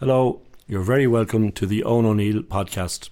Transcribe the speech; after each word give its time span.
Hello, 0.00 0.40
you're 0.66 0.80
very 0.80 1.06
welcome 1.06 1.52
to 1.52 1.66
the 1.66 1.84
Owen 1.84 2.06
O'Neill 2.06 2.40
podcast. 2.40 3.10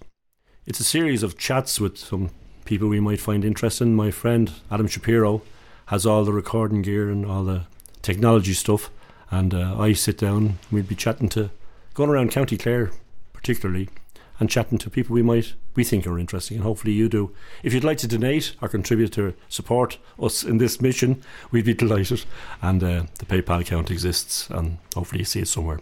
It's 0.64 0.80
a 0.80 0.84
series 0.84 1.22
of 1.22 1.36
chats 1.36 1.78
with 1.78 1.98
some 1.98 2.30
people 2.64 2.88
we 2.88 2.98
might 2.98 3.20
find 3.20 3.44
interesting. 3.44 3.94
My 3.94 4.10
friend 4.10 4.50
Adam 4.70 4.86
Shapiro 4.86 5.42
has 5.88 6.06
all 6.06 6.24
the 6.24 6.32
recording 6.32 6.80
gear 6.80 7.10
and 7.10 7.26
all 7.26 7.44
the 7.44 7.66
technology 8.00 8.54
stuff, 8.54 8.88
and 9.30 9.52
uh, 9.52 9.78
I 9.78 9.92
sit 9.92 10.16
down. 10.16 10.60
We'll 10.72 10.82
be 10.82 10.94
chatting 10.94 11.28
to, 11.28 11.50
going 11.92 12.08
around 12.08 12.30
County 12.30 12.56
Clare 12.56 12.90
particularly, 13.34 13.90
and 14.40 14.48
chatting 14.48 14.78
to 14.78 14.88
people 14.88 15.12
we 15.12 15.22
might 15.22 15.52
we 15.74 15.84
think 15.84 16.06
are 16.06 16.18
interesting, 16.18 16.56
and 16.56 16.64
hopefully 16.64 16.94
you 16.94 17.10
do. 17.10 17.34
If 17.62 17.74
you'd 17.74 17.84
like 17.84 17.98
to 17.98 18.08
donate 18.08 18.56
or 18.62 18.68
contribute 18.70 19.12
to 19.12 19.34
support 19.50 19.98
us 20.18 20.42
in 20.42 20.56
this 20.56 20.80
mission, 20.80 21.22
we'd 21.50 21.66
be 21.66 21.74
delighted. 21.74 22.24
And 22.62 22.82
uh, 22.82 23.02
the 23.18 23.26
PayPal 23.26 23.60
account 23.60 23.90
exists, 23.90 24.48
and 24.48 24.78
hopefully 24.94 25.18
you 25.18 25.26
see 25.26 25.40
it 25.40 25.48
somewhere. 25.48 25.80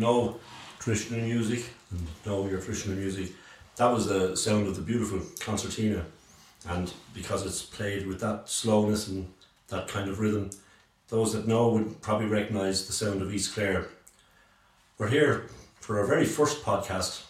Know 0.00 0.40
traditional 0.78 1.20
music 1.20 1.64
and 1.90 2.06
know 2.26 2.48
your 2.48 2.60
traditional 2.60 2.96
music, 2.96 3.32
that 3.76 3.92
was 3.92 4.06
the 4.06 4.36
sound 4.36 4.66
of 4.66 4.76
the 4.76 4.82
beautiful 4.82 5.20
concertina. 5.38 6.04
And 6.68 6.92
because 7.14 7.46
it's 7.46 7.62
played 7.62 8.06
with 8.06 8.20
that 8.20 8.48
slowness 8.48 9.08
and 9.08 9.32
that 9.68 9.88
kind 9.88 10.08
of 10.08 10.20
rhythm, 10.20 10.50
those 11.08 11.32
that 11.32 11.46
know 11.46 11.68
would 11.70 12.00
probably 12.02 12.26
recognise 12.26 12.86
the 12.86 12.92
sound 12.92 13.22
of 13.22 13.32
East 13.32 13.54
Clare. 13.54 13.88
We're 14.98 15.08
here 15.08 15.46
for 15.80 15.98
our 15.98 16.06
very 16.06 16.26
first 16.26 16.62
podcast. 16.62 17.22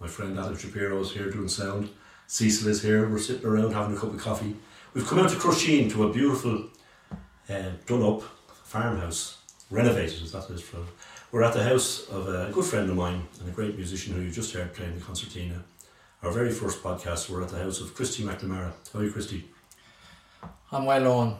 My 0.00 0.06
friend 0.06 0.38
Adam 0.38 0.56
Shapiro 0.56 1.00
is 1.00 1.12
here 1.12 1.30
doing 1.30 1.48
sound. 1.48 1.88
Cecil 2.26 2.68
is 2.68 2.82
here. 2.82 3.08
We're 3.08 3.18
sitting 3.18 3.46
around 3.46 3.72
having 3.72 3.96
a 3.96 4.00
cup 4.00 4.12
of 4.12 4.20
coffee. 4.20 4.56
We've 4.92 5.06
come 5.06 5.18
out 5.18 5.30
to 5.30 5.36
Crusheen 5.36 5.90
to 5.92 6.04
a 6.04 6.12
beautiful, 6.12 6.66
uh, 7.48 7.70
done 7.86 8.02
up 8.02 8.22
farmhouse 8.64 9.38
renovated 9.70 10.22
as 10.22 10.32
that 10.32 10.48
is 10.50 10.60
from. 10.60 10.86
We're 11.34 11.42
at 11.42 11.52
the 11.52 11.64
house 11.64 12.08
of 12.10 12.28
a 12.28 12.52
good 12.52 12.64
friend 12.64 12.88
of 12.88 12.94
mine 12.94 13.26
and 13.40 13.48
a 13.48 13.50
great 13.50 13.74
musician 13.74 14.14
who 14.14 14.20
you 14.20 14.30
just 14.30 14.54
heard 14.54 14.72
playing 14.72 14.94
the 14.94 15.00
concertina. 15.00 15.64
Our 16.22 16.30
very 16.30 16.52
first 16.52 16.80
podcast, 16.80 17.28
we're 17.28 17.42
at 17.42 17.48
the 17.48 17.58
house 17.58 17.80
of 17.80 17.92
Christy 17.92 18.22
McNamara. 18.22 18.70
How 18.92 19.00
are 19.00 19.04
you, 19.04 19.10
Christy? 19.10 19.44
I'm 20.70 20.84
well 20.84 21.10
on. 21.10 21.38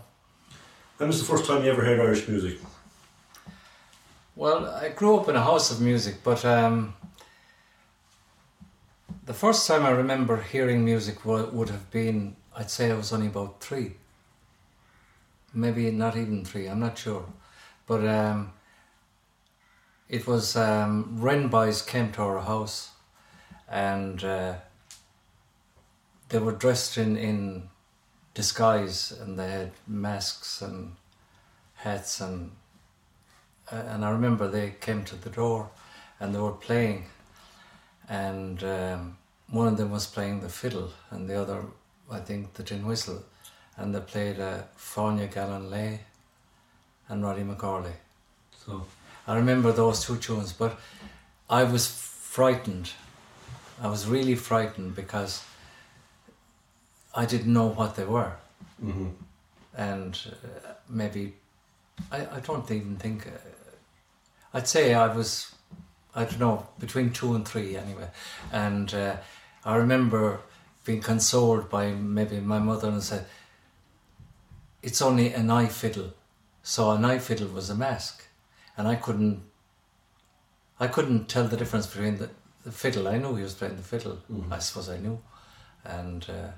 When 0.97 1.09
was 1.09 1.20
the 1.20 1.25
first 1.25 1.45
time 1.47 1.62
you 1.62 1.70
ever 1.70 1.84
heard 1.84 2.00
Irish 2.00 2.27
music? 2.27 2.59
Well, 4.34 4.66
I 4.66 4.88
grew 4.88 5.16
up 5.16 5.28
in 5.28 5.37
a 5.37 5.44
house 5.44 5.71
of 5.71 5.81
music, 5.81 6.25
but 6.25 6.44
um, 6.44 6.97
the 9.27 9.33
first 9.33 9.65
time 9.69 9.87
I 9.87 9.91
remember 9.91 10.43
hearing 10.43 10.84
music 10.84 11.25
would, 11.25 11.54
would 11.54 11.69
have 11.69 11.88
been, 11.93 12.34
I'd 12.56 12.69
say 12.69 12.91
I 12.91 12.97
was 12.97 13.12
only 13.12 13.28
about 13.28 13.60
three. 13.60 13.93
Maybe 15.54 15.88
not 15.93 16.16
even 16.16 16.44
three, 16.44 16.66
I'm 16.66 16.81
not 16.81 16.99
sure. 16.99 17.27
But 17.87 18.04
um, 18.09 18.54
it 20.09 20.26
was 20.26 20.56
um, 20.56 21.16
Wren 21.19 21.48
boys 21.48 21.82
came 21.82 22.12
to 22.12 22.22
our 22.22 22.41
house 22.41 22.91
and 23.69 24.22
uh, 24.22 24.54
they 26.28 26.38
were 26.38 26.53
dressed 26.53 26.98
in, 26.98 27.16
in 27.16 27.69
disguise 28.34 29.12
and 29.12 29.38
they 29.38 29.50
had 29.50 29.72
masks 29.87 30.60
and 30.60 30.97
hats 31.76 32.20
and 32.20 32.50
uh, 33.72 33.76
and 33.76 34.04
I 34.04 34.10
remember 34.10 34.47
they 34.47 34.75
came 34.81 35.04
to 35.04 35.16
the 35.16 35.31
door 35.31 35.70
and 36.21 36.34
they 36.34 36.38
were 36.38 36.53
playing 36.53 37.06
and 38.09 38.62
um, 38.62 39.16
one 39.50 39.69
of 39.69 39.78
them 39.78 39.91
was 39.91 40.06
playing 40.06 40.41
the 40.41 40.48
fiddle 40.50 40.91
and 41.10 41.28
the 41.28 41.41
other 41.41 41.62
I 42.10 42.21
think 42.21 42.54
the 42.54 42.62
tin 42.62 42.86
whistle 42.86 43.25
and 43.76 43.94
they 43.94 44.00
played 44.00 44.38
uh, 44.38 44.62
Geallan 44.78 45.71
Lé 45.71 45.98
and 47.09 47.25
Roddy 47.25 47.42
McCorley. 47.42 47.92
So 48.65 48.86
I 49.26 49.36
remember 49.36 49.72
those 49.72 50.04
two 50.04 50.16
tunes, 50.16 50.52
but 50.52 50.78
I 51.48 51.64
was 51.64 51.86
frightened. 51.86 52.92
I 53.82 53.88
was 53.88 54.06
really 54.06 54.34
frightened 54.34 54.94
because 54.94 55.42
I 57.14 57.24
didn't 57.26 57.52
know 57.52 57.66
what 57.66 57.96
they 57.96 58.04
were. 58.04 58.32
mm-hmm. 58.82 59.08
And 59.76 60.18
uh, 60.30 60.72
maybe, 60.88 61.34
I, 62.12 62.26
I 62.36 62.40
don't 62.40 62.70
even 62.70 62.96
think, 62.96 63.26
uh, 63.26 63.30
I'd 64.52 64.68
say 64.68 64.94
I 64.94 65.12
was, 65.14 65.54
I 66.14 66.24
don't 66.24 66.38
know, 66.38 66.68
between 66.78 67.10
two 67.10 67.34
and 67.34 67.46
three 67.46 67.76
anyway. 67.76 68.08
And 68.52 68.94
uh, 68.94 69.16
I 69.64 69.76
remember 69.76 70.41
being 70.84 71.00
consoled 71.00 71.70
by 71.70 71.91
maybe 71.92 72.38
my 72.41 72.58
mother 72.58 72.88
and 72.88 73.02
said, 73.02 73.26
it's 74.82 75.02
only 75.02 75.32
an 75.32 75.50
eye 75.50 75.66
fiddle 75.66 76.12
so 76.66 76.91
a 76.91 76.98
knife 76.98 77.24
fiddle 77.24 77.48
was 77.48 77.68
a 77.68 77.74
mask, 77.74 78.23
and 78.76 78.88
I 78.88 78.96
couldn't. 78.96 79.42
I 80.80 80.88
couldn't 80.88 81.28
tell 81.28 81.44
the 81.46 81.56
difference 81.56 81.86
between 81.86 82.18
the, 82.18 82.28
the 82.64 82.72
fiddle. 82.72 83.06
I 83.08 83.18
knew 83.18 83.36
he 83.36 83.42
was 83.44 83.54
playing 83.54 83.76
the 83.76 83.82
fiddle. 83.82 84.18
Mhm. 84.32 84.52
I 84.52 84.58
suppose 84.58 84.88
I 84.88 84.98
knew, 84.98 85.18
and 85.84 86.26
uh, 86.28 86.50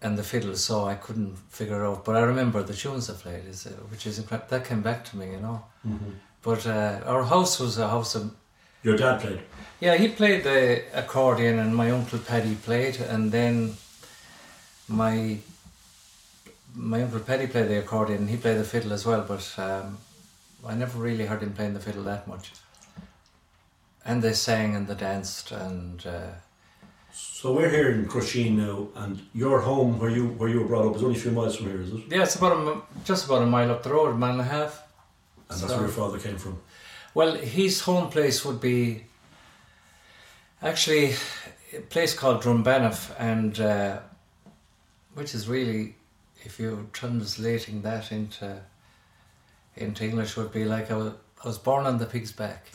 and 0.00 0.18
the 0.18 0.24
fiddle. 0.24 0.56
So 0.56 0.84
I 0.86 0.94
couldn't 0.94 1.36
figure 1.48 1.84
out. 1.86 2.04
But 2.04 2.16
I 2.16 2.20
remember 2.20 2.62
the 2.62 2.74
tunes 2.74 3.08
I 3.10 3.14
played, 3.14 3.44
is 3.46 3.66
uh, 3.66 3.70
which 3.90 4.06
is 4.06 4.18
incredible. 4.18 4.48
That 4.50 4.64
came 4.64 4.82
back 4.82 5.04
to 5.06 5.16
me, 5.16 5.26
you 5.30 5.40
know. 5.40 5.64
Mm-hmm. 5.86 6.10
But 6.42 6.66
uh, 6.66 7.00
our 7.06 7.24
house 7.24 7.60
was 7.60 7.78
a 7.78 7.88
house 7.88 8.16
of 8.16 8.34
Your 8.82 8.96
dad 8.96 9.20
played. 9.20 9.40
yeah, 9.80 9.94
he 9.96 10.08
played 10.08 10.42
the 10.42 10.82
accordion, 10.92 11.60
and 11.60 11.74
my 11.76 11.90
uncle 11.92 12.18
Paddy 12.18 12.56
played, 12.56 13.00
and 13.00 13.30
then 13.30 13.76
my 14.88 15.38
my 16.74 17.02
uncle 17.02 17.20
Paddy 17.20 17.46
played 17.46 17.68
the 17.68 17.78
accordion, 17.78 18.18
and 18.22 18.30
he 18.30 18.36
played 18.36 18.58
the 18.58 18.64
fiddle 18.64 18.92
as 18.92 19.06
well. 19.06 19.22
But 19.22 19.54
um, 19.58 19.98
I 20.66 20.74
never 20.74 20.98
really 20.98 21.26
heard 21.26 21.42
him 21.42 21.52
playing 21.52 21.74
the 21.74 21.80
fiddle 21.80 22.04
that 22.04 22.28
much. 22.28 22.52
And 24.04 24.22
they 24.22 24.32
sang 24.32 24.74
and 24.76 24.86
they 24.86 24.94
danced, 24.94 25.52
and 25.52 26.04
uh, 26.06 26.30
So 27.12 27.52
we're 27.52 27.70
here 27.70 27.90
in 27.92 28.06
Crusheen 28.06 28.56
now, 28.56 28.88
and 28.96 29.22
your 29.34 29.60
home 29.60 29.98
where 29.98 30.10
you 30.10 30.28
where 30.28 30.48
you 30.48 30.60
were 30.60 30.66
brought 30.66 30.86
up 30.88 30.96
is 30.96 31.02
only 31.02 31.16
a 31.16 31.20
few 31.20 31.30
miles 31.30 31.56
from 31.56 31.66
here, 31.66 31.82
is 31.82 31.92
it? 31.92 32.02
yeah, 32.08 32.22
it's 32.22 32.36
about 32.36 32.52
a, 32.56 32.82
just 33.04 33.26
about 33.26 33.42
a 33.42 33.46
mile 33.46 33.70
up 33.70 33.82
the 33.82 33.90
road, 33.92 34.14
a 34.14 34.18
mile 34.18 34.32
and 34.32 34.40
a 34.40 34.44
half. 34.44 34.82
And 35.50 35.60
that's 35.60 35.72
where 35.72 35.82
your 35.82 35.88
father 35.88 36.18
came 36.18 36.38
from. 36.38 36.58
Well, 37.14 37.34
his 37.36 37.80
home 37.82 38.08
place 38.10 38.44
would 38.44 38.60
be 38.60 39.04
actually 40.62 41.14
a 41.76 41.80
place 41.80 42.14
called 42.14 42.42
Drumbanff, 42.42 43.14
and 43.18 43.60
uh, 43.60 43.98
which 45.14 45.34
is 45.34 45.46
really, 45.48 45.94
if 46.44 46.58
you're 46.58 46.86
translating 46.92 47.82
that 47.82 48.10
into 48.12 48.62
into 49.76 50.04
English, 50.04 50.36
would 50.36 50.52
be 50.52 50.64
like 50.64 50.90
I 50.90 50.96
was, 50.96 51.12
I 51.44 51.48
was 51.48 51.58
born 51.58 51.86
on 51.86 51.98
the 51.98 52.06
pig's 52.06 52.32
back. 52.32 52.66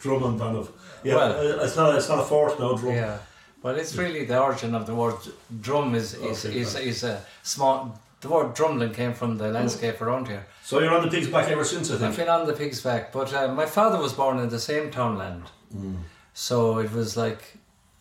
Drum 0.00 0.22
and 0.24 0.38
Banov. 0.40 0.68
Yeah, 1.02 1.14
Well- 1.14 1.60
uh, 1.60 1.64
it's 1.64 1.76
not 1.76 1.94
it's 1.94 2.08
not 2.08 2.18
a 2.20 2.24
fort 2.24 2.58
now. 2.60 2.74
Drum. 2.76 2.94
Yeah, 2.94 3.18
well, 3.62 3.76
it's 3.76 3.94
really 3.96 4.24
the 4.24 4.38
origin 4.40 4.74
of 4.74 4.86
the 4.86 4.94
word 4.94 5.16
drum 5.60 5.94
is 5.94 6.14
is 6.14 6.44
Okay, 6.46 6.58
is, 6.60 6.74
is 6.76 7.04
a 7.04 7.24
small. 7.42 7.98
The 8.20 8.28
word 8.28 8.56
drumlin 8.56 8.92
came 8.92 9.14
from 9.14 9.38
the 9.38 9.48
landscape 9.48 10.00
around 10.02 10.26
here. 10.26 10.44
So 10.64 10.80
you're 10.80 10.92
on 10.92 11.04
the 11.04 11.10
pig's 11.10 11.28
back 11.28 11.48
ever 11.48 11.64
since, 11.64 11.88
I 11.88 11.98
think. 11.98 12.10
I've 12.10 12.16
been 12.16 12.28
on 12.28 12.46
the 12.48 12.52
pig's 12.52 12.80
back, 12.82 13.12
but 13.12 13.32
uh, 13.32 13.46
my 13.54 13.64
father 13.64 13.98
was 14.00 14.12
born 14.12 14.40
in 14.40 14.48
the 14.48 14.58
same 14.58 14.90
townland. 14.90 15.44
Mm. 15.72 15.98
So 16.34 16.78
it 16.80 16.90
was 16.92 17.16
like 17.16 17.42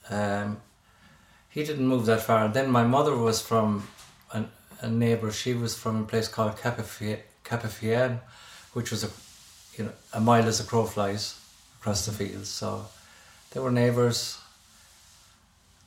um, 0.09 0.57
he 1.49 1.63
didn't 1.63 1.85
move 1.87 2.07
that 2.07 2.21
far. 2.21 2.47
Then 2.47 2.71
my 2.71 2.83
mother 2.83 3.15
was 3.15 3.41
from 3.41 3.87
an, 4.33 4.49
a 4.81 4.89
neighbour. 4.89 5.31
She 5.31 5.53
was 5.53 5.77
from 5.77 6.01
a 6.01 6.03
place 6.05 6.27
called 6.27 6.57
Capafia- 6.57 7.21
Capafian, 7.49 8.19
which 8.73 8.91
was 8.91 9.03
a 9.03 9.09
you 9.77 9.85
know 9.85 9.93
a 10.13 10.19
mile 10.19 10.47
as 10.47 10.59
a 10.59 10.63
crow 10.63 10.85
flies 10.85 11.35
across 11.79 12.05
the 12.05 12.11
fields. 12.11 12.49
So 12.49 12.85
they 13.51 13.59
were 13.59 13.71
neighbours, 13.71 14.37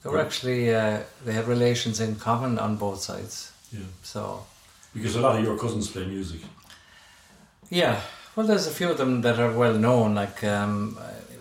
They 0.03 0.11
were 0.11 0.17
Right. 0.17 0.27
actually 0.27 0.75
uh, 0.75 1.01
they 1.25 1.33
had 1.33 1.47
relations 1.49 2.01
in 2.01 2.17
common 2.17 2.59
on 2.59 2.77
both 2.77 3.01
sides. 3.03 3.53
Yeah. 3.73 3.87
So 4.03 4.21
Because 4.95 5.17
a 5.17 5.21
lot 5.21 5.37
of 5.39 5.45
your 5.45 5.59
cousins 5.59 5.89
play 5.91 6.07
music. 6.07 6.41
yeah, 7.71 8.01
well, 8.37 8.47
there's 8.47 8.67
a 8.67 8.71
few 8.79 8.91
of 8.91 8.97
them 8.99 9.23
that 9.23 9.39
are 9.39 9.53
well 9.53 9.75
known, 9.79 10.15
like 10.15 10.43
um, 10.45 10.99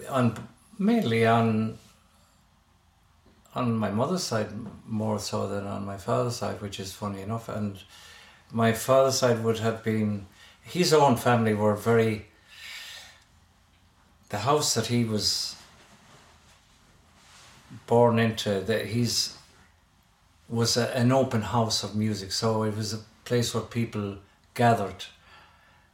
on 0.09 0.33
mainly 0.77 1.25
on 1.27 1.77
on 3.55 3.75
my 3.77 3.89
mother's 3.91 4.23
side 4.23 4.49
more 4.85 5.19
so 5.19 5.47
than 5.47 5.65
on 5.65 5.85
my 5.85 5.97
father's 5.97 6.35
side, 6.35 6.61
which 6.61 6.79
is 6.79 6.93
funny 6.93 7.21
enough. 7.21 7.49
And 7.49 7.77
my 8.51 8.73
father's 8.73 9.19
side 9.19 9.43
would 9.43 9.59
have 9.59 9.83
been 9.83 10.25
his 10.63 10.93
own 10.93 11.15
family 11.17 11.53
were 11.53 11.75
very. 11.75 12.25
The 14.29 14.39
house 14.39 14.75
that 14.75 14.87
he 14.87 15.03
was 15.03 15.55
born 17.87 18.19
into, 18.19 18.61
that 18.61 18.87
he's 18.87 19.35
was 20.47 20.77
a, 20.77 20.95
an 20.95 21.11
open 21.11 21.41
house 21.41 21.83
of 21.83 21.95
music. 21.95 22.31
So 22.31 22.63
it 22.63 22.75
was 22.75 22.93
a 22.93 22.99
place 23.25 23.53
where 23.53 23.63
people 23.63 24.17
gathered 24.53 25.05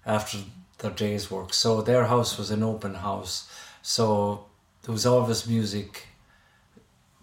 after 0.05 0.39
their 0.79 0.91
day's 0.91 1.31
work. 1.31 1.53
So 1.53 1.81
their 1.81 2.05
house 2.05 2.37
was 2.37 2.51
an 2.51 2.63
open 2.63 2.95
house. 2.95 3.49
So 3.81 4.45
there 4.83 4.91
was 4.93 5.05
always 5.05 5.47
music, 5.47 6.07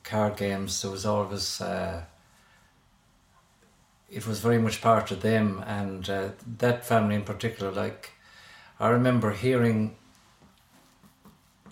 card 0.04 0.36
games. 0.36 0.80
There 0.80 0.90
was 0.90 1.04
always. 1.04 1.60
Uh, 1.60 2.04
it 4.12 4.26
was 4.26 4.40
very 4.40 4.58
much 4.58 4.82
part 4.82 5.10
of 5.10 5.22
them, 5.22 5.64
and 5.66 6.08
uh, 6.10 6.28
that 6.58 6.84
family 6.84 7.14
in 7.14 7.22
particular. 7.22 7.72
Like, 7.72 8.10
I 8.78 8.88
remember 8.90 9.32
hearing. 9.32 9.96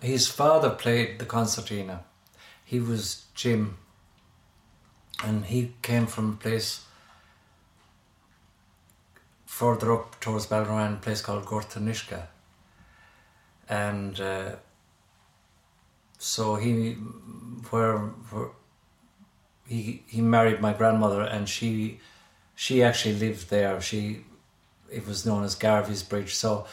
His 0.01 0.29
father 0.29 0.71
played 0.71 1.19
the 1.19 1.27
concertina. 1.27 2.05
He 2.65 2.81
was 2.81 3.27
Jim. 3.35 3.77
And 5.23 5.45
he 5.45 5.75
came 5.83 6.07
from 6.07 6.33
a 6.33 6.37
place 6.37 6.87
further 9.45 9.93
up 9.93 10.19
towards 10.21 10.47
Balrowan, 10.47 10.95
a 10.95 10.97
place 10.97 11.21
called 11.21 11.45
Gortanishka. 11.45 12.29
And 13.69 14.19
uh, 14.19 14.53
so 16.17 16.55
he, 16.55 16.93
where, 17.69 17.99
where 17.99 18.49
he 19.69 20.03
he 20.09 20.23
married 20.23 20.61
my 20.63 20.73
grandmother, 20.73 21.23
and 21.23 21.47
she 21.47 22.01
she 22.61 22.83
actually 22.83 23.15
lived 23.15 23.49
there. 23.49 23.81
She 23.81 24.23
it 24.93 25.07
was 25.07 25.25
known 25.25 25.45
as 25.45 25.55
Garvey's 25.55 26.03
Bridge, 26.03 26.35
so 26.35 26.67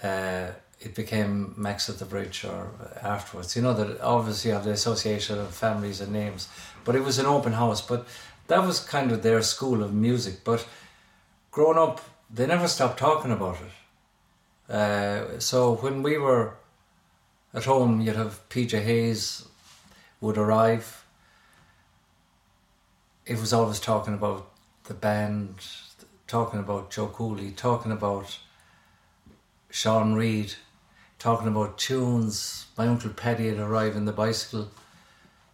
uh, 0.00 0.52
it 0.78 0.94
became 0.94 1.54
Max 1.56 1.90
at 1.90 1.98
the 1.98 2.04
Bridge 2.04 2.44
or 2.44 2.70
afterwards. 3.02 3.56
You 3.56 3.62
know 3.62 3.74
that 3.74 4.00
obviously 4.00 4.50
you 4.50 4.54
have 4.54 4.64
the 4.64 4.70
association 4.70 5.40
of 5.40 5.52
families 5.52 6.00
and 6.00 6.12
names, 6.12 6.48
but 6.84 6.94
it 6.94 7.02
was 7.02 7.18
an 7.18 7.26
open 7.26 7.54
house. 7.54 7.80
But 7.82 8.06
that 8.46 8.64
was 8.64 8.78
kind 8.78 9.10
of 9.10 9.24
their 9.24 9.42
school 9.42 9.82
of 9.82 9.92
music. 9.92 10.44
But 10.44 10.64
growing 11.50 11.78
up, 11.78 12.00
they 12.32 12.46
never 12.46 12.68
stopped 12.68 13.00
talking 13.00 13.32
about 13.32 13.58
it. 13.66 14.72
Uh, 14.72 15.40
so 15.40 15.74
when 15.74 16.04
we 16.04 16.16
were 16.16 16.54
at 17.52 17.64
home, 17.64 18.00
you'd 18.00 18.14
have 18.14 18.48
PJ 18.50 18.84
Hayes 18.84 19.48
would 20.20 20.38
arrive. 20.38 21.04
It 23.26 23.40
was 23.40 23.52
always 23.52 23.80
talking 23.80 24.14
about 24.14 24.47
the 24.88 24.94
band, 24.94 25.54
talking 26.26 26.58
about 26.58 26.90
Joe 26.90 27.06
Cooley, 27.06 27.52
talking 27.52 27.92
about 27.92 28.38
Sean 29.70 30.14
Reid, 30.14 30.54
talking 31.18 31.46
about 31.46 31.78
tunes. 31.78 32.66
My 32.76 32.88
uncle 32.88 33.10
Paddy 33.10 33.48
had 33.48 33.58
arrived 33.58 33.96
in 33.96 34.06
the 34.06 34.12
bicycle. 34.12 34.68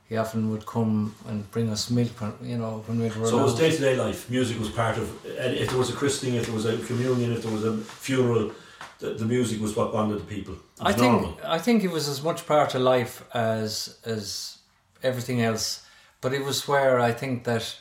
He 0.08 0.16
often 0.16 0.50
would 0.50 0.66
come 0.66 1.14
and 1.26 1.50
bring 1.50 1.70
us 1.70 1.90
milk, 1.90 2.12
you 2.42 2.58
know, 2.58 2.84
when 2.86 3.00
we 3.00 3.08
were 3.08 3.26
So 3.26 3.40
it 3.40 3.42
was 3.42 3.58
day 3.58 3.70
to 3.70 3.78
day 3.78 3.96
life. 3.96 4.30
Music 4.30 4.58
was 4.58 4.68
part 4.68 4.96
of. 4.98 5.10
and 5.26 5.54
If 5.54 5.70
there 5.70 5.78
was 5.78 5.90
a 5.90 5.94
christening, 5.94 6.34
if 6.36 6.46
there 6.46 6.54
was 6.54 6.66
a 6.66 6.78
communion, 6.78 7.32
if 7.32 7.42
there 7.42 7.52
was 7.52 7.64
a 7.64 7.76
funeral, 7.78 8.52
the, 9.00 9.14
the 9.14 9.24
music 9.24 9.60
was 9.60 9.74
what 9.74 9.92
bonded 9.92 10.20
the 10.20 10.24
people. 10.24 10.54
I 10.80 10.92
think 10.92 11.12
normal. 11.12 11.38
I 11.44 11.58
think 11.58 11.82
it 11.82 11.90
was 11.90 12.06
as 12.08 12.22
much 12.22 12.46
part 12.46 12.74
of 12.74 12.82
life 12.82 13.24
as 13.34 13.98
as 14.04 14.58
everything 15.02 15.40
else, 15.40 15.84
but 16.20 16.32
it 16.32 16.44
was 16.44 16.68
where 16.68 17.00
I 17.00 17.12
think 17.12 17.44
that 17.44 17.76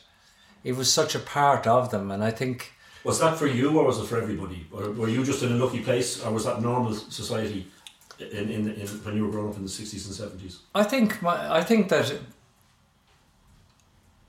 it 0.64 0.76
was 0.76 0.92
such 0.92 1.16
a 1.16 1.20
part 1.20 1.68
of 1.68 1.90
them, 1.92 2.12
and 2.12 2.24
I 2.24 2.32
think 2.32 2.74
Was 3.04 3.20
that 3.20 3.38
for 3.38 3.48
you 3.48 3.78
or 3.78 3.86
was 3.86 4.00
it 4.00 4.08
for 4.08 4.18
everybody? 4.18 4.66
Or 4.72 4.92
were 4.92 5.10
you 5.10 5.26
just 5.26 5.44
in 5.44 5.52
a 5.52 5.56
lucky 5.56 5.82
place, 5.82 6.24
or 6.24 6.32
was 6.32 6.46
that 6.46 6.62
normal 6.62 6.94
society 6.94 7.68
in, 8.20 8.50
in, 8.50 8.70
in 8.72 8.88
when 9.04 9.16
you 9.18 9.26
were 9.26 9.32
growing 9.32 9.50
up 9.50 9.58
in 9.58 9.64
the 9.64 9.70
sixties 9.70 10.06
and 10.08 10.16
seventies? 10.16 10.60
I 10.74 10.84
think 10.84 11.22
my, 11.22 11.36
I 11.60 11.64
think 11.64 11.90
that 11.90 12.14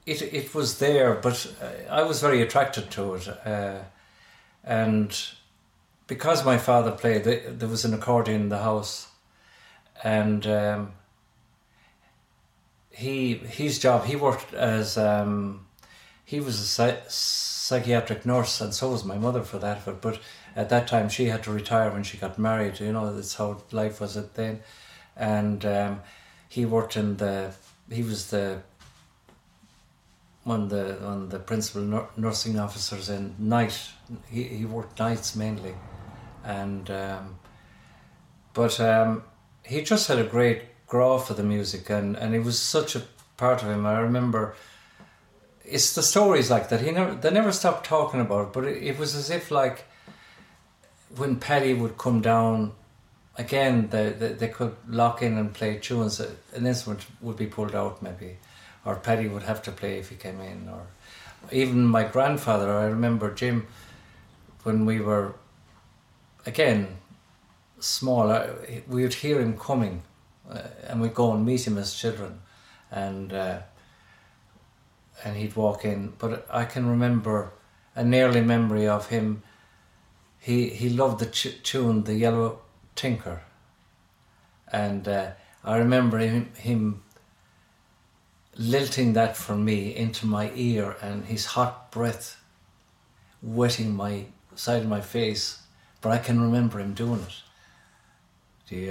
it 0.06 0.22
it 0.22 0.54
was 0.54 0.78
there, 0.78 1.14
but 1.14 1.46
uh, 1.62 2.00
I 2.00 2.02
was 2.02 2.20
very 2.20 2.42
attracted 2.42 2.90
to 2.90 3.14
it, 3.14 3.28
uh, 3.46 3.78
and 4.64 5.16
because 6.06 6.44
my 6.44 6.58
father 6.58 6.90
played, 6.90 7.24
there 7.24 7.50
there 7.50 7.68
was 7.68 7.84
an 7.84 7.94
accordion 7.94 8.42
in 8.42 8.48
the 8.48 8.58
house, 8.58 9.08
and 10.02 10.46
um, 10.46 10.92
he 12.90 13.34
his 13.34 13.78
job 13.78 14.04
he 14.04 14.16
worked 14.16 14.52
as 14.54 14.98
um, 14.98 15.66
he 16.24 16.40
was 16.40 16.58
a 16.58 16.64
psy- 16.64 17.02
psychiatric 17.08 18.24
nurse, 18.24 18.60
and 18.60 18.74
so 18.74 18.90
was 18.90 19.04
my 19.04 19.18
mother 19.18 19.42
for 19.42 19.58
that. 19.58 19.84
But 19.84 20.00
but 20.00 20.20
at 20.56 20.68
that 20.70 20.88
time 20.88 21.08
she 21.08 21.26
had 21.26 21.42
to 21.44 21.52
retire 21.52 21.90
when 21.90 22.02
she 22.02 22.16
got 22.16 22.38
married. 22.38 22.80
You 22.80 22.92
know 22.92 23.14
that's 23.14 23.34
how 23.34 23.62
life 23.72 24.00
was 24.00 24.16
at 24.16 24.34
then, 24.34 24.60
and 25.16 25.64
um, 25.64 26.00
he 26.48 26.64
worked 26.64 26.96
in 26.96 27.16
the 27.18 27.52
he 27.90 28.02
was 28.02 28.30
the 28.30 28.62
one 30.44 30.62
of 30.62 30.70
the 30.70 30.96
one 31.00 31.22
of 31.22 31.30
the 31.30 31.38
principal 31.38 31.82
nur- 31.82 32.10
nursing 32.16 32.58
officers 32.58 33.08
in 33.08 33.34
night. 33.38 33.90
He 34.30 34.44
he 34.44 34.64
worked 34.64 34.98
nights 34.98 35.36
mainly, 35.36 35.74
and 36.42 36.90
um, 36.90 37.38
but 38.54 38.80
um, 38.80 39.24
he 39.62 39.82
just 39.82 40.08
had 40.08 40.18
a 40.18 40.24
great 40.24 40.62
grow 40.86 41.18
for 41.18 41.34
the 41.34 41.42
music, 41.42 41.90
and 41.90 42.16
and 42.16 42.34
it 42.34 42.44
was 42.44 42.58
such 42.58 42.96
a 42.96 43.02
part 43.36 43.62
of 43.62 43.68
him. 43.68 43.84
I 43.84 43.98
remember. 43.98 44.54
It's 45.64 45.94
the 45.94 46.02
stories 46.02 46.50
like 46.50 46.68
that. 46.68 46.80
He 46.80 46.90
never 46.90 47.14
they 47.14 47.30
never 47.30 47.52
stopped 47.52 47.86
talking 47.86 48.20
about 48.20 48.48
it, 48.48 48.52
but 48.52 48.64
it, 48.64 48.82
it 48.82 48.98
was 48.98 49.14
as 49.14 49.30
if 49.30 49.50
like 49.50 49.84
when 51.16 51.36
Paddy 51.36 51.74
would 51.74 51.96
come 51.96 52.20
down 52.20 52.72
again, 53.36 53.88
they, 53.90 54.10
they, 54.10 54.32
they 54.32 54.48
could 54.48 54.76
lock 54.88 55.22
in 55.22 55.38
and 55.38 55.52
play 55.52 55.78
tunes. 55.78 56.20
An 56.20 56.66
instrument 56.66 57.06
would 57.20 57.36
be 57.36 57.46
pulled 57.46 57.74
out, 57.74 58.02
maybe, 58.02 58.36
or 58.84 58.96
Paddy 58.96 59.28
would 59.28 59.42
have 59.44 59.62
to 59.62 59.72
play 59.72 59.98
if 59.98 60.10
he 60.10 60.16
came 60.16 60.40
in, 60.40 60.68
or 60.68 60.86
even 61.50 61.84
my 61.84 62.04
grandfather. 62.04 62.72
I 62.72 62.84
remember 62.84 63.32
Jim 63.32 63.66
when 64.64 64.86
we 64.86 65.00
were 65.00 65.34
again 66.46 66.98
small. 67.80 68.30
uh, 68.30 68.48
We 68.88 69.02
would 69.02 69.14
hear 69.14 69.40
him 69.40 69.58
coming, 69.58 70.02
uh, 70.50 70.62
and 70.88 71.00
we'd 71.00 71.14
go 71.14 71.32
and 71.32 71.44
meet 71.44 71.66
him 71.66 71.78
as 71.78 71.94
children, 71.94 72.40
and 72.90 73.32
uh, 73.32 73.58
and 75.22 75.36
he'd 75.36 75.56
walk 75.56 75.84
in. 75.84 76.14
But 76.18 76.46
I 76.50 76.64
can 76.64 76.88
remember 76.88 77.52
an 77.94 78.14
early 78.14 78.40
memory 78.40 78.88
of 78.88 79.08
him. 79.08 79.42
He 80.38 80.68
he 80.70 80.88
loved 80.88 81.20
the 81.20 81.26
ch- 81.26 81.62
tune, 81.62 82.04
the 82.04 82.14
Yellow 82.14 82.60
Tinker, 82.94 83.42
and 84.70 85.06
uh, 85.08 85.30
I 85.62 85.76
remember 85.76 86.18
him 86.18 86.52
him 86.54 87.02
lilting 88.56 89.14
that 89.14 89.36
for 89.36 89.56
me 89.56 89.94
into 89.94 90.26
my 90.26 90.52
ear, 90.54 90.96
and 91.00 91.24
his 91.24 91.46
hot 91.46 91.90
breath 91.90 92.40
wetting 93.42 93.94
my 93.94 94.26
side 94.54 94.82
of 94.82 94.88
my 94.88 95.00
face. 95.00 95.60
But 96.00 96.12
I 96.12 96.18
can 96.18 96.40
remember 96.40 96.80
him 96.80 96.92
doing 96.92 97.20
it. 97.20 97.42
Dee 98.68 98.90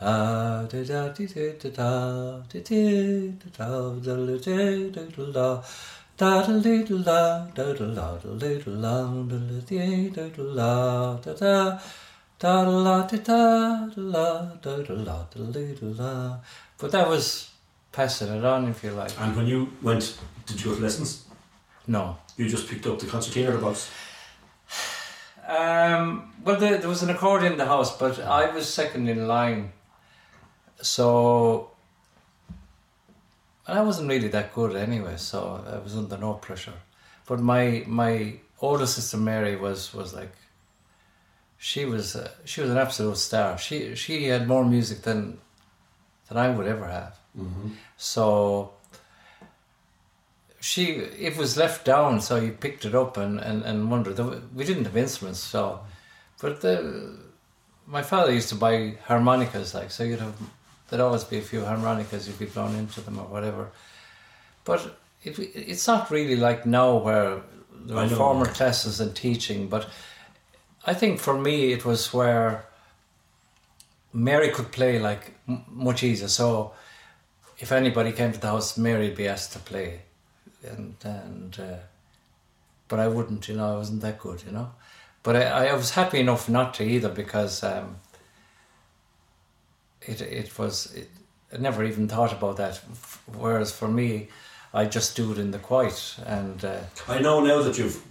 da 0.00 0.68
lily 0.70 0.84
da 0.84 1.10
lily 1.18 1.70
da 1.70 1.90
lily 2.44 2.62
dee 2.64 3.32
lily 3.38 3.98
da 4.00 5.02
lily 5.02 5.32
da 5.32 5.62
da 6.18 6.42
da 6.42 6.60
dee 6.62 6.84
dee 6.84 7.02
da 7.04 7.46
da 7.54 7.74
dee 7.74 7.74
dee 7.74 7.74
da 7.74 7.74
da 7.74 7.74
da 7.74 7.74
da 7.74 7.74
dee 7.74 7.74
da 7.74 7.74
da 7.74 7.74
da 7.74 7.74
da 7.74 7.74
dee 7.74 7.74
da 7.74 7.74
da 7.74 7.74
da 7.74 7.86
da 7.88 8.18
da 8.18 8.34
dee 8.38 8.58
da 8.60 8.74
da 8.74 9.38
da 9.38 9.60
dee 9.68 10.10
da 10.10 10.28
da 10.28 11.18
da 11.24 11.34
da 11.38 11.80
da 12.38 12.62
la 12.62 13.02
da 13.02 13.16
da 13.18 13.40
la 13.96 14.26
da 14.62 14.76
da 14.82 14.94
la 14.94 15.18
da 15.34 15.44
dee 15.52 15.74
da 15.74 15.86
la 16.02 16.36
but 16.78 16.92
that 16.92 17.08
was 17.08 17.50
passing 17.90 18.32
it 18.36 18.44
on 18.44 18.68
if 18.68 18.84
you 18.84 18.90
like 18.92 19.10
And 19.20 19.36
when 19.36 19.46
you 19.48 19.72
went, 19.82 20.16
did 20.46 20.64
you 20.64 20.74
to 20.76 20.80
lessons? 20.80 21.24
no 21.88 22.16
You 22.36 22.48
just 22.48 22.68
picked 22.68 22.86
up 22.86 23.00
the 23.00 23.06
concertina 23.06 23.52
the 23.52 23.58
box? 23.58 23.90
Um, 25.48 26.34
well, 26.44 26.56
there, 26.56 26.76
there 26.76 26.90
was 26.90 27.02
an 27.02 27.08
accordion 27.08 27.52
in 27.52 27.58
the 27.58 27.64
house, 27.64 27.96
but 27.96 28.20
I 28.20 28.52
was 28.54 28.68
second 28.68 29.08
in 29.08 29.26
line. 29.26 29.72
So, 30.80 31.70
and 33.66 33.78
I 33.78 33.82
wasn't 33.82 34.08
really 34.08 34.28
that 34.28 34.54
good 34.54 34.76
anyway, 34.76 35.16
so 35.16 35.64
I 35.66 35.78
was 35.78 35.96
under 35.96 36.16
no 36.16 36.34
pressure. 36.34 36.74
But 37.26 37.40
my 37.40 37.84
my 37.86 38.34
older 38.60 38.86
sister 38.86 39.16
Mary 39.16 39.56
was 39.56 39.92
was 39.92 40.14
like 40.14 40.32
she 41.58 41.84
was 41.84 42.14
uh, 42.16 42.30
she 42.44 42.60
was 42.60 42.70
an 42.70 42.78
absolute 42.78 43.16
star. 43.16 43.58
She 43.58 43.94
she 43.94 44.24
had 44.24 44.46
more 44.46 44.64
music 44.64 45.02
than 45.02 45.38
than 46.28 46.38
I 46.38 46.48
would 46.50 46.66
ever 46.66 46.86
have. 46.86 47.18
Mm-hmm. 47.36 47.70
So 47.96 48.72
she 50.60 50.84
it 50.92 51.36
was 51.36 51.56
left 51.56 51.84
down, 51.84 52.20
so 52.20 52.36
you 52.36 52.52
picked 52.52 52.84
it 52.84 52.94
up 52.94 53.16
and 53.16 53.40
and 53.40 53.62
and 53.64 53.90
wondered. 53.90 54.18
We 54.54 54.64
didn't 54.64 54.84
have 54.84 54.96
instruments, 54.96 55.40
so 55.40 55.80
but 56.40 56.60
the 56.60 57.18
my 57.86 58.02
father 58.02 58.32
used 58.32 58.50
to 58.50 58.54
buy 58.54 58.94
harmonicas, 59.06 59.74
like 59.74 59.90
so 59.90 60.04
you'd 60.04 60.20
have 60.20 60.34
there'd 60.88 61.00
always 61.00 61.24
be 61.24 61.38
a 61.38 61.42
few 61.42 61.64
harmonicas 61.64 62.26
you'd 62.26 62.38
be 62.38 62.46
blown 62.46 62.74
into 62.74 63.00
them 63.00 63.18
or 63.18 63.26
whatever. 63.26 63.70
But 64.64 64.98
it 65.22 65.38
it's 65.38 65.86
not 65.86 66.10
really 66.10 66.36
like 66.36 66.66
now 66.66 66.96
where 66.96 67.42
there 67.86 67.96
are 67.96 68.08
formal 68.08 68.46
classes 68.46 69.00
and 69.00 69.14
teaching, 69.14 69.68
but 69.68 69.88
I 70.86 70.94
think 70.94 71.20
for 71.20 71.38
me 71.38 71.72
it 71.72 71.84
was 71.84 72.12
where 72.12 72.64
Mary 74.12 74.50
could 74.50 74.72
play 74.72 74.98
like 74.98 75.34
m- 75.48 75.64
much 75.68 76.02
easier. 76.02 76.28
So 76.28 76.72
if 77.58 77.72
anybody 77.72 78.12
came 78.12 78.32
to 78.32 78.40
the 78.40 78.48
house, 78.48 78.76
Mary'd 78.78 79.16
be 79.16 79.28
asked 79.28 79.52
to 79.52 79.58
play, 79.58 80.00
and 80.62 80.94
and 81.04 81.58
uh, 81.60 81.76
but 82.88 82.98
I 82.98 83.08
wouldn't, 83.08 83.48
you 83.48 83.56
know, 83.56 83.74
I 83.74 83.76
wasn't 83.76 84.00
that 84.02 84.18
good, 84.18 84.42
you 84.44 84.52
know. 84.52 84.70
But 85.22 85.36
I, 85.36 85.68
I 85.68 85.74
was 85.74 85.90
happy 85.90 86.20
enough 86.20 86.48
not 86.48 86.74
to 86.74 86.84
either 86.84 87.10
because 87.10 87.62
um, 87.62 87.96
it 90.08 90.20
it 90.20 90.58
was 90.58 90.94
it, 90.94 91.08
I 91.52 91.58
never 91.58 91.84
even 91.84 92.08
thought 92.08 92.32
about 92.32 92.56
that. 92.56 92.80
Whereas 93.36 93.72
for 93.72 93.88
me, 93.88 94.28
I 94.72 94.84
just 94.84 95.16
do 95.16 95.32
it 95.32 95.38
in 95.38 95.50
the 95.50 95.58
quiet, 95.58 96.16
and 96.26 96.64
uh, 96.64 96.80
I 97.08 97.18
know 97.20 97.40
now 97.40 97.62
that 97.62 97.78
you've 97.78 98.02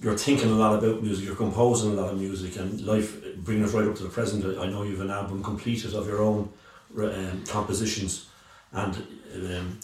you're 0.00 0.18
thinking 0.18 0.50
a 0.50 0.54
lot 0.54 0.74
about 0.78 1.02
music, 1.02 1.24
you're 1.24 1.36
composing 1.36 1.92
a 1.92 1.94
lot 1.94 2.12
of 2.12 2.18
music, 2.18 2.56
and 2.56 2.80
life 2.80 3.10
bringing 3.38 3.64
us 3.64 3.72
right 3.72 3.86
up 3.86 3.96
to 3.96 4.02
the 4.02 4.08
present. 4.08 4.44
I 4.58 4.66
know 4.66 4.82
you've 4.82 5.00
an 5.00 5.10
album 5.10 5.42
completed 5.42 5.94
of 5.94 6.06
your 6.06 6.20
own 6.20 6.50
um, 6.98 7.44
compositions, 7.46 8.26
and 8.72 8.94
um, 9.34 9.78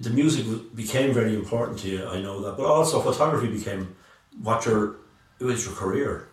the 0.00 0.10
music 0.10 0.46
became 0.74 1.12
very 1.12 1.34
important 1.34 1.78
to 1.80 1.88
you. 1.88 2.06
I 2.06 2.20
know 2.20 2.40
that, 2.42 2.56
but 2.56 2.66
also 2.66 3.00
photography 3.00 3.48
became 3.48 3.94
what 4.42 4.64
your 4.66 4.96
it 5.40 5.44
was 5.44 5.64
your 5.64 5.74
career. 5.74 6.28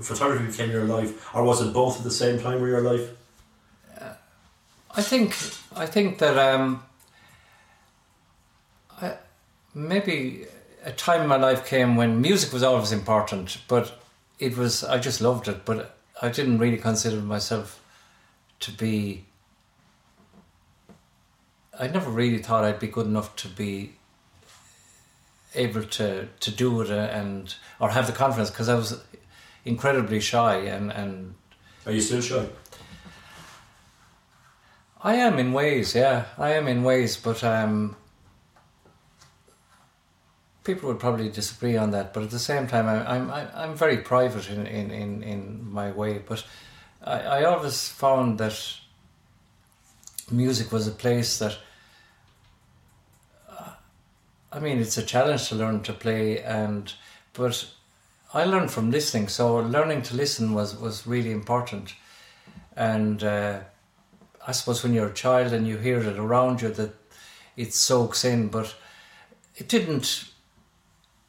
Photography 0.00 0.46
became 0.46 0.70
your 0.70 0.84
life, 0.84 1.34
or 1.34 1.44
was 1.44 1.60
it 1.60 1.72
both 1.72 1.98
at 1.98 2.04
the 2.04 2.10
same 2.10 2.40
time 2.40 2.62
of 2.62 2.68
your 2.68 2.80
life? 2.80 3.10
I 4.96 5.02
think 5.02 5.36
I 5.76 5.84
think 5.84 6.18
that 6.18 6.38
um, 6.38 6.82
I, 9.00 9.16
maybe 9.74 10.46
a 10.84 10.92
time 10.92 11.20
in 11.20 11.28
my 11.28 11.36
life 11.36 11.66
came 11.66 11.96
when 11.96 12.22
music 12.22 12.52
was 12.52 12.62
always 12.62 12.92
important, 12.92 13.58
but 13.68 14.00
it 14.38 14.56
was 14.56 14.82
I 14.84 14.98
just 14.98 15.20
loved 15.20 15.48
it, 15.48 15.66
but 15.66 15.98
I 16.22 16.30
didn't 16.30 16.58
really 16.58 16.78
consider 16.78 17.20
myself 17.20 17.82
to 18.60 18.72
be. 18.72 19.26
I 21.78 21.88
never 21.88 22.10
really 22.10 22.38
thought 22.38 22.64
I'd 22.64 22.78
be 22.78 22.86
good 22.86 23.06
enough 23.06 23.36
to 23.36 23.48
be 23.48 23.96
able 25.54 25.82
to 25.82 26.28
to 26.40 26.50
do 26.50 26.80
it 26.80 26.90
uh, 26.90 26.94
and 26.94 27.54
or 27.80 27.90
have 27.90 28.06
the 28.06 28.12
confidence 28.12 28.50
because 28.50 28.70
I 28.70 28.74
was 28.76 29.02
incredibly 29.66 30.20
shy 30.20 30.56
and 30.56 30.90
and 30.90 31.34
Are 31.84 31.92
you 31.92 32.00
still 32.00 32.22
shy? 32.22 32.46
I 35.06 35.14
am 35.14 35.38
in 35.38 35.52
ways, 35.52 35.94
yeah. 35.94 36.24
I 36.36 36.54
am 36.54 36.66
in 36.66 36.82
ways, 36.82 37.16
but 37.16 37.44
um, 37.44 37.94
people 40.64 40.88
would 40.88 40.98
probably 40.98 41.28
disagree 41.28 41.76
on 41.76 41.92
that. 41.92 42.12
But 42.12 42.24
at 42.24 42.30
the 42.30 42.40
same 42.40 42.66
time, 42.66 42.88
I, 42.88 43.14
I'm 43.14 43.30
I, 43.30 43.46
I'm 43.54 43.76
very 43.76 43.98
private 43.98 44.50
in, 44.50 44.66
in, 44.66 44.90
in, 44.90 45.22
in 45.22 45.70
my 45.70 45.92
way. 45.92 46.18
But 46.18 46.44
I, 47.04 47.20
I 47.20 47.44
always 47.44 47.88
found 47.88 48.38
that 48.38 48.60
music 50.28 50.72
was 50.72 50.88
a 50.88 50.90
place 51.04 51.38
that. 51.38 51.56
uh, 53.48 53.74
I 54.50 54.58
mean, 54.58 54.80
it's 54.80 54.98
a 54.98 55.04
challenge 55.04 55.48
to 55.50 55.54
learn 55.54 55.84
to 55.84 55.92
play, 55.92 56.42
and 56.42 56.92
but 57.32 57.64
I 58.34 58.42
learned 58.42 58.72
from 58.72 58.90
listening. 58.90 59.28
So 59.28 59.58
learning 59.58 60.02
to 60.02 60.16
listen 60.16 60.52
was 60.52 60.76
was 60.76 61.06
really 61.06 61.30
important, 61.30 61.94
and. 62.74 63.22
Uh, 63.22 63.60
I 64.46 64.52
suppose 64.52 64.82
when 64.82 64.94
you're 64.94 65.08
a 65.08 65.14
child 65.14 65.52
and 65.52 65.66
you 65.66 65.76
hear 65.76 66.00
it 66.00 66.18
around 66.18 66.62
you 66.62 66.68
that 66.68 66.94
it 67.56 67.74
soaks 67.74 68.24
in, 68.24 68.48
but 68.48 68.74
it 69.56 69.68
didn't. 69.68 70.28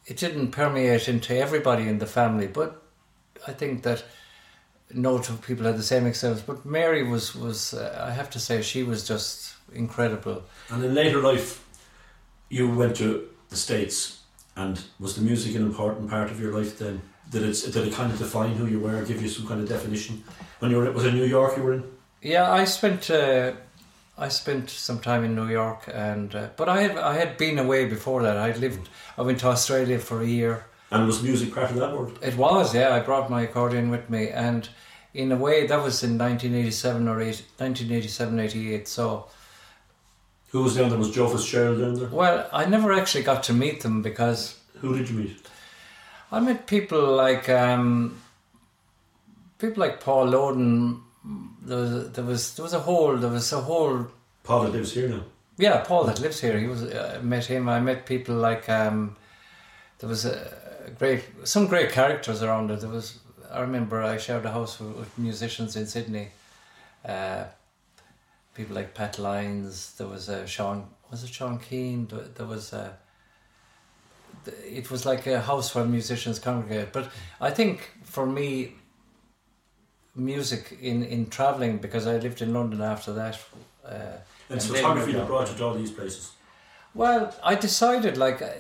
It 0.05 0.17
didn't 0.17 0.51
permeate 0.51 1.09
into 1.09 1.35
everybody 1.35 1.89
in 1.89 1.99
the 1.99 2.05
family, 2.05 2.47
but 2.47 2.81
I 3.45 3.51
think 3.51 3.83
that 3.83 4.05
no 4.93 5.19
two 5.19 5.35
people 5.35 5.65
had 5.65 5.77
the 5.77 5.83
same 5.83 6.05
experience. 6.05 6.41
But 6.41 6.65
Mary 6.65 7.03
was 7.03 7.35
was 7.35 7.73
uh, 7.73 8.05
I 8.07 8.11
have 8.11 8.29
to 8.29 8.39
say 8.39 8.61
she 8.61 8.83
was 8.83 9.05
just 9.05 9.55
incredible. 9.73 10.43
And 10.69 10.83
in 10.83 10.93
later 10.93 11.21
life, 11.21 11.65
you 12.49 12.69
went 12.69 12.95
to 12.97 13.27
the 13.49 13.57
States, 13.57 14.23
and 14.55 14.81
was 14.99 15.15
the 15.15 15.21
music 15.21 15.55
an 15.55 15.61
important 15.61 16.09
part 16.09 16.31
of 16.31 16.39
your 16.39 16.57
life 16.57 16.77
then? 16.79 17.01
Did 17.29 17.43
it, 17.43 17.61
did 17.73 17.87
it 17.87 17.93
kind 17.93 18.09
of 18.09 18.17
define 18.17 18.55
who 18.55 18.67
you 18.67 18.79
were, 18.79 19.03
give 19.03 19.21
you 19.21 19.27
some 19.27 19.45
kind 19.45 19.59
of 19.59 19.67
definition? 19.67 20.23
When 20.59 20.71
you 20.71 20.77
were, 20.77 20.89
was 20.91 21.03
it 21.03 21.13
New 21.13 21.25
York 21.25 21.57
you 21.57 21.63
were 21.63 21.73
in? 21.73 21.83
Yeah, 22.27 22.51
I 22.51 22.65
spent 22.65 23.09
uh, 23.09 23.53
I 24.17 24.27
spent 24.27 24.69
some 24.69 24.99
time 24.99 25.23
in 25.23 25.33
New 25.33 25.47
York, 25.47 25.89
and 25.93 26.35
uh, 26.35 26.49
but 26.57 26.67
I 26.67 26.81
had 26.81 26.97
I 26.97 27.13
had 27.13 27.37
been 27.37 27.57
away 27.57 27.85
before 27.85 28.21
that. 28.23 28.35
I 28.35 28.51
lived. 28.51 28.89
I 29.17 29.21
went 29.21 29.39
to 29.39 29.47
Australia 29.47 29.97
for 29.97 30.21
a 30.21 30.25
year. 30.25 30.65
And 30.91 31.05
was 31.07 31.23
music 31.23 31.53
part 31.53 31.71
of 31.71 31.77
that 31.77 31.93
world? 31.93 32.19
It 32.21 32.35
was, 32.37 32.73
yeah. 32.73 32.95
I 32.95 32.99
brought 32.99 33.29
my 33.29 33.41
accordion 33.43 33.89
with 33.89 34.09
me, 34.09 34.29
and 34.29 34.67
in 35.13 35.31
a 35.31 35.37
way, 35.37 35.67
that 35.67 35.83
was 35.83 36.03
in 36.03 36.17
1987 36.17 37.07
or 37.07 37.19
8, 37.21 37.27
1987, 37.57 38.39
88. 38.39 38.87
So, 38.87 39.27
Who 40.51 40.63
was 40.63 40.75
down 40.75 40.89
there? 40.89 40.97
Was 40.97 41.11
Joe 41.11 41.27
Fitzgerald 41.29 41.79
down 41.79 41.95
there? 41.95 42.07
well, 42.09 42.49
I 42.53 42.65
never 42.65 42.93
actually 42.93 43.23
got 43.23 43.43
to 43.43 43.53
meet 43.53 43.81
them 43.81 44.01
because 44.01 44.59
Who 44.81 44.97
did 44.97 45.09
you 45.09 45.17
meet? 45.17 45.47
I 46.31 46.39
met 46.39 46.67
people 46.67 47.15
like 47.15 47.47
um, 47.49 48.21
people 49.59 49.81
like 49.81 49.99
Paul 50.01 50.27
Loden. 50.27 51.01
There 51.61 51.77
was, 51.77 52.11
there 52.11 52.23
was 52.25 52.55
there 52.55 52.63
was 52.63 52.73
a 52.73 52.79
whole 52.79 53.17
there 53.17 53.29
was 53.29 53.51
a 53.53 53.61
whole 53.61 54.07
Paul 54.43 54.63
that 54.63 54.71
lives 54.71 54.93
here 54.93 55.09
now. 55.09 55.23
yeah 55.57 55.83
Paul 55.83 56.05
that 56.05 56.19
lives 56.19 56.39
here. 56.39 56.57
He 56.59 56.67
was 56.67 56.83
I 56.93 57.19
met 57.21 57.45
him. 57.45 57.67
I 57.67 57.79
met 57.79 58.05
people 58.05 58.35
like 58.35 58.69
um, 58.69 59.15
there 59.99 60.09
was 60.09 60.25
a 60.25 60.35
great 60.97 61.23
some 61.43 61.67
great 61.67 61.91
characters 61.91 62.41
around 62.41 62.71
it. 62.71 62.79
There 62.81 62.89
was 62.89 63.19
I 63.51 63.61
remember 63.61 64.03
I 64.03 64.17
shared 64.17 64.45
a 64.45 64.51
house 64.51 64.79
with, 64.79 64.95
with 64.95 65.17
musicians 65.17 65.75
in 65.75 65.87
Sydney. 65.87 66.29
Uh, 67.05 67.45
people 68.53 68.75
like 68.75 68.93
Pat 68.93 69.19
Lyons. 69.19 69.93
There 69.97 70.07
was 70.07 70.29
a 70.29 70.45
Sean. 70.47 70.87
Was 71.11 71.23
it 71.23 71.29
Sean 71.29 71.59
Keane? 71.59 72.07
There, 72.07 72.21
there 72.35 72.45
was. 72.45 72.73
a. 72.73 72.97
it 74.65 74.89
was 74.91 75.05
like 75.05 75.27
a 75.27 75.41
house 75.41 75.73
where 75.73 75.85
musicians 75.85 76.39
congregate. 76.39 76.91
But 76.91 77.09
I 77.39 77.51
think 77.51 77.89
for 78.03 78.25
me, 78.25 78.75
music 80.17 80.77
in 80.81 81.03
in 81.03 81.29
traveling 81.29 81.77
because 81.77 82.07
I 82.07 82.17
lived 82.17 82.41
in 82.41 82.53
London 82.53 82.81
after 82.81 83.13
that. 83.13 83.35
Uh, 83.85 84.17
And, 84.49 84.61
And 84.61 84.69
photography 84.69 85.11
that 85.13 85.27
brought 85.27 85.49
you 85.51 85.57
to 85.57 85.65
all 85.65 85.73
these 85.77 85.91
places. 85.91 86.31
well, 86.93 87.33
I 87.43 87.55
decided 87.55 88.17
like 88.17 88.41
I, 88.41 88.53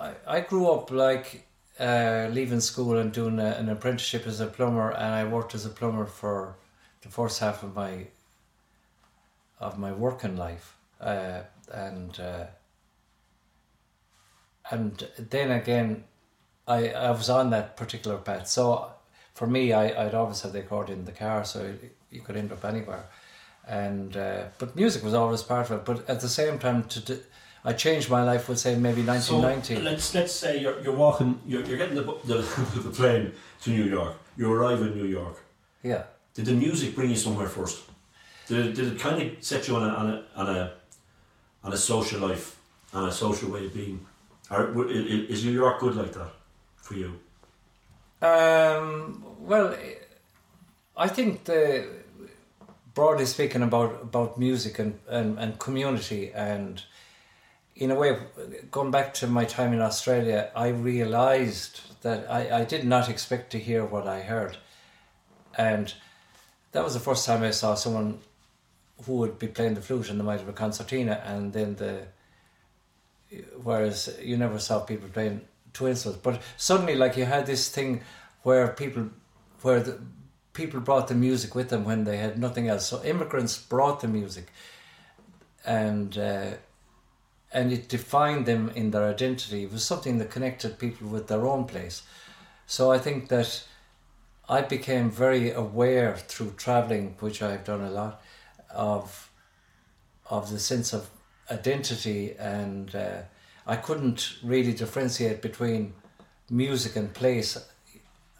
I, 0.00 0.38
I 0.38 0.40
grew 0.40 0.70
up 0.72 0.90
like 0.90 1.46
uh, 1.80 2.28
leaving 2.32 2.60
school 2.60 2.98
and 2.98 3.12
doing 3.12 3.38
a, 3.38 3.50
an 3.60 3.68
apprenticeship 3.68 4.26
as 4.26 4.40
a 4.40 4.46
plumber, 4.46 4.90
and 4.90 5.14
I 5.14 5.24
worked 5.34 5.54
as 5.54 5.66
a 5.66 5.68
plumber 5.70 6.06
for 6.06 6.54
the 7.02 7.08
first 7.08 7.40
half 7.40 7.62
of 7.62 7.74
my 7.76 8.06
of 9.60 9.78
my 9.78 9.92
working 9.92 10.36
life, 10.36 10.76
uh, 11.00 11.40
and 11.72 12.18
uh, 12.20 12.46
and 14.70 15.08
then 15.30 15.50
again, 15.50 16.04
I 16.66 16.88
I 16.90 17.10
was 17.10 17.28
on 17.28 17.50
that 17.50 17.76
particular 17.76 18.18
path. 18.18 18.46
So 18.48 18.90
for 19.38 19.46
me, 19.46 19.62
I 19.82 19.84
I'd 20.02 20.14
always 20.20 20.40
have 20.42 20.52
the 20.52 20.60
accordion 20.64 20.98
in 21.00 21.04
the 21.04 21.18
car, 21.24 21.44
so 21.44 21.58
you 22.14 22.20
could 22.24 22.36
end 22.36 22.50
up 22.52 22.64
anywhere 22.64 23.04
and 23.84 24.16
uh, 24.16 24.42
but 24.60 24.74
music 24.76 25.02
was 25.04 25.14
always 25.14 25.42
part 25.42 25.70
of 25.70 25.72
it. 25.78 25.84
But 25.84 25.98
at 26.14 26.20
the 26.20 26.28
same 26.28 26.58
time, 26.58 26.78
to 26.94 27.00
do, 27.08 27.14
I 27.70 27.72
changed 27.74 28.08
my 28.10 28.22
life. 28.32 28.48
Would 28.48 28.58
say 28.58 28.74
maybe 28.76 29.02
nineteen 29.02 29.40
ninety. 29.42 29.74
So 29.76 29.82
let's 29.90 30.14
let's 30.14 30.32
say 30.42 30.52
you're, 30.62 30.78
you're 30.82 30.96
walking, 31.06 31.30
you're, 31.50 31.64
you're 31.68 31.76
getting 31.82 31.96
the, 32.00 32.04
the 32.32 32.38
the 32.86 32.90
plane 32.90 33.32
to 33.62 33.70
New 33.70 33.84
York. 33.98 34.14
You 34.38 34.52
arrive 34.52 34.80
in 34.86 34.92
New 35.00 35.08
York. 35.20 35.36
yeah, 35.82 36.02
Did 36.34 36.46
the 36.46 36.52
music 36.66 36.94
bring 36.94 37.10
you 37.10 37.16
somewhere 37.16 37.48
first? 37.48 37.78
Did 38.48 38.58
it, 38.66 38.74
did 38.76 38.86
it 38.92 38.98
kind 39.06 39.18
of 39.22 39.28
set 39.50 39.68
you 39.68 39.76
on 39.76 39.82
a 39.90 39.92
on 40.00 40.06
a 40.14 40.16
on 40.40 40.46
a, 40.56 40.72
on 41.64 41.72
a 41.72 41.76
social 41.76 42.20
life, 42.28 42.56
on 42.94 43.08
a 43.08 43.12
social 43.12 43.50
way 43.54 43.66
of 43.66 43.72
being? 43.74 43.98
Or 44.50 44.66
w- 44.72 44.88
i- 44.88 45.08
i- 45.14 45.26
is 45.32 45.44
New 45.44 45.52
York 45.62 45.76
good 45.80 45.94
like 46.02 46.12
that 46.14 46.30
for 46.86 46.94
you? 46.94 47.10
Um, 48.20 49.24
well, 49.38 49.76
I 50.96 51.08
think 51.08 51.44
the 51.44 51.86
broadly 52.94 53.26
speaking 53.26 53.62
about 53.62 54.02
about 54.02 54.38
music 54.38 54.78
and, 54.78 54.98
and, 55.08 55.38
and 55.38 55.58
community 55.58 56.32
and 56.34 56.82
in 57.78 57.92
a 57.92 57.94
way, 57.94 58.18
going 58.72 58.90
back 58.90 59.14
to 59.14 59.28
my 59.28 59.44
time 59.44 59.72
in 59.72 59.80
Australia, 59.80 60.50
I 60.56 60.68
realised 60.68 62.02
that 62.02 62.28
I, 62.28 62.60
I 62.60 62.64
did 62.64 62.84
not 62.84 63.08
expect 63.08 63.52
to 63.52 63.58
hear 63.58 63.84
what 63.84 64.08
I 64.08 64.22
heard. 64.22 64.56
And 65.56 65.94
that 66.72 66.82
was 66.82 66.94
the 66.94 67.00
first 67.00 67.24
time 67.24 67.44
I 67.44 67.52
saw 67.52 67.76
someone 67.76 68.18
who 69.04 69.14
would 69.18 69.38
be 69.38 69.46
playing 69.46 69.74
the 69.74 69.80
flute 69.80 70.10
and 70.10 70.18
they 70.18 70.24
might 70.24 70.40
have 70.40 70.48
a 70.48 70.52
concertina 70.52 71.22
and 71.24 71.52
then 71.52 71.76
the 71.76 72.02
whereas 73.62 74.18
you 74.20 74.36
never 74.36 74.58
saw 74.58 74.80
people 74.80 75.08
playing 75.08 75.42
two 75.72 75.88
instruments. 75.88 76.22
But 76.22 76.42
suddenly 76.56 76.94
like 76.94 77.16
you 77.16 77.24
had 77.24 77.46
this 77.46 77.68
thing 77.68 78.02
where 78.42 78.68
people 78.68 79.10
where 79.62 79.80
the 79.80 79.98
people 80.52 80.80
brought 80.80 81.08
the 81.08 81.14
music 81.14 81.54
with 81.54 81.68
them 81.68 81.84
when 81.84 82.04
they 82.04 82.16
had 82.16 82.38
nothing 82.38 82.68
else. 82.68 82.86
So 82.86 83.02
immigrants 83.04 83.58
brought 83.58 84.00
the 84.00 84.08
music 84.08 84.52
and 85.64 86.16
uh, 86.18 86.50
and 87.52 87.72
it 87.72 87.88
defined 87.88 88.46
them 88.46 88.70
in 88.74 88.90
their 88.90 89.04
identity. 89.04 89.64
It 89.64 89.72
was 89.72 89.84
something 89.84 90.18
that 90.18 90.30
connected 90.30 90.78
people 90.78 91.08
with 91.08 91.28
their 91.28 91.46
own 91.46 91.64
place. 91.64 92.02
So 92.66 92.92
I 92.92 92.98
think 92.98 93.28
that 93.28 93.64
I 94.48 94.62
became 94.62 95.10
very 95.10 95.50
aware 95.50 96.16
through 96.16 96.52
traveling, 96.56 97.16
which 97.20 97.42
I've 97.42 97.64
done 97.64 97.82
a 97.82 97.90
lot, 97.90 98.22
of 98.70 99.30
of 100.30 100.50
the 100.50 100.58
sense 100.58 100.92
of 100.92 101.08
identity, 101.50 102.34
and 102.38 102.94
uh, 102.94 103.22
I 103.68 103.76
couldn't 103.76 104.38
really 104.42 104.72
differentiate 104.72 105.42
between 105.42 105.92
music 106.48 106.96
and 106.96 107.12
place 107.12 107.58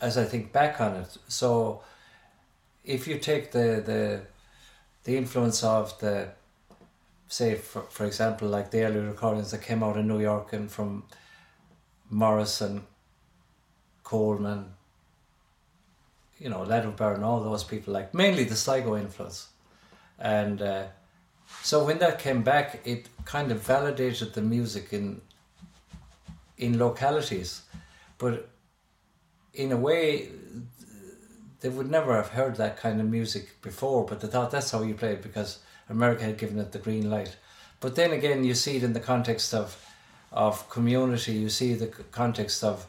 as 0.01 0.17
I 0.17 0.25
think 0.25 0.53
back 0.53 0.81
on 0.81 0.97
it. 0.97 1.19
So 1.29 1.83
if 2.83 3.07
you 3.07 3.19
take 3.19 3.53
the 3.53 3.83
the 3.85 4.23
the 5.05 5.17
influence 5.19 5.63
of 5.63 5.99
the 6.01 6.31
say 7.29 7.57
for, 7.57 7.83
for 7.83 8.07
example 8.07 8.49
like 8.49 8.71
the 8.71 8.83
early 8.85 9.01
recordings 9.01 9.51
that 9.51 9.61
came 9.63 9.83
out 9.83 9.99
in 9.99 10.09
New 10.09 10.21
York 10.21 10.55
and 10.55 10.71
from 10.71 11.05
Morrison, 12.09 12.87
Coleman, 14.03 14.73
you 16.39 16.49
know, 16.49 16.65
Ledwell 16.65 17.15
and 17.15 17.25
all 17.25 17.41
those 17.45 17.65
people 17.65 17.93
like 17.93 18.15
mainly 18.15 18.45
the 18.45 18.57
Sligo 18.57 18.97
influence. 18.97 19.49
And 20.19 20.63
uh, 20.63 20.87
so 21.63 21.85
when 21.85 21.99
that 21.99 22.19
came 22.19 22.43
back 22.43 22.81
it 22.85 23.09
kind 23.25 23.51
of 23.53 23.61
validated 23.63 24.35
the 24.35 24.43
music 24.43 24.93
in 24.93 25.21
in 26.57 26.79
localities. 26.79 27.63
But 28.19 28.49
in 29.55 29.73
a 29.73 29.77
way 29.77 30.29
they 31.61 31.69
would 31.69 31.91
never 31.91 32.15
have 32.17 32.29
heard 32.29 32.57
that 32.57 32.77
kind 32.77 33.01
of 33.01 33.07
music 33.09 33.61
before, 33.63 34.05
but 34.05 34.21
they 34.21 34.29
thought 34.29 34.51
that's 34.51 34.71
how 34.71 34.83
you 34.83 34.95
play 34.95 35.13
it 35.15 35.23
because 35.23 35.59
America 35.89 36.25
had 36.25 36.39
given 36.39 36.59
it 36.59 36.73
the 36.73 36.79
green 36.79 37.11
light. 37.11 37.37
But 37.81 37.95
then 37.97 38.13
again, 38.13 38.45
you 38.45 38.55
see 38.55 38.77
it 38.77 38.83
in 38.83 38.93
the 38.93 39.01
context 39.01 39.55
of 39.55 39.77
of 40.33 40.69
community. 40.69 41.33
You 41.33 41.49
see 41.49 41.75
the 41.75 41.89
context 42.13 42.63
of 42.63 42.87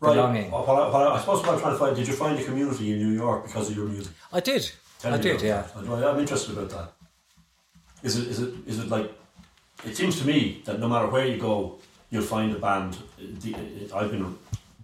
Right. 0.00 0.14
belonging. 0.14 0.50
Well, 0.52 0.62
I, 0.70 0.88
well, 0.92 1.12
I 1.12 1.18
suppose 1.18 1.40
what 1.42 1.54
I'm 1.54 1.60
trying 1.60 1.72
to 1.72 1.78
find, 1.78 1.96
did 1.96 2.06
you 2.06 2.14
find 2.14 2.38
a 2.38 2.44
community 2.44 2.92
in 2.92 2.98
New 3.00 3.14
York 3.16 3.46
because 3.46 3.68
of 3.70 3.76
your 3.76 3.86
music? 3.86 4.12
I 4.32 4.38
did. 4.38 4.70
Tell 5.00 5.12
I 5.12 5.18
did. 5.18 5.42
Yeah. 5.42 5.62
that. 5.74 6.06
I'm 6.08 6.20
interested 6.20 6.56
about 6.56 6.70
that. 6.70 6.92
Is 8.02 8.16
it, 8.16 8.28
is 8.28 8.40
it, 8.40 8.54
is 8.66 8.78
it 8.78 8.88
like, 8.88 9.12
it 9.84 9.96
seems 9.96 10.18
to 10.20 10.26
me 10.26 10.62
that 10.64 10.78
no 10.78 10.88
matter 10.88 11.08
where 11.08 11.26
you 11.26 11.38
go, 11.38 11.78
you'll 12.10 12.22
find 12.22 12.52
a 12.54 12.58
band. 12.58 12.96
The, 13.18 13.54
I've 13.94 14.10
been 14.10 14.36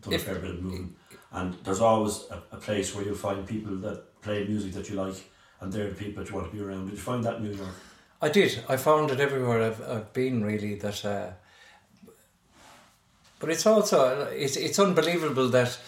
done 0.02 0.14
a 0.14 0.18
fair 0.18 0.37
bit 0.37 0.50
of 0.50 0.62
moving, 0.62 0.94
and 1.33 1.54
there's 1.64 1.80
always 1.80 2.25
a, 2.30 2.42
a 2.52 2.56
place 2.59 2.94
where 2.94 3.04
you'll 3.04 3.14
find 3.14 3.47
people 3.47 3.76
that 3.76 4.21
play 4.23 4.44
music 4.44 4.73
that 4.73 4.88
you 4.88 4.97
like, 4.97 5.16
and 5.61 5.73
they're 5.73 5.88
the 5.88 5.94
people 5.94 6.23
that 6.23 6.30
you 6.30 6.37
want 6.37 6.50
to 6.50 6.56
be 6.56 6.62
around. 6.62 6.87
Did 6.87 6.94
you 6.94 7.00
find 7.00 7.23
that 7.25 7.37
in 7.37 7.44
New 7.44 7.56
York? 7.56 7.75
I 8.21 8.28
did. 8.28 8.64
I 8.68 8.76
found 8.76 9.11
it 9.11 9.21
everywhere 9.21 9.62
I've, 9.62 9.83
I've 9.83 10.12
been. 10.12 10.44
Really, 10.44 10.75
that. 10.76 11.04
Uh, 11.04 11.30
but 13.38 13.50
it's 13.50 13.66
also 13.66 14.26
it's 14.33 14.56
it's 14.56 14.78
unbelievable 14.78 15.49
that 15.50 15.78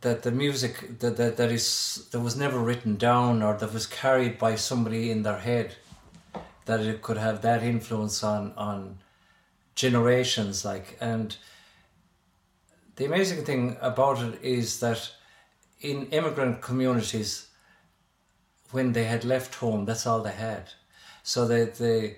that 0.00 0.22
the 0.22 0.30
music 0.30 0.98
that, 0.98 1.16
that 1.16 1.36
that 1.36 1.50
is 1.50 2.08
that 2.10 2.20
was 2.20 2.36
never 2.36 2.58
written 2.58 2.96
down 2.96 3.42
or 3.42 3.56
that 3.56 3.72
was 3.72 3.86
carried 3.86 4.38
by 4.38 4.56
somebody 4.56 5.10
in 5.10 5.22
their 5.22 5.38
head 5.38 5.76
that 6.66 6.80
it 6.80 7.02
could 7.02 7.16
have 7.16 7.42
that 7.42 7.62
influence 7.62 8.22
on 8.22 8.52
on 8.56 8.98
generations 9.74 10.64
like 10.64 10.96
and 11.00 11.36
the 12.96 13.04
amazing 13.04 13.44
thing 13.44 13.76
about 13.80 14.22
it 14.22 14.40
is 14.42 14.80
that 14.80 15.10
in 15.80 16.06
immigrant 16.06 16.60
communities 16.60 17.48
when 18.70 18.92
they 18.92 19.04
had 19.04 19.24
left 19.24 19.54
home 19.56 19.84
that's 19.84 20.06
all 20.06 20.22
they 20.22 20.32
had 20.32 20.70
so 21.22 21.46
they 21.46 21.64
they 21.64 22.16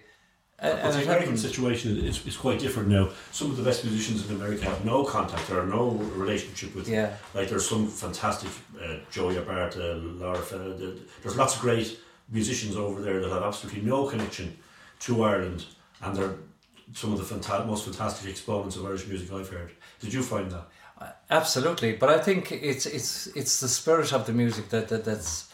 and, 0.59 0.95
the 0.95 1.03
American 1.03 1.37
situation 1.37 1.99
is, 1.99 2.27
is 2.27 2.35
quite 2.35 2.59
different 2.59 2.89
now. 2.89 3.11
Some 3.31 3.51
of 3.51 3.59
the 3.59 3.63
best 3.63 3.85
musicians 3.85 4.27
in 4.27 4.37
America 4.37 4.65
have 4.65 4.87
no 4.87 5.05
contact 5.05 5.51
or 5.51 5.67
no 5.67 5.91
relationship 5.91 6.75
with 6.75 6.89
yeah 6.89 7.17
Like 7.35 7.51
there's 7.51 7.69
some 7.69 7.87
fantastic 7.89 8.51
uh, 8.83 8.97
Joey 9.11 9.37
uh, 9.37 9.43
Laura 9.43 10.39
Fennell, 10.39 10.79
There's 11.23 11.37
lots 11.37 11.57
of 11.57 11.61
great 11.61 11.99
musicians 12.31 12.77
over 12.77 13.01
there 13.01 13.21
that 13.21 13.31
have 13.31 13.43
absolutely 13.43 13.83
no 13.83 14.07
connection 14.09 14.57
to 15.01 15.23
Ireland, 15.25 15.65
and 16.03 16.17
they're 16.17 16.35
some 16.95 17.13
of 17.13 17.19
the 17.19 17.25
fanta- 17.35 17.67
most 17.67 17.85
fantastic 17.85 18.31
exponents 18.31 18.77
of 18.77 18.85
Irish 18.87 19.07
music 19.07 19.33
I've 19.33 19.49
heard. 19.49 19.73
Did 20.01 20.13
you 20.13 20.23
find 20.23 20.51
that? 20.51 20.67
Absolutely, 21.31 21.93
but 21.93 22.09
I 22.09 22.19
think 22.19 22.51
it's 22.53 22.87
it's 22.87 23.27
it's 23.37 23.61
the 23.61 23.69
spirit 23.69 24.13
of 24.13 24.25
the 24.27 24.33
music 24.33 24.71
that, 24.71 24.89
that 24.89 25.05
that's 25.05 25.53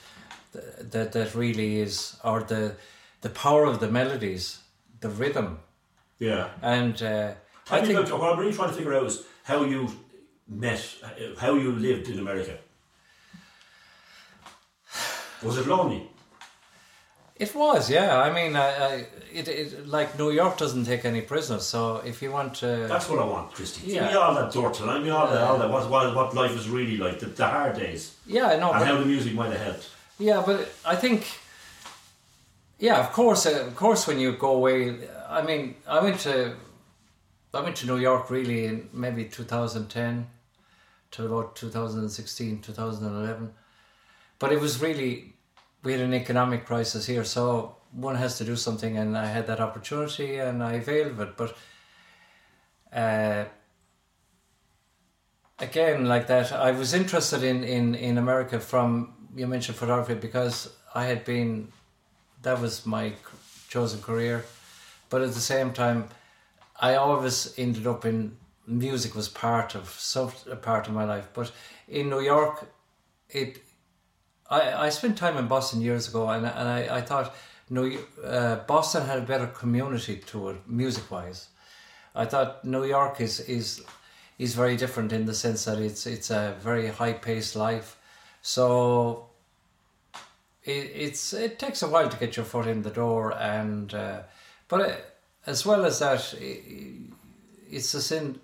that 0.52 1.12
that 1.12 1.34
really 1.34 1.80
is, 1.80 2.16
or 2.22 2.42
the 2.44 2.76
the 3.22 3.30
power 3.30 3.64
of 3.64 3.80
the 3.80 3.88
melodies, 3.88 4.58
the 5.00 5.08
rhythm, 5.08 5.58
Yeah. 6.18 6.48
and 6.62 7.02
uh, 7.02 7.32
I 7.70 7.80
think 7.80 7.98
about, 7.98 8.20
what 8.20 8.32
I'm 8.32 8.38
really 8.38 8.52
trying 8.52 8.68
to 8.70 8.74
figure 8.76 8.94
out 8.94 9.06
is 9.06 9.24
how 9.44 9.64
you 9.64 9.88
met, 10.48 10.84
uh, 11.02 11.08
how 11.40 11.54
you 11.54 11.72
lived 11.72 12.08
in 12.08 12.18
America. 12.18 12.58
Was 15.42 15.58
it 15.58 15.66
lonely? 15.66 16.08
It 17.44 17.54
was. 17.54 17.90
Yeah, 17.90 18.10
I 18.26 18.28
mean, 18.38 18.52
I, 18.56 18.68
I 18.88 18.92
it, 19.38 19.48
it 19.48 19.86
like 19.96 20.08
New 20.18 20.30
York 20.30 20.54
doesn't 20.58 20.84
take 20.84 21.04
any 21.12 21.22
prisoners, 21.22 21.64
so 21.74 21.80
if 22.10 22.22
you 22.22 22.30
want 22.38 22.54
to, 22.62 22.66
That's 22.92 23.08
what 23.10 23.18
I 23.18 23.24
want, 23.34 23.52
Christy. 23.56 23.80
Give 23.86 24.02
me 24.02 24.10
Yeah. 24.10 24.16
all 24.24 24.34
that 24.34 24.52
dirt 24.52 24.74
tonight. 24.74 24.98
Give 24.98 25.04
me 25.04 25.10
all 25.10 25.26
that, 25.32 25.42
all 25.48 25.58
that 25.58 25.70
what, 25.70 25.88
what, 25.90 26.14
what 26.14 26.34
life 26.34 26.54
is 26.60 26.68
really 26.68 26.96
like, 27.06 27.18
the, 27.20 27.26
the 27.26 27.46
hard 27.46 27.74
days, 27.76 28.14
yeah, 28.26 28.46
I 28.52 28.56
know, 28.60 28.72
and 28.72 28.84
how 28.84 28.98
the 28.98 29.06
music 29.06 29.32
might 29.34 29.52
have 29.52 29.60
helped. 29.68 29.88
Yeah, 30.18 30.42
but 30.46 30.58
I 30.84 30.96
think, 30.96 31.20
yeah, 32.78 32.98
of 33.00 33.12
course, 33.12 33.46
uh, 33.46 33.64
of 33.68 33.74
course, 33.76 34.06
when 34.06 34.18
you 34.20 34.32
go 34.32 34.50
away, 34.60 34.98
I 35.28 35.42
mean, 35.42 35.74
I 35.88 35.98
went 36.02 36.20
to, 36.20 36.54
I 37.54 37.60
went 37.60 37.76
to 37.76 37.86
New 37.86 37.98
York 37.98 38.30
really 38.30 38.66
in 38.66 38.88
maybe 38.92 39.24
2010 39.24 40.26
to 41.12 41.26
about 41.26 41.56
2016, 41.56 42.60
2011, 42.60 43.52
but 44.38 44.52
it 44.52 44.60
was 44.60 44.80
really, 44.80 45.31
we 45.82 45.92
had 45.92 46.00
an 46.00 46.14
economic 46.14 46.66
crisis 46.66 47.06
here, 47.06 47.24
so 47.24 47.76
one 47.92 48.16
has 48.16 48.38
to 48.38 48.44
do 48.44 48.56
something, 48.56 48.96
and 48.96 49.16
I 49.16 49.26
had 49.26 49.46
that 49.46 49.60
opportunity, 49.60 50.36
and 50.38 50.62
I 50.62 50.74
availed 50.74 51.20
it, 51.20 51.36
but. 51.36 51.56
Uh, 52.92 53.44
again 55.62 56.06
like 56.06 56.26
that 56.26 56.52
i 56.52 56.72
was 56.72 56.92
interested 56.92 57.42
in 57.44 57.62
in 57.62 57.94
in 57.94 58.18
america 58.18 58.58
from 58.58 59.14
you 59.36 59.46
mentioned 59.46 59.76
photography 59.76 60.14
because 60.14 60.68
i 60.94 61.04
had 61.04 61.24
been 61.24 61.68
that 62.42 62.60
was 62.60 62.84
my 62.84 63.12
chosen 63.68 64.02
career 64.02 64.44
but 65.08 65.22
at 65.22 65.32
the 65.32 65.46
same 65.54 65.72
time 65.72 66.08
i 66.80 66.94
always 66.96 67.54
ended 67.56 67.86
up 67.86 68.04
in 68.04 68.36
music 68.66 69.14
was 69.14 69.28
part 69.28 69.74
of 69.74 69.88
some 69.88 70.32
part 70.62 70.88
of 70.88 70.92
my 70.94 71.04
life 71.04 71.28
but 71.32 71.52
in 71.88 72.10
new 72.10 72.20
york 72.20 72.68
it 73.30 73.62
i 74.58 74.86
i 74.86 74.88
spent 74.98 75.16
time 75.18 75.36
in 75.42 75.46
boston 75.48 75.80
years 75.80 76.08
ago 76.08 76.22
and, 76.34 76.46
and 76.46 76.68
i 76.78 76.80
i 76.98 77.00
thought 77.00 77.34
new 77.70 77.86
uh, 78.24 78.56
boston 78.72 79.06
had 79.06 79.18
a 79.18 79.26
better 79.32 79.46
community 79.62 80.16
to 80.32 80.48
it 80.50 80.56
music 80.82 81.10
wise 81.10 81.40
i 82.14 82.24
thought 82.32 82.64
new 82.64 82.84
york 82.84 83.20
is 83.20 83.40
is 83.58 83.82
is 84.38 84.54
very 84.54 84.76
different 84.76 85.12
in 85.12 85.24
the 85.26 85.34
sense 85.34 85.64
that 85.66 85.78
it's 85.78 86.06
it's 86.06 86.30
a 86.30 86.56
very 86.60 86.88
high 86.88 87.12
paced 87.12 87.54
life. 87.54 87.96
So 88.42 89.26
it, 90.64 90.90
it's 90.94 91.32
it 91.32 91.58
takes 91.58 91.82
a 91.82 91.88
while 91.88 92.08
to 92.08 92.16
get 92.16 92.36
your 92.36 92.44
foot 92.44 92.66
in 92.66 92.82
the 92.82 92.90
door, 92.90 93.32
and 93.38 93.92
uh, 93.94 94.22
but 94.68 94.80
uh, 94.80 94.94
as 95.46 95.66
well 95.66 95.84
as 95.84 95.98
that, 95.98 96.34
i- 96.40 96.62
it's 97.70 97.94
a 97.94 98.02
sin, 98.02 98.40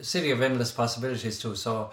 city 0.00 0.30
of 0.30 0.40
endless 0.42 0.72
possibilities 0.72 1.38
too. 1.40 1.54
So 1.56 1.90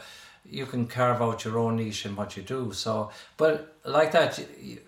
you 0.50 0.66
can 0.66 0.88
carve 0.88 1.22
out 1.22 1.44
your 1.46 1.58
own 1.60 1.76
niche 1.76 2.06
in 2.06 2.16
what 2.16 2.38
you 2.38 2.44
do. 2.44 2.72
So, 2.74 3.12
but 3.38 3.76
like 3.84 4.12
that, 4.12 4.40
you, 4.62 4.80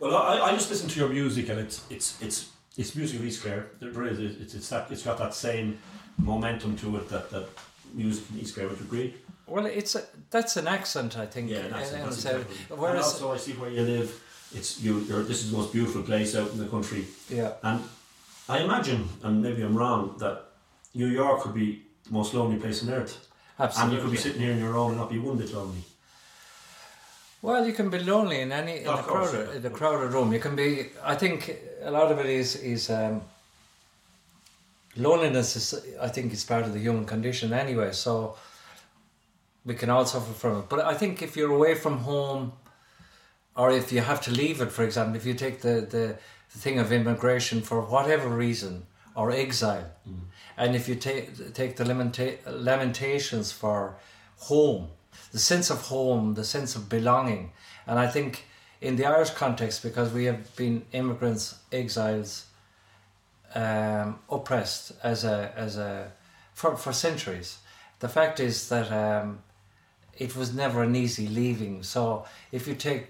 Well, 0.00 0.16
I, 0.16 0.40
I 0.40 0.52
just 0.52 0.70
listen 0.70 0.88
to 0.88 0.98
your 1.00 1.08
music, 1.08 1.48
and 1.48 1.60
it's 1.60 1.84
it's 1.90 2.20
it's 2.22 2.50
it's 2.76 2.94
music 2.96 3.20
of 3.20 3.24
East 3.26 3.42
Clare. 3.42 3.70
There 3.80 4.04
is 4.04 4.18
it's 4.18 4.54
it's 4.54 4.68
that 4.70 4.90
it's 4.90 5.02
got 5.02 5.18
that 5.18 5.34
same 5.34 5.78
momentum 6.18 6.76
to 6.78 6.96
it 6.96 7.08
that 7.08 7.30
that 7.30 7.48
music 7.94 8.24
in 8.32 8.40
East 8.40 8.54
Clare. 8.54 8.68
Would 8.68 8.80
agree? 8.80 9.14
well, 9.46 9.66
it's 9.66 9.94
a, 9.94 10.02
that's 10.30 10.56
an 10.56 10.66
accent, 10.66 11.18
I 11.18 11.26
think. 11.26 11.50
Yeah, 11.50 11.58
and- 11.58 11.74
that's 11.74 11.92
and 11.92 12.14
so- 12.14 12.30
exactly. 12.30 12.56
And 12.70 12.78
whereas, 12.78 13.04
also, 13.04 13.32
I 13.32 13.36
see 13.36 13.52
where 13.52 13.70
you 13.70 13.82
live. 13.82 14.22
It's 14.54 14.80
you. 14.80 15.00
You're, 15.00 15.22
this 15.22 15.42
is 15.44 15.50
the 15.50 15.56
most 15.56 15.72
beautiful 15.72 16.02
place 16.02 16.34
out 16.36 16.50
in 16.52 16.58
the 16.58 16.66
country, 16.66 17.06
yeah, 17.30 17.52
and 17.62 17.80
I 18.48 18.58
imagine, 18.58 19.08
and 19.22 19.40
maybe 19.42 19.62
I'm 19.62 19.76
wrong, 19.76 20.16
that 20.18 20.44
New 20.94 21.06
York 21.08 21.40
could 21.42 21.54
be 21.54 21.82
the 22.04 22.12
most 22.12 22.34
lonely 22.34 22.58
place 22.58 22.82
on 22.82 22.90
earth. 22.90 23.28
Absolutely. 23.58 23.82
And 23.82 23.92
you 23.92 24.02
could 24.02 24.12
be 24.12 24.22
sitting 24.22 24.40
here 24.40 24.52
on 24.52 24.58
your 24.58 24.76
own 24.76 24.90
and 24.92 25.00
not 25.00 25.10
be 25.10 25.18
one 25.18 25.36
bit 25.38 25.52
lonely. 25.52 25.82
Well, 27.42 27.66
you 27.66 27.72
can 27.72 27.90
be 27.90 27.98
lonely 27.98 28.40
in 28.40 28.52
any 28.52 28.78
in 28.82 28.86
Of 28.86 29.06
course, 29.06 29.30
crowded 29.30 29.48
yeah. 29.48 29.56
in 29.56 29.62
the 29.62 29.70
crowded 29.70 30.12
room. 30.12 30.32
You 30.32 30.38
can 30.38 30.54
be. 30.54 30.90
I 31.02 31.16
think 31.16 31.56
a 31.82 31.90
lot 31.90 32.12
of 32.12 32.18
it 32.20 32.26
is 32.26 32.54
is 32.56 32.88
um, 32.88 33.22
loneliness. 34.96 35.56
Is 35.56 35.84
I 36.00 36.08
think 36.08 36.32
is 36.32 36.44
part 36.44 36.64
of 36.64 36.72
the 36.72 36.78
human 36.78 37.04
condition 37.04 37.52
anyway. 37.52 37.92
So 37.92 38.36
we 39.64 39.74
can 39.74 39.90
all 39.90 40.06
suffer 40.06 40.32
from 40.32 40.58
it. 40.60 40.68
But 40.68 40.80
I 40.80 40.94
think 40.94 41.20
if 41.20 41.36
you're 41.36 41.52
away 41.52 41.74
from 41.74 41.98
home, 41.98 42.52
or 43.56 43.72
if 43.72 43.90
you 43.92 44.00
have 44.00 44.20
to 44.22 44.30
leave 44.30 44.60
it, 44.60 44.70
for 44.70 44.84
example, 44.84 45.16
if 45.16 45.26
you 45.26 45.34
take 45.34 45.62
the 45.62 45.80
the, 45.94 46.16
the 46.52 46.58
thing 46.58 46.78
of 46.78 46.92
immigration 46.92 47.60
for 47.60 47.80
whatever 47.80 48.28
reason 48.28 48.86
or 49.16 49.32
exile, 49.32 49.90
and 50.62 50.76
if 50.76 50.88
you 50.88 50.94
take 50.94 51.54
take 51.54 51.74
the 51.76 51.84
lamenta- 51.84 52.38
lamentations 52.46 53.50
for 53.50 53.96
home, 54.48 54.88
the 55.32 55.38
sense 55.38 55.70
of 55.70 55.80
home, 55.94 56.34
the 56.34 56.44
sense 56.44 56.76
of 56.76 56.88
belonging, 56.88 57.50
and 57.86 57.98
I 57.98 58.06
think 58.06 58.44
in 58.80 58.94
the 58.94 59.06
Irish 59.06 59.30
context, 59.30 59.82
because 59.82 60.12
we 60.12 60.24
have 60.26 60.54
been 60.54 60.84
immigrants, 60.92 61.56
exiles, 61.72 62.46
um, 63.56 64.20
oppressed 64.30 64.92
as 65.02 65.24
a 65.24 65.52
as 65.56 65.76
a 65.76 66.12
for 66.54 66.76
for 66.76 66.92
centuries. 66.92 67.58
The 67.98 68.08
fact 68.08 68.38
is 68.38 68.68
that 68.68 68.88
um, 68.92 69.40
it 70.16 70.36
was 70.36 70.54
never 70.54 70.84
an 70.84 70.94
easy 70.94 71.26
leaving. 71.26 71.82
So 71.82 72.24
if 72.52 72.68
you 72.68 72.74
take, 72.76 73.04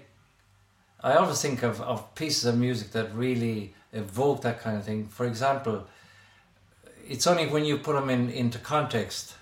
I 1.01 1.13
always 1.13 1.41
think 1.41 1.61
of, 1.63 1.81
of 1.81 2.15
pieces 2.15 2.45
of 2.45 2.57
music 2.57 2.91
that 2.91 3.13
really 3.13 3.73
evoke 3.91 4.41
that 4.41 4.59
kind 4.59 4.77
of 4.77 4.85
thing. 4.85 5.07
For 5.07 5.25
example, 5.25 5.87
it's 7.07 7.27
only 7.27 7.47
when 7.47 7.65
you 7.65 7.77
put 7.77 7.95
them 7.95 8.09
in 8.09 8.29
into 8.29 8.57
context, 8.59 9.35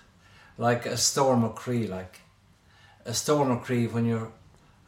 like 0.58 0.86
a 0.86 0.96
storm 0.96 1.44
of 1.44 1.54
Cree, 1.54 1.86
like 1.86 2.20
a 3.04 3.14
storm 3.14 3.50
of 3.50 3.62
Cree 3.62 3.86
when 3.86 4.04
you're 4.04 4.32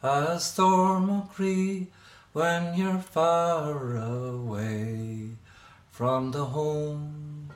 a 0.03 0.39
storm 0.39 1.09
of 1.09 1.33
Cree 1.33 1.87
when 2.33 2.75
you're 2.77 2.99
far 2.99 3.97
away 3.97 5.29
from 5.89 6.31
the 6.31 6.45
home 6.45 7.49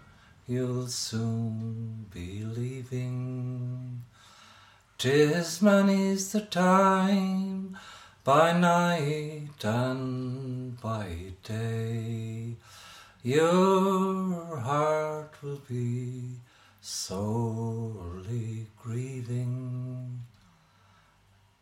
you'll 0.47 0.88
soon 0.88 2.08
be 2.12 2.43
leaving. 2.43 4.03
Tis 4.97 5.62
many's 5.62 6.32
the 6.32 6.41
time 6.41 7.77
by 8.23 8.58
night 8.58 9.63
and 9.63 10.82
by 10.82 11.34
day 11.43 12.55
your 13.23 14.58
heart 14.58 15.34
will 15.43 15.62
be 15.67 16.38
sorely 16.82 18.67
grieving. 18.82 20.21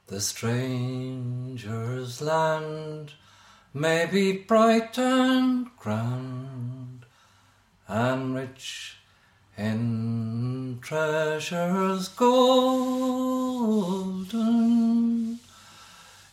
The 0.08 0.22
stranger's 0.22 2.22
land 2.22 3.14
may 3.74 4.06
be 4.06 4.32
bright 4.34 4.98
and 4.98 5.68
grand 5.78 7.06
and 7.88 8.36
rich 8.36 8.98
in 9.58 10.80
treasures 10.82 12.10
golden. 12.10 13.00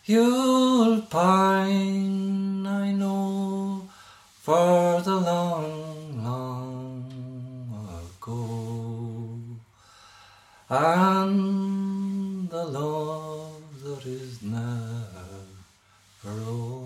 You'll 0.04 1.00
pine, 1.02 2.66
I 2.66 2.90
know, 2.92 3.88
for 4.44 5.00
the 5.00 5.16
long, 5.16 6.22
long 6.22 7.02
ago, 8.20 9.40
and 10.68 12.50
the 12.50 12.64
love 12.66 13.82
that 13.82 14.04
is 14.04 14.42
never 14.42 14.66
olden. 16.46 16.84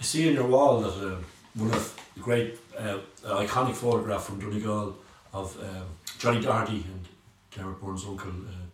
I 0.00 0.02
see 0.02 0.26
in 0.26 0.34
your 0.34 0.48
wall 0.48 0.80
that 0.80 0.88
uh, 0.88 1.18
one 1.54 1.70
of 1.70 1.96
the 2.16 2.20
great 2.20 2.58
uh, 2.76 2.98
iconic 3.24 3.76
photograph 3.76 4.24
from 4.24 4.40
Donegal 4.40 4.96
of 5.32 5.56
um, 5.62 5.86
Johnny 6.18 6.40
Doherty 6.40 6.84
and 6.92 7.06
Derek 7.54 7.80
Bourne's 7.80 8.04
uncle 8.04 8.28
uh, 8.28 8.64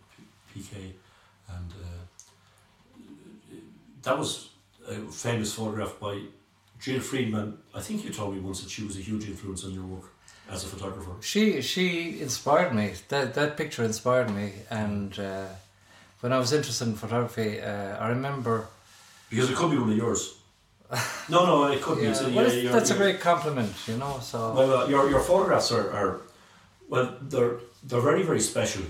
PK, 0.51 0.93
and 1.47 1.71
uh, 1.73 1.99
that 4.01 4.17
was 4.17 4.50
a 4.91 5.11
famous 5.11 5.53
photograph 5.53 5.93
by 5.99 6.21
Jill 6.79 6.99
Freedman. 6.99 7.57
I 7.73 7.81
think 7.81 8.03
you 8.03 8.11
told 8.11 8.33
me 8.35 8.39
once 8.41 8.61
that 8.61 8.69
she 8.69 8.83
was 8.83 8.97
a 8.97 9.01
huge 9.01 9.25
influence 9.27 9.63
on 9.65 9.71
your 9.73 9.85
work 9.85 10.05
as 10.49 10.63
a 10.63 10.67
photographer. 10.67 11.11
She 11.21 11.61
she 11.61 12.19
inspired 12.21 12.73
me. 12.73 12.93
That 13.09 13.33
that 13.33 13.57
picture 13.57 13.83
inspired 13.83 14.29
me, 14.29 14.51
and 14.69 15.17
uh, 15.19 15.45
when 16.21 16.31
I 16.33 16.37
was 16.37 16.51
interested 16.53 16.87
in 16.87 16.95
photography, 16.95 17.61
uh, 17.61 17.97
I 18.05 18.09
remember. 18.09 18.67
Because 19.29 19.49
it 19.49 19.55
could 19.55 19.71
be 19.71 19.77
one 19.77 19.91
of 19.91 19.97
yours. 19.97 20.35
No, 21.29 21.45
no, 21.45 21.71
it 21.71 21.81
could 21.81 21.97
be. 21.99 22.03
Yeah, 22.05 22.11
It's 22.11 22.21
a- 22.21 22.23
well, 22.25 22.33
yeah, 22.33 22.41
it's- 22.41 22.55
you're- 22.63 22.73
that's 22.73 22.91
a 22.91 22.97
great 22.97 23.19
compliment, 23.21 23.73
you 23.87 23.97
know. 23.97 24.19
So 24.21 24.37
Well, 24.53 24.71
uh, 24.77 24.87
your 24.89 25.09
your 25.09 25.21
photographs 25.21 25.71
are, 25.71 25.87
are 25.99 26.11
well, 26.89 27.07
they're 27.31 27.55
they're 27.87 28.01
very 28.11 28.23
very 28.23 28.41
special. 28.41 28.83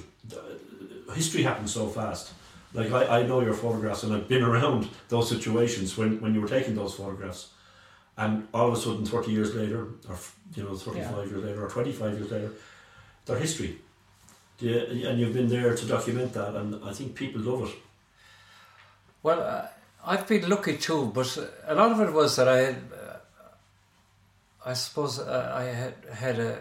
History 1.13 1.43
happens 1.43 1.73
so 1.73 1.87
fast. 1.87 2.31
Like 2.73 2.91
I, 2.91 3.19
I 3.19 3.23
know 3.23 3.41
your 3.41 3.53
photographs, 3.53 4.03
and 4.03 4.13
I've 4.13 4.27
been 4.27 4.43
around 4.43 4.87
those 5.09 5.27
situations 5.29 5.97
when, 5.97 6.21
when 6.21 6.33
you 6.33 6.41
were 6.41 6.47
taking 6.47 6.73
those 6.75 6.93
photographs, 6.95 7.49
and 8.17 8.47
all 8.53 8.67
of 8.69 8.73
a 8.73 8.77
sudden, 8.77 9.05
thirty 9.05 9.31
years 9.31 9.53
later, 9.55 9.87
or 10.09 10.15
you 10.55 10.63
know, 10.63 10.75
thirty 10.75 11.01
five 11.01 11.29
years 11.29 11.43
later, 11.43 11.65
or 11.65 11.69
twenty 11.69 11.91
five 11.91 12.13
years 12.17 12.31
later, 12.31 12.51
they're 13.25 13.39
history. 13.39 13.77
You- 14.59 15.07
and 15.09 15.19
you've 15.19 15.33
been 15.33 15.47
there 15.47 15.75
to 15.75 15.85
document 15.85 16.33
that, 16.33 16.55
and 16.55 16.75
I 16.85 16.93
think 16.93 17.15
people 17.15 17.41
love 17.41 17.67
it. 17.69 17.75
Well, 19.23 19.41
uh, 19.41 19.67
I've 20.05 20.27
been 20.27 20.47
lucky 20.47 20.77
too, 20.77 21.11
but 21.13 21.35
a 21.67 21.75
lot 21.75 21.91
of 21.91 21.99
it 21.99 22.13
was 22.13 22.35
that 22.37 22.47
I 22.47 22.57
had, 22.57 22.75
uh, 22.93 23.17
I 24.65 24.73
suppose 24.73 25.19
uh, 25.19 25.51
I 25.53 25.63
had 25.63 25.93
had 26.13 26.39
a, 26.39 26.59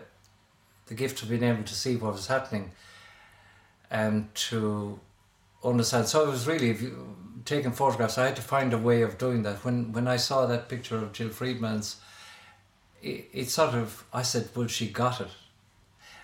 the 0.87 0.94
gift 0.94 1.23
of 1.23 1.29
being 1.29 1.42
able 1.44 1.62
to 1.64 1.75
see 1.75 1.96
what 1.96 2.12
was 2.12 2.27
happening 2.27 2.73
and 3.90 4.35
to 4.35 4.99
understand. 5.64 6.09
So 6.09 6.25
it 6.25 6.31
was 6.31 6.46
really 6.46 6.77
taking 7.44 7.73
photographs. 7.73 8.18
I 8.18 8.27
had 8.27 8.37
to 8.37 8.42
find 8.42 8.73
a 8.73 8.79
way 8.79 9.03
of 9.03 9.18
doing 9.18 9.42
that. 9.42 9.64
When 9.64 9.92
when 9.92 10.09
I 10.09 10.16
saw 10.16 10.46
that 10.46 10.68
picture 10.68 10.96
of 10.96 11.12
Jill 11.12 11.29
Freedman's, 11.29 11.96
it, 13.03 13.29
it 13.33 13.51
sort 13.51 13.75
of 13.75 14.05
I 14.12 14.23
said, 14.23 14.49
well, 14.55 14.68
she 14.68 14.88
got 14.88 15.20
it, 15.20 15.31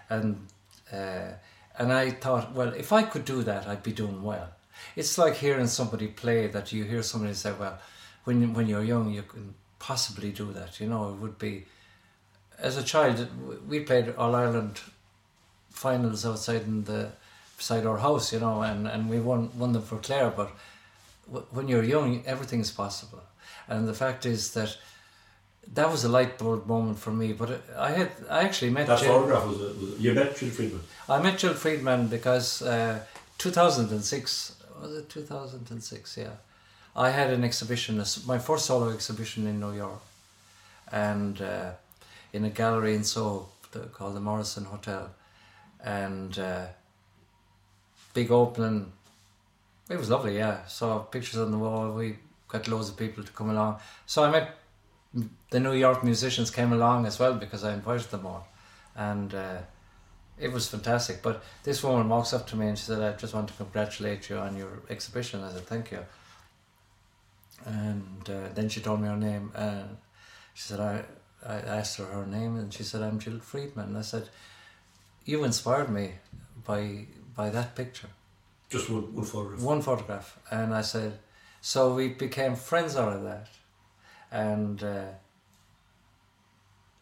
and 0.09 0.47
uh, 0.93 1.33
and 1.79 1.93
I 1.93 2.11
thought, 2.11 2.55
well, 2.55 2.73
if 2.73 2.93
I 2.93 3.03
could 3.03 3.25
do 3.25 3.43
that, 3.43 3.67
I'd 3.67 3.83
be 3.83 3.93
doing 3.93 4.23
well. 4.23 4.49
It's 4.95 5.19
like 5.19 5.35
hearing 5.37 5.67
somebody 5.67 6.07
play 6.09 6.47
that 6.47 6.73
you 6.73 6.85
hear 6.85 7.03
somebody 7.03 7.35
say, 7.35 7.53
well, 7.59 7.79
when 8.25 8.55
when 8.55 8.69
you're 8.69 8.85
young, 8.85 9.13
you 9.13 9.23
can 9.23 9.55
possibly 9.79 10.31
do 10.33 10.53
that. 10.53 10.81
You 10.81 10.89
know, 10.89 11.11
it 11.11 11.17
would 11.17 11.39
be. 11.39 11.67
As 12.59 12.79
a 12.79 12.83
child, 12.83 13.29
we 13.69 13.81
played 13.81 14.15
All 14.17 14.35
Ireland 14.35 14.81
finals 15.71 16.25
outside 16.25 16.63
in 16.63 16.85
the 16.85 17.13
beside 17.57 17.87
our 17.87 17.99
house, 17.99 18.33
you 18.33 18.41
know, 18.41 18.63
and, 18.63 18.87
and 18.87 19.09
we 19.09 19.19
won 19.21 19.51
won 19.59 19.73
them 19.73 19.83
for 19.83 19.99
Clare. 19.99 20.31
But 20.31 20.51
w- 21.27 21.47
when 21.51 21.69
you're 21.69 21.85
young, 21.85 22.23
everything's 22.27 22.71
possible. 22.71 23.21
And 23.69 23.89
the 23.89 23.95
fact 23.95 24.27
is 24.27 24.53
that 24.53 24.77
that 25.75 25.91
was 25.91 26.05
a 26.05 26.09
light 26.09 26.39
bulb 26.39 26.67
moment 26.67 26.99
for 26.99 27.11
me. 27.11 27.33
But 27.33 27.63
I 27.77 27.91
had 27.93 28.11
I 28.31 28.43
actually 28.45 28.71
met 28.73 28.87
That 28.87 29.01
Jill. 29.01 29.13
photograph 29.13 29.47
was, 29.49 29.61
a, 29.61 29.65
was 29.65 30.01
you 30.01 30.15
met 30.15 30.37
Jill 30.37 30.51
Freedman. 30.51 30.81
I 31.09 31.23
met 31.23 31.39
Jill 31.39 31.55
Freedman 31.55 32.07
because 32.09 32.63
uh, 32.63 33.01
2006 33.39 34.53
was 34.83 34.97
it 34.97 35.09
2006? 35.09 36.17
Yeah, 36.19 36.29
I 36.95 37.11
had 37.11 37.31
an 37.33 37.45
exhibition, 37.45 38.03
my 38.27 38.39
first 38.39 38.67
solo 38.67 38.91
exhibition 38.91 39.47
in 39.47 39.59
New 39.59 39.73
York, 39.73 40.03
and 40.93 41.41
uh, 41.41 41.71
in 42.33 42.45
a 42.45 42.51
gallery 42.51 42.95
in 42.95 43.03
Soho 43.05 43.49
called 43.93 44.15
the 44.15 44.21
Morrison 44.21 44.65
Hotel, 44.65 45.11
and 45.83 46.39
uh, 46.39 46.67
big 48.17 48.31
opening. 48.31 48.93
It 49.95 49.99
was 50.03 50.09
lovely, 50.11 50.35
yeah. 50.43 50.57
Saw 50.67 50.99
pictures 51.15 51.39
on 51.45 51.51
the 51.51 51.59
wall. 51.59 51.93
We 51.93 52.17
got 52.49 52.67
loads 52.67 52.89
of 52.91 52.97
people 52.97 53.23
to 53.29 53.33
come 53.39 53.51
along. 53.51 53.73
So 54.07 54.25
I 54.25 54.31
met 54.37 54.47
the 55.55 55.61
New 55.61 55.77
York 55.85 56.03
musicians 56.03 56.51
came 56.51 56.73
along 56.73 57.07
as 57.07 57.19
well 57.21 57.35
because 57.35 57.63
I 57.65 57.73
invited 57.75 58.11
them 58.11 58.27
all, 58.27 58.45
and. 58.97 59.35
Uh, 59.35 59.59
it 60.39 60.53
was 60.53 60.69
fantastic. 60.69 61.23
But 61.23 61.43
this 61.65 61.83
woman 61.83 62.09
walks 62.09 62.33
up 62.33 62.47
to 62.49 62.57
me 62.57 62.69
and 62.69 62.79
she 62.79 62.85
said, 62.85 63.01
I 63.01 63.13
just 63.17 63.35
want 63.35 63.49
to 63.49 63.55
congratulate 63.55 64.29
you 64.29 64.37
on 64.37 64.57
your 64.57 64.83
exhibition. 64.91 65.43
I 65.43 65.53
said, 65.53 65.67
thank 65.67 65.91
you. 65.91 66.01
And 67.65 68.29
uh, 68.29 68.49
then 68.55 68.69
she 68.69 68.81
told 68.81 69.01
me 69.01 69.09
her 69.09 69.17
name. 69.17 69.51
And 69.55 69.97
she 70.55 70.65
said, 70.65 70.81
I, 70.81 71.05
I 71.47 71.55
asked 71.79 71.97
her 71.99 72.05
her 72.05 72.27
name 72.27 72.57
and 72.59 72.73
she 72.73 72.83
said, 72.83 73.03
I'm 73.03 73.19
Jill 73.19 73.39
Freedman. 73.39 73.87
And 73.87 73.99
I 73.99 74.03
said, 74.03 74.29
you 75.25 75.43
inspired 75.45 75.91
me 75.91 76.13
by 76.65 77.07
by 77.37 77.51
that 77.51 77.75
picture, 77.75 78.09
Just 78.71 78.89
one, 78.91 79.15
one 79.15 79.25
photograph. 79.25 79.61
one 79.61 79.83
photograph. 79.83 80.39
And 80.51 80.75
I 80.75 80.81
said, 80.83 81.19
so 81.61 81.95
we 81.95 82.09
became 82.09 82.57
friends 82.57 82.97
out 82.97 83.13
of 83.13 83.23
that. 83.25 83.49
and 84.33 84.83
uh, 84.83 85.11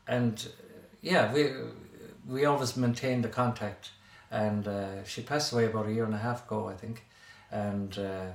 and 0.07 0.47
yeah, 1.03 1.33
we 1.33 1.51
we 2.29 2.45
always 2.45 2.77
maintained 2.77 3.25
the 3.25 3.29
contact. 3.29 3.91
And 4.31 4.67
uh, 4.67 5.05
she 5.05 5.23
passed 5.23 5.53
away 5.53 5.67
about 5.67 5.87
a 5.87 5.93
year 5.93 6.05
and 6.05 6.15
a 6.15 6.19
half 6.19 6.47
ago, 6.47 6.69
I 6.69 6.75
think. 6.75 7.05
And 7.51 7.97
uh, 7.99 8.33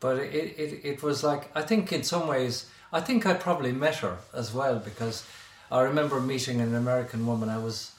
but 0.00 0.18
it, 0.18 0.54
it 0.58 0.80
it 0.84 1.02
was 1.02 1.22
like 1.24 1.50
I 1.56 1.62
think 1.62 1.92
in 1.92 2.02
some 2.02 2.26
ways 2.28 2.66
I 2.92 3.00
think 3.00 3.26
I 3.26 3.34
probably 3.34 3.72
met 3.72 3.96
her 3.96 4.18
as 4.34 4.52
well 4.52 4.78
because 4.78 5.24
I 5.70 5.80
remember 5.80 6.20
meeting 6.20 6.60
an 6.60 6.74
American 6.74 7.26
woman. 7.26 7.48
I 7.48 7.58
was 7.58 7.92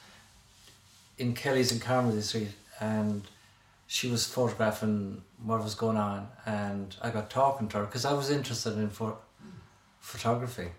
in 1.18 1.34
Kelly's 1.34 1.72
in 1.72 1.80
Carmody 1.80 2.22
Street 2.22 2.50
and 2.80 3.24
she 3.88 4.10
was 4.10 4.26
photographing 4.26 5.22
what 5.44 5.64
was 5.64 5.76
going 5.76 5.98
on 5.98 6.28
and 6.46 6.96
I 7.02 7.10
got 7.10 7.30
talking 7.30 7.68
to 7.70 7.78
her 7.78 7.86
because 7.86 8.06
I 8.06 8.14
was 8.14 8.30
interested 8.30 8.78
in 8.78 8.90
pho- 8.90 9.18
photography. 10.00 10.70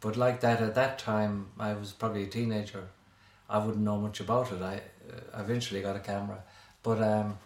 But 0.00 0.16
like 0.16 0.40
that 0.40 0.60
at 0.60 0.74
that 0.74 0.98
time, 0.98 1.46
I 1.58 1.72
was 1.72 1.92
probably 1.92 2.24
a 2.24 2.26
teenager. 2.26 2.88
I 3.48 3.58
wouldn't 3.58 3.82
know 3.82 3.96
much 3.96 4.20
about 4.20 4.52
it. 4.52 4.60
I 4.60 4.76
uh, 4.76 5.40
eventually 5.40 5.80
got 5.80 5.96
a 5.96 6.00
camera, 6.00 6.42
but 6.82 7.02
um, 7.02 7.38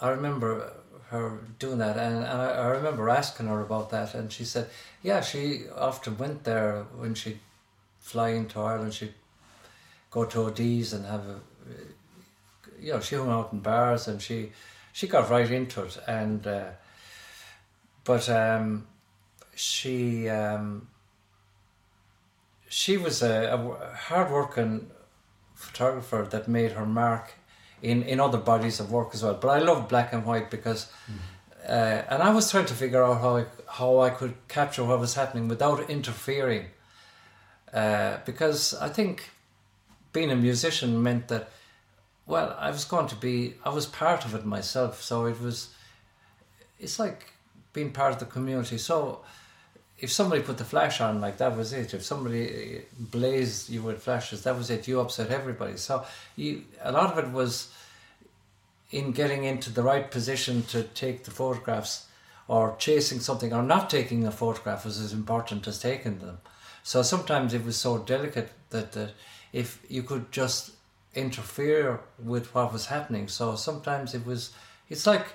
I, 0.00 0.08
remember 0.10 0.72
her 1.08 1.40
doing 1.58 1.78
that, 1.78 1.96
and, 1.98 2.16
and 2.16 2.26
I, 2.26 2.50
I 2.52 2.66
remember 2.68 3.10
asking 3.10 3.48
her 3.48 3.60
about 3.60 3.90
that, 3.90 4.14
and 4.14 4.32
she 4.32 4.44
said, 4.44 4.68
"Yeah, 5.02 5.20
she 5.20 5.64
often 5.74 6.16
went 6.16 6.44
there 6.44 6.86
when 6.96 7.14
she'd 7.14 7.40
fly 8.00 8.30
into 8.30 8.60
Ireland. 8.60 8.94
She'd 8.94 9.14
go 10.14 10.24
to 10.24 10.38
O'Dee's 10.46 10.92
and 10.94 11.04
have 11.14 11.24
a, 11.34 11.38
you 12.80 12.92
know, 12.92 13.00
she 13.00 13.16
hung 13.16 13.30
out 13.36 13.52
in 13.52 13.60
bars, 13.60 14.08
and 14.08 14.22
she 14.26 14.38
she 14.92 15.06
got 15.14 15.30
right 15.34 15.50
into 15.50 15.82
it, 15.82 15.98
and 16.06 16.46
uh, 16.46 16.70
but 18.04 18.24
um, 18.42 18.86
she." 19.54 20.28
Um, 20.40 20.88
she 22.74 22.96
was 22.96 23.22
a, 23.22 23.34
a 23.54 23.58
hard-working 24.08 24.90
photographer 25.54 26.26
that 26.32 26.48
made 26.48 26.72
her 26.72 26.84
mark 26.84 27.34
in, 27.82 28.02
in 28.02 28.18
other 28.18 28.38
bodies 28.38 28.80
of 28.80 28.90
work 28.90 29.10
as 29.14 29.22
well. 29.22 29.34
But 29.34 29.50
I 29.50 29.60
love 29.60 29.88
black 29.88 30.12
and 30.12 30.26
white 30.26 30.50
because, 30.50 30.90
uh, 31.68 32.02
and 32.10 32.20
I 32.20 32.30
was 32.34 32.50
trying 32.50 32.66
to 32.66 32.74
figure 32.74 33.04
out 33.04 33.20
how 33.20 33.36
I, 33.36 33.44
how 33.78 34.00
I 34.00 34.10
could 34.10 34.34
capture 34.48 34.82
what 34.82 34.98
was 34.98 35.14
happening 35.14 35.46
without 35.46 35.88
interfering. 35.88 36.64
Uh, 37.72 38.18
because 38.26 38.74
I 38.74 38.88
think 38.88 39.30
being 40.14 40.30
a 40.30 40.36
musician 40.36 41.02
meant 41.02 41.28
that, 41.28 41.50
well, 42.24 42.56
I 42.58 42.70
was 42.70 42.86
going 42.86 43.08
to 43.08 43.16
be, 43.16 43.54
I 43.62 43.68
was 43.68 43.84
part 43.84 44.24
of 44.24 44.34
it 44.34 44.46
myself. 44.46 45.02
So 45.02 45.26
it 45.26 45.38
was, 45.38 45.74
it's 46.80 46.98
like 46.98 47.26
being 47.74 47.92
part 47.92 48.14
of 48.14 48.18
the 48.20 48.24
community. 48.24 48.78
So 48.78 49.20
if 49.98 50.10
somebody 50.10 50.40
put 50.40 50.56
the 50.56 50.64
flash 50.64 51.02
on, 51.02 51.20
like 51.20 51.36
that 51.36 51.54
was 51.54 51.74
it. 51.74 51.92
If 51.92 52.02
somebody 52.02 52.78
uh, 52.78 52.80
blazed 52.98 53.68
you 53.68 53.82
with 53.82 54.02
flashes, 54.02 54.44
that 54.44 54.56
was 54.56 54.70
it. 54.70 54.88
You 54.88 55.00
upset 55.00 55.30
everybody. 55.30 55.76
So 55.76 56.06
you, 56.36 56.64
a 56.80 56.90
lot 56.90 57.12
of 57.12 57.18
it 57.22 57.30
was 57.30 57.70
in 58.90 59.12
getting 59.12 59.44
into 59.44 59.70
the 59.70 59.82
right 59.82 60.10
position 60.10 60.62
to 60.62 60.84
take 60.84 61.24
the 61.24 61.30
photographs, 61.30 62.06
or 62.46 62.76
chasing 62.78 63.20
something, 63.20 63.52
or 63.52 63.62
not 63.62 63.88
taking 63.90 64.26
a 64.26 64.30
photograph 64.30 64.84
was 64.84 65.00
as 65.00 65.12
important 65.12 65.66
as 65.66 65.78
taking 65.80 66.18
them. 66.18 66.38
So 66.82 67.02
sometimes 67.02 67.54
it 67.54 67.64
was 67.64 67.76
so 67.76 67.98
delicate 67.98 68.52
that, 68.70 68.92
that 68.92 69.12
if 69.54 69.68
you 69.88 70.02
could 70.02 70.24
just 70.32 70.72
interfere 71.14 72.00
with 72.18 72.52
what 72.54 72.72
was 72.72 72.86
happening. 72.86 73.28
So 73.28 73.54
sometimes 73.54 74.14
it 74.14 74.26
was, 74.26 74.52
it's 74.90 75.06
like 75.06 75.26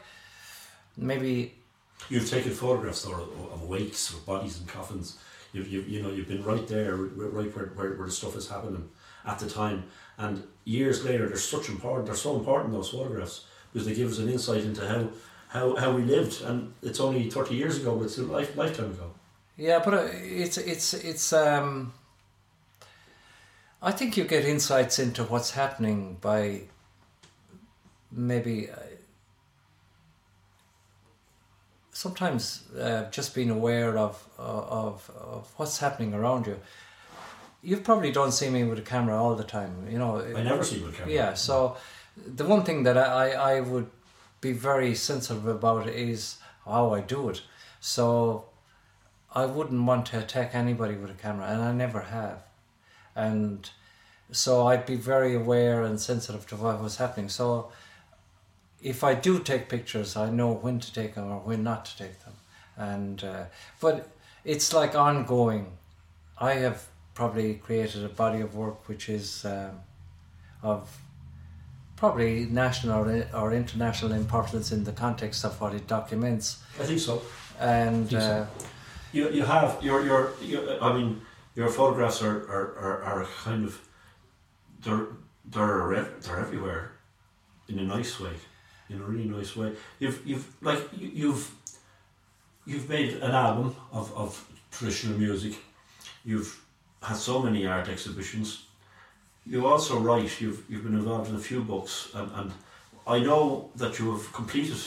maybe 0.97 1.53
You've 2.10 2.29
taken 2.29 2.51
photographs 2.51 3.03
though 3.03 3.13
of, 3.13 3.53
of 3.53 3.63
wakes, 3.63 4.13
of 4.13 4.25
bodies 4.25 4.60
and 4.60 4.67
coffins. 4.67 5.17
You've, 5.53 5.67
you've 5.67 5.88
you 5.89 6.01
know 6.01 6.12
you've 6.12 6.27
been 6.27 6.43
right 6.43 6.67
there, 6.67 6.95
right 6.95 7.55
where, 7.55 7.65
where, 7.67 7.93
where 7.95 8.08
the 8.08 8.12
stuff 8.12 8.36
is 8.36 8.47
happening 8.47 8.89
at 9.25 9.39
the 9.39 9.49
time. 9.49 9.84
And 10.17 10.43
years 10.63 11.03
later, 11.03 11.27
they're 11.27 11.38
such 11.38 11.69
important. 11.69 12.05
They're 12.08 12.15
so 12.15 12.36
important 12.36 12.73
those 12.73 12.89
photographs 12.89 13.45
because 13.71 13.86
they 13.88 13.93
give 13.93 14.12
us 14.12 14.19
an 14.19 14.29
insight 14.29 14.63
into 14.63 14.88
how 14.88 15.10
how, 15.49 15.75
how 15.75 15.91
we 15.91 16.03
lived. 16.03 16.41
And 16.41 16.73
it's 16.82 16.99
only 16.99 17.29
thirty 17.29 17.55
years 17.55 17.77
ago, 17.77 17.95
but 17.95 18.05
it's 18.05 18.17
a 18.17 18.23
life, 18.23 18.55
lifetime 18.55 18.91
ago. 18.91 19.12
Yeah, 19.58 19.79
but 19.84 19.93
uh, 19.93 20.08
it's 20.12 20.58
it's 20.58 20.93
it's. 20.93 21.34
Um, 21.34 21.93
I 23.81 23.91
think 23.91 24.17
you 24.17 24.25
get 24.25 24.43
insights 24.43 24.99
into 24.99 25.23
what's 25.23 25.51
happening 25.51 26.17
by 26.19 26.63
maybe 28.11 28.69
uh, 28.69 28.75
sometimes 31.93 32.63
uh, 32.77 33.09
just 33.09 33.33
being 33.33 33.49
aware 33.49 33.97
of, 33.97 34.21
of 34.37 35.09
of 35.09 35.53
what's 35.57 35.79
happening 35.79 36.13
around 36.13 36.47
you. 36.47 36.59
You've 37.61 37.83
probably 37.83 38.11
don't 38.11 38.31
see 38.31 38.49
me 38.49 38.63
with 38.63 38.79
a 38.79 38.87
camera 38.93 39.21
all 39.21 39.35
the 39.35 39.43
time, 39.43 39.87
you 39.89 39.97
know. 39.97 40.19
I 40.19 40.43
never 40.43 40.63
see 40.63 40.79
you 40.79 40.85
with 40.85 40.95
a 40.95 40.97
camera. 40.97 41.13
Yeah, 41.13 41.33
so 41.33 41.77
the 42.15 42.45
one 42.45 42.63
thing 42.63 42.83
that 42.83 42.97
I, 42.97 43.31
I 43.31 43.59
would 43.61 43.89
be 44.41 44.53
very 44.53 44.95
sensitive 44.95 45.45
about 45.45 45.87
is 45.87 46.37
how 46.65 46.93
I 46.93 47.01
do 47.01 47.29
it. 47.29 47.41
So 47.79 48.45
I 49.33 49.45
wouldn't 49.45 49.83
want 49.85 50.05
to 50.07 50.19
attack 50.19 50.51
anybody 50.53 50.95
with 50.95 51.11
a 51.11 51.21
camera, 51.21 51.47
and 51.47 51.61
I 51.61 51.71
never 51.71 52.01
have. 52.01 52.43
And 53.27 53.69
so 54.32 54.67
I'd 54.67 54.86
be 54.86 54.95
very 54.95 55.34
aware 55.36 55.84
and 55.88 55.99
sensitive 55.99 56.45
to 56.47 56.55
what 56.55 56.82
was 56.82 56.97
happening. 56.97 57.29
So 57.29 57.71
if 58.82 59.03
I 59.03 59.13
do 59.27 59.39
take 59.39 59.63
pictures, 59.67 60.15
I 60.15 60.29
know 60.29 60.51
when 60.53 60.79
to 60.79 60.93
take 60.93 61.15
them 61.15 61.32
or 61.32 61.39
when 61.39 61.63
not 61.63 61.86
to 61.86 61.97
take 62.03 62.17
them. 62.25 62.36
And 62.77 63.23
uh, 63.23 63.45
but 63.82 63.95
it's 64.45 64.73
like 64.73 64.95
ongoing. 64.95 65.65
I 66.38 66.53
have 66.65 66.79
probably 67.13 67.55
created 67.55 68.01
a 68.05 68.13
body 68.23 68.41
of 68.41 68.55
work 68.55 68.88
which 68.88 69.10
is 69.10 69.45
um, 69.45 69.82
of 70.63 70.82
probably 71.97 72.45
national 72.45 73.10
or, 73.10 73.27
or 73.34 73.53
international 73.53 74.13
importance 74.13 74.71
in 74.71 74.86
the 74.86 74.93
context 74.93 75.43
of 75.43 75.60
what 75.60 75.73
it 75.73 75.86
documents. 75.88 76.63
I 76.79 76.86
think 76.86 76.99
so. 76.99 77.21
And 77.60 78.10
think 78.10 78.21
so. 78.21 78.27
uh, 78.29 78.45
You, 79.12 79.29
you 79.32 79.43
have 79.43 79.84
your, 79.84 80.05
your 80.05 80.23
I 80.82 80.93
mean 80.93 81.21
your 81.55 81.69
photographs 81.69 82.21
are, 82.21 82.38
are, 82.49 82.75
are, 82.77 83.03
are 83.03 83.27
kind 83.43 83.65
of 83.65 83.81
they're 84.81 85.07
they're 85.45 86.07
they're 86.21 86.39
everywhere 86.39 86.91
in 87.67 87.79
a 87.79 87.83
nice 87.83 88.19
way 88.19 88.33
in 88.89 89.01
a 89.01 89.03
really 89.03 89.25
nice 89.25 89.55
way. 89.55 89.73
You've 89.99 90.25
you've 90.25 90.47
like 90.62 90.81
you've 90.97 91.51
you've 92.65 92.89
made 92.89 93.13
an 93.17 93.31
album 93.31 93.75
of, 93.91 94.12
of 94.15 94.45
traditional 94.71 95.17
music. 95.17 95.53
You've 96.25 96.59
had 97.01 97.17
so 97.17 97.41
many 97.41 97.65
art 97.65 97.88
exhibitions. 97.88 98.65
You 99.45 99.65
also 99.67 99.99
write 99.99 100.41
you've 100.41 100.63
you've 100.69 100.83
been 100.83 100.95
involved 100.95 101.29
in 101.29 101.35
a 101.35 101.39
few 101.39 101.63
books 101.63 102.09
and, 102.13 102.31
and 102.35 102.51
I 103.07 103.19
know 103.19 103.71
that 103.75 103.97
you 103.99 104.12
have 104.12 104.31
completed 104.33 104.79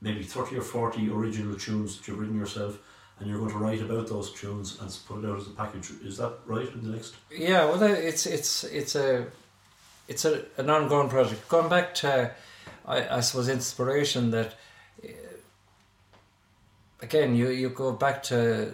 maybe 0.00 0.24
30 0.24 0.58
or 0.58 0.62
40 0.62 1.08
original 1.10 1.56
tunes 1.56 1.96
that 1.96 2.08
you've 2.08 2.18
written 2.18 2.36
yourself 2.36 2.78
and 3.22 3.30
you're 3.30 3.38
going 3.38 3.52
to 3.52 3.58
write 3.58 3.80
about 3.80 4.08
those 4.08 4.32
tunes 4.32 4.80
and 4.80 4.90
put 5.06 5.22
it 5.24 5.30
out 5.30 5.38
as 5.38 5.46
a 5.46 5.50
package. 5.50 5.92
Is 6.04 6.16
that 6.16 6.32
right 6.44 6.68
in 6.68 6.82
the 6.82 6.90
next? 6.96 7.14
Yeah, 7.30 7.64
well, 7.66 7.82
it's 7.82 8.26
it's 8.26 8.64
it's 8.64 8.96
a 8.96 9.26
it's 10.08 10.24
a, 10.24 10.42
an 10.56 10.68
ongoing 10.68 11.08
project. 11.08 11.48
Going 11.48 11.68
back 11.68 11.94
to, 11.96 12.32
I, 12.84 13.18
I 13.18 13.20
suppose, 13.20 13.48
inspiration 13.48 14.30
that. 14.32 14.54
uh, 15.04 15.08
Again, 17.00 17.34
you, 17.34 17.48
you 17.50 17.68
go 17.70 17.90
back 17.90 18.22
to 18.24 18.72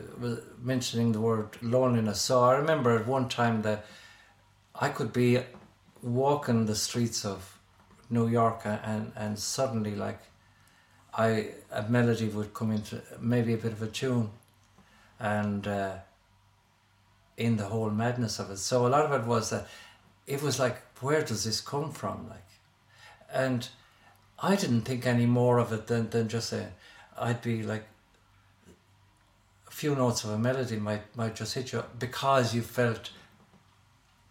mentioning 0.62 1.12
the 1.12 1.20
word 1.20 1.48
loneliness. 1.62 2.20
So 2.20 2.42
I 2.44 2.56
remember 2.56 2.94
at 2.98 3.06
one 3.06 3.26
time 3.26 3.62
that 3.62 3.86
I 4.74 4.90
could 4.90 5.14
be 5.14 5.40
walking 6.02 6.66
the 6.66 6.74
streets 6.74 7.24
of 7.24 7.58
New 8.10 8.28
York 8.28 8.60
and, 8.64 9.12
and 9.16 9.38
suddenly 9.38 9.94
like 9.94 10.20
I 11.14 11.52
a 11.70 11.88
melody 11.88 12.28
would 12.28 12.52
come 12.52 12.70
into 12.70 13.00
maybe 13.18 13.54
a 13.54 13.56
bit 13.56 13.72
of 13.72 13.80
a 13.80 13.86
tune 13.86 14.30
and 15.18 15.66
uh, 15.66 15.96
in 17.36 17.56
the 17.56 17.66
whole 17.66 17.90
madness 17.90 18.38
of 18.38 18.50
it. 18.50 18.58
So 18.58 18.86
a 18.86 18.88
lot 18.88 19.04
of 19.04 19.12
it 19.12 19.26
was 19.26 19.50
that 19.50 19.66
it 20.26 20.42
was 20.42 20.58
like, 20.58 20.76
where 21.00 21.22
does 21.22 21.44
this 21.44 21.60
come 21.60 21.90
from? 21.92 22.28
Like, 22.28 22.44
and 23.32 23.68
I 24.40 24.56
didn't 24.56 24.82
think 24.82 25.06
any 25.06 25.26
more 25.26 25.58
of 25.58 25.72
it 25.72 25.86
than, 25.86 26.10
than 26.10 26.28
just 26.28 26.50
saying, 26.50 26.72
I'd 27.18 27.42
be 27.42 27.62
like, 27.62 27.86
a 29.66 29.70
few 29.70 29.94
notes 29.94 30.24
of 30.24 30.30
a 30.30 30.38
melody 30.38 30.76
might, 30.76 31.16
might 31.16 31.36
just 31.36 31.54
hit 31.54 31.72
you 31.72 31.84
because 31.98 32.54
you 32.54 32.62
felt 32.62 33.10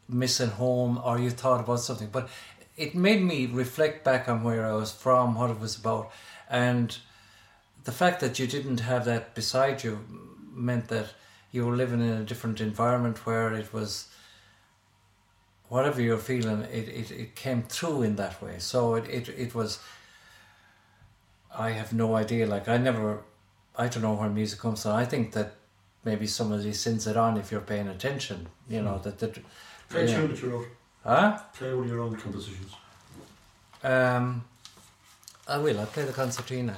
missing 0.09 0.49
home 0.49 0.99
or 1.03 1.19
you 1.19 1.29
thought 1.29 1.61
about 1.61 1.79
something. 1.79 2.09
But 2.11 2.29
it 2.75 2.95
made 2.95 3.21
me 3.21 3.45
reflect 3.45 4.03
back 4.03 4.29
on 4.29 4.43
where 4.43 4.65
I 4.65 4.73
was 4.73 4.91
from, 4.91 5.35
what 5.35 5.49
it 5.49 5.59
was 5.59 5.77
about. 5.77 6.11
And 6.49 6.97
the 7.83 7.91
fact 7.91 8.19
that 8.19 8.39
you 8.39 8.47
didn't 8.47 8.81
have 8.81 9.05
that 9.05 9.33
beside 9.33 9.83
you 9.83 10.05
meant 10.57 10.87
that 10.89 11.07
you 11.51 11.65
were 11.65 11.75
living 11.75 12.01
in 12.01 12.09
a 12.09 12.23
different 12.23 12.59
environment 12.59 13.25
where 13.25 13.53
it 13.53 13.73
was 13.73 14.07
whatever 15.69 16.01
you're 16.01 16.17
feeling 16.17 16.61
it, 16.63 16.87
it, 16.87 17.11
it 17.11 17.35
came 17.35 17.61
through 17.63 18.01
in 18.01 18.15
that 18.15 18.41
way 18.41 18.55
so 18.57 18.95
it, 18.95 19.07
it, 19.09 19.29
it 19.29 19.53
was 19.55 19.79
I 21.57 21.71
have 21.71 21.93
no 21.93 22.15
idea. 22.15 22.45
Like 22.45 22.67
I 22.67 22.77
never, 22.77 23.21
I 23.75 23.87
don't 23.87 24.03
know 24.03 24.13
where 24.13 24.29
music 24.29 24.59
comes 24.59 24.83
from. 24.83 24.91
I 24.91 25.05
think 25.05 25.31
that 25.31 25.53
maybe 26.03 26.27
somebody 26.27 26.71
sends 26.73 27.07
it 27.07 27.17
on 27.17 27.37
if 27.37 27.51
you're 27.51 27.61
paying 27.61 27.87
attention. 27.87 28.47
You 28.69 28.81
know 28.81 28.99
that 28.99 29.17
that. 29.19 29.39
Play 29.89 30.03
a 30.03 30.07
Yeah. 30.07 30.15
tune 30.17 30.29
that 30.29 30.41
you 30.41 30.49
wrote. 30.49 30.67
Huh? 31.03 31.39
Play 31.53 31.73
one 31.73 31.85
of 31.85 31.89
your 31.89 32.01
own 32.01 32.15
compositions. 32.17 32.73
Um, 33.83 34.43
I 35.47 35.57
will. 35.57 35.79
I'll 35.79 35.85
play 35.87 36.03
the 36.03 36.11
concertina. 36.13 36.75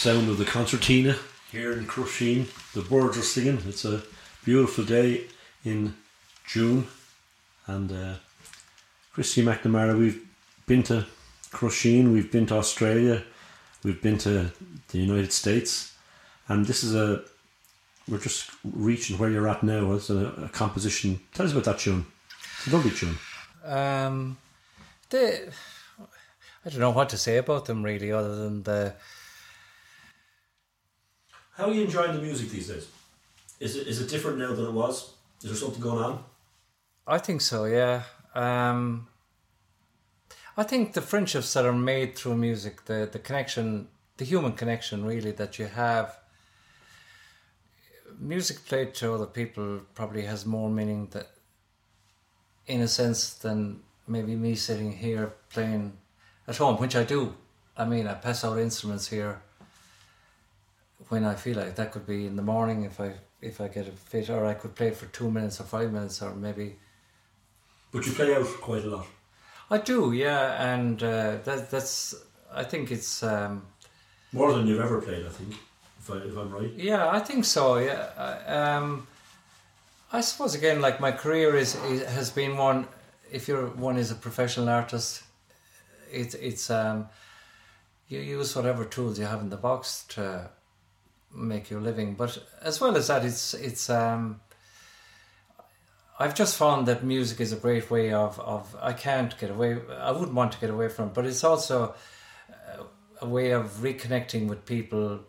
Sound 0.00 0.30
of 0.30 0.38
the 0.38 0.46
concertina 0.46 1.14
here 1.52 1.72
in 1.72 1.84
Crusheen. 1.84 2.46
The 2.72 2.80
birds 2.80 3.18
are 3.18 3.22
singing. 3.22 3.58
It's 3.68 3.84
a 3.84 4.00
beautiful 4.46 4.82
day 4.82 5.26
in 5.62 5.94
June. 6.46 6.86
And 7.66 7.92
uh, 7.92 8.14
Christy 9.12 9.44
McNamara, 9.44 9.98
we've 9.98 10.26
been 10.66 10.82
to 10.84 11.04
Crusheen, 11.50 12.14
we've 12.14 12.32
been 12.32 12.46
to 12.46 12.54
Australia, 12.54 13.22
we've 13.84 14.00
been 14.00 14.16
to 14.20 14.50
the 14.88 14.98
United 14.98 15.34
States. 15.34 15.94
And 16.48 16.64
this 16.64 16.82
is 16.82 16.94
a, 16.94 17.22
we're 18.08 18.16
just 18.16 18.50
reaching 18.64 19.18
where 19.18 19.28
you're 19.28 19.48
at 19.48 19.62
now. 19.62 19.92
It's 19.92 20.08
a, 20.08 20.28
a 20.44 20.48
composition. 20.48 21.20
Tell 21.34 21.44
us 21.44 21.52
about 21.52 21.64
that 21.64 21.78
tune. 21.78 22.06
It's 22.56 22.68
a 22.68 22.74
lovely 22.74 22.92
tune. 22.92 23.18
Um, 23.66 24.38
they, 25.10 25.50
I 26.64 26.70
don't 26.70 26.80
know 26.80 26.88
what 26.88 27.10
to 27.10 27.18
say 27.18 27.36
about 27.36 27.66
them 27.66 27.82
really, 27.82 28.10
other 28.10 28.34
than 28.34 28.62
the. 28.62 28.94
How 31.60 31.68
are 31.68 31.74
you 31.74 31.84
enjoying 31.84 32.14
the 32.14 32.22
music 32.22 32.48
these 32.48 32.68
days? 32.68 32.88
Is 33.60 33.76
it, 33.76 33.86
is 33.86 34.00
it 34.00 34.08
different 34.08 34.38
now 34.38 34.54
than 34.54 34.64
it 34.64 34.72
was? 34.72 35.12
Is 35.42 35.50
there 35.50 35.54
something 35.54 35.82
going 35.82 36.02
on? 36.02 36.24
I 37.06 37.18
think 37.18 37.42
so, 37.42 37.66
yeah. 37.66 38.04
Um, 38.34 39.08
I 40.56 40.62
think 40.62 40.94
the 40.94 41.02
friendships 41.02 41.52
that 41.52 41.66
are 41.66 41.74
made 41.74 42.16
through 42.16 42.36
music, 42.36 42.86
the 42.86 43.06
the 43.12 43.18
connection, 43.18 43.88
the 44.16 44.24
human 44.24 44.52
connection, 44.52 45.04
really 45.04 45.32
that 45.32 45.58
you 45.58 45.66
have. 45.66 46.18
Music 48.18 48.64
played 48.64 48.94
to 48.94 49.12
other 49.12 49.26
people 49.26 49.80
probably 49.94 50.22
has 50.22 50.46
more 50.46 50.70
meaning 50.70 51.08
that, 51.10 51.28
in 52.68 52.80
a 52.80 52.88
sense, 52.88 53.34
than 53.34 53.80
maybe 54.08 54.34
me 54.34 54.54
sitting 54.54 54.92
here 54.92 55.34
playing 55.50 55.92
at 56.48 56.56
home, 56.56 56.78
which 56.80 56.96
I 56.96 57.04
do. 57.04 57.34
I 57.76 57.84
mean, 57.84 58.06
I 58.06 58.14
pass 58.14 58.44
out 58.44 58.58
instruments 58.58 59.08
here 59.08 59.42
when 61.10 61.24
I 61.24 61.34
feel 61.34 61.56
like 61.58 61.74
that 61.76 61.92
could 61.92 62.06
be 62.06 62.26
in 62.26 62.36
the 62.36 62.42
morning 62.42 62.84
if 62.84 62.98
I 63.00 63.12
if 63.42 63.60
I 63.60 63.68
get 63.68 63.88
a 63.88 63.92
fit, 63.92 64.30
or 64.30 64.44
I 64.46 64.54
could 64.54 64.74
play 64.74 64.90
for 64.90 65.06
two 65.06 65.30
minutes 65.30 65.60
or 65.60 65.64
five 65.64 65.92
minutes, 65.92 66.22
or 66.22 66.34
maybe 66.34 66.76
But 67.92 68.06
you 68.06 68.12
play 68.12 68.34
out 68.34 68.46
quite 68.60 68.84
a 68.84 68.90
lot. 68.96 69.06
I 69.70 69.78
do, 69.78 70.12
yeah, 70.12 70.72
and 70.74 71.02
uh, 71.02 71.36
that 71.44 71.70
that's. 71.70 72.14
I 72.52 72.64
think 72.64 72.90
it's. 72.90 73.22
Um, 73.22 73.62
More 74.32 74.52
than 74.52 74.66
you've 74.66 74.80
ever 74.84 75.00
played, 75.00 75.24
I 75.26 75.28
think, 75.30 75.54
if, 76.00 76.10
I, 76.10 76.16
if 76.28 76.36
I'm 76.36 76.50
right. 76.52 76.72
yeah, 76.76 77.08
I 77.08 77.20
think 77.20 77.44
so. 77.44 77.78
Yeah, 77.78 78.10
I- 78.18 78.76
um, 78.76 79.06
I 80.12 80.20
suppose 80.22 80.54
again, 80.56 80.80
like 80.80 81.00
my 81.00 81.12
career 81.12 81.54
is, 81.56 81.74
is 81.92 82.02
has 82.16 82.30
been 82.30 82.56
one. 82.56 82.86
If 83.32 83.48
you're 83.48 83.68
one 83.88 83.96
is 84.00 84.10
a 84.10 84.16
professional 84.16 84.68
artist, 84.68 85.22
it's 86.12 86.34
it's 86.34 86.68
um, 86.70 87.08
you 88.08 88.18
use 88.20 88.56
whatever 88.56 88.84
tools 88.84 89.18
you 89.20 89.26
have 89.26 89.40
in 89.40 89.50
the 89.50 89.56
box 89.56 90.04
to 90.14 90.50
make 91.34 91.70
your 91.70 91.80
living. 91.80 92.14
But 92.14 92.38
as 92.62 92.80
well 92.80 92.96
as 92.96 93.08
that, 93.08 93.24
it's 93.24 93.54
it's 93.54 93.88
um, 93.90 94.40
I've 96.18 96.34
just 96.34 96.56
found 96.58 96.86
that 96.86 97.02
music 97.02 97.40
is 97.40 97.50
a 97.50 97.56
great 97.56 97.90
way 97.90 98.12
of, 98.12 98.38
of 98.40 98.76
I 98.80 98.92
can't 98.92 99.36
get 99.38 99.50
away. 99.50 99.78
I 99.98 100.10
wouldn't 100.10 100.34
want 100.34 100.52
to 100.52 100.60
get 100.60 100.68
away 100.68 100.88
from, 100.88 101.10
but 101.10 101.24
it's 101.24 101.42
also 101.42 101.94
uh, 102.50 102.82
a 103.22 103.26
way 103.26 103.52
of 103.52 103.78
reconnecting 103.80 104.46
with 104.46 104.66
people, 104.66 105.20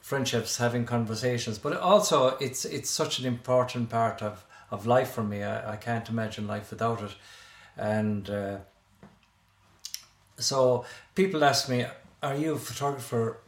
friendships, 0.00 0.58
having 0.58 0.84
conversations. 0.84 1.58
But 1.58 1.76
also, 1.78 2.36
it's 2.38 2.64
it's 2.64 2.90
such 2.90 3.18
an 3.18 3.26
important 3.26 3.90
part 3.90 4.22
of, 4.22 4.44
of 4.70 4.86
life 4.86 5.10
for 5.10 5.24
me. 5.24 5.42
I, 5.42 5.72
I 5.72 5.76
can't 5.76 6.08
imagine 6.08 6.46
life 6.46 6.70
without 6.70 7.02
it, 7.02 7.14
and 7.76 8.30
uh, 8.30 8.58
so 10.36 10.84
people 11.16 11.42
ask 11.42 11.68
me, 11.68 11.86
"Are 12.22 12.36
you 12.36 12.54
a 12.54 12.58
photographer?" 12.58 13.40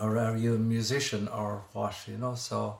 Or 0.00 0.18
are 0.18 0.36
you 0.36 0.54
a 0.54 0.58
musician 0.58 1.28
or 1.28 1.64
what? 1.72 1.94
You 2.06 2.18
know, 2.18 2.34
so 2.34 2.78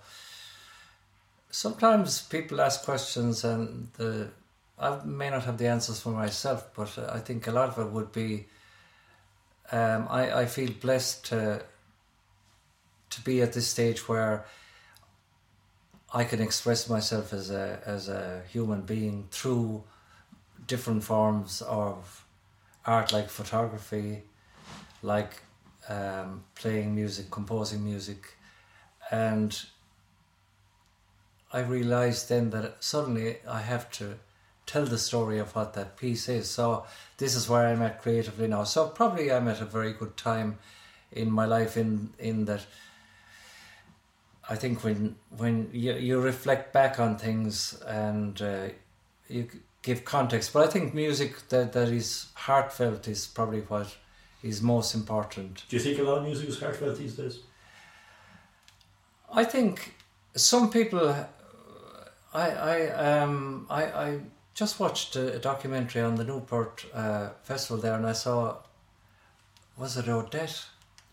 sometimes 1.51 2.23
people 2.23 2.61
ask 2.61 2.85
questions 2.85 3.45
and 3.45 3.89
the 3.95 4.29
I 4.77 5.05
may 5.05 5.31
not 5.31 5.45
have 5.45 5.59
the 5.59 5.69
answers 5.69 6.01
for 6.01 6.11
myself, 6.11 6.69
but 6.75 6.99
I 6.99 7.21
think 7.21 7.47
a 7.47 7.53
lot 7.53 7.69
of 7.69 7.79
it 7.79 7.93
would 7.93 8.11
be. 8.13 8.47
Um, 9.71 10.09
I 10.11 10.41
I 10.43 10.47
feel 10.47 10.71
blessed 10.73 11.27
to. 11.27 11.63
To 13.11 13.21
be 13.21 13.43
at 13.43 13.53
this 13.53 13.69
stage 13.69 14.09
where 14.09 14.45
I 16.13 16.25
can 16.25 16.41
express 16.41 16.89
myself 16.89 17.33
as 17.33 17.51
a 17.51 17.81
as 17.87 18.09
a 18.09 18.43
human 18.49 18.81
being 18.83 19.29
through 19.31 19.85
different 20.67 21.05
forms 21.05 21.63
of 21.63 22.25
art, 22.85 23.13
like 23.13 23.29
photography, 23.29 24.23
like 25.03 25.43
um, 25.89 26.45
playing 26.55 26.95
music, 26.95 27.31
composing 27.31 27.85
music, 27.85 28.37
and 29.11 29.65
I 31.53 31.61
realized 31.61 32.29
then 32.29 32.51
that 32.51 32.83
suddenly 32.83 33.37
I 33.49 33.61
have 33.61 33.91
to 33.93 34.19
tell 34.67 34.85
the 34.87 34.99
story 34.99 35.39
of 35.39 35.55
what 35.55 35.75
that 35.75 35.97
piece 35.97 36.29
is. 36.29 36.51
So 36.51 36.85
this 37.19 37.37
is 37.37 37.49
where 37.49 37.69
I'm 37.69 37.83
at 37.83 38.03
creatively 38.03 38.49
now. 38.49 38.65
So 38.65 38.89
probably 38.89 39.31
I'm 39.31 39.49
at 39.49 39.61
a 39.61 39.67
very 39.67 39.93
good 39.93 40.17
time 40.17 40.59
in 41.13 41.31
my 41.31 41.45
life 41.45 41.77
in 41.77 42.11
in 42.19 42.47
that 42.47 42.67
I 44.49 44.57
think 44.57 44.85
when 44.85 45.17
when 45.37 45.71
you, 45.73 45.95
you 45.95 46.21
reflect 46.21 46.73
back 46.73 46.99
on 46.99 47.17
things 47.17 47.81
and 47.87 48.41
uh, 48.43 48.69
you 49.29 49.49
give 49.83 50.05
context, 50.05 50.53
but 50.53 50.67
I 50.67 50.71
think 50.71 50.95
music 50.95 51.49
that, 51.51 51.73
that 51.73 51.89
is 51.89 52.27
heartfelt 52.35 53.07
is 53.07 53.27
probably 53.27 53.61
what 53.61 53.97
is 54.45 54.63
most 54.63 54.95
important. 54.95 55.65
Do 55.69 55.77
you 55.77 55.83
think 55.83 55.99
a 55.99 56.03
lot 56.03 56.19
of 56.19 56.25
music 56.25 56.49
is 56.49 56.61
heartfelt 56.61 56.99
these 56.99 57.17
days? 57.17 57.41
I 59.33 59.45
think 59.45 59.95
some 60.37 60.71
people. 60.71 61.15
I 62.35 62.51
I 62.73 62.77
um 62.91 63.67
I 63.71 63.83
I 64.07 64.21
just 64.55 64.79
watched 64.79 65.17
a, 65.17 65.39
documentary 65.39 66.03
on 66.03 66.15
the 66.15 66.25
Newport 66.25 66.85
uh, 66.95 67.31
Festival 67.43 67.79
there, 67.83 67.95
and 67.95 68.07
I 68.07 68.13
saw. 68.13 68.57
Was 69.77 69.97
it 69.97 70.09
Odette? 70.09 70.67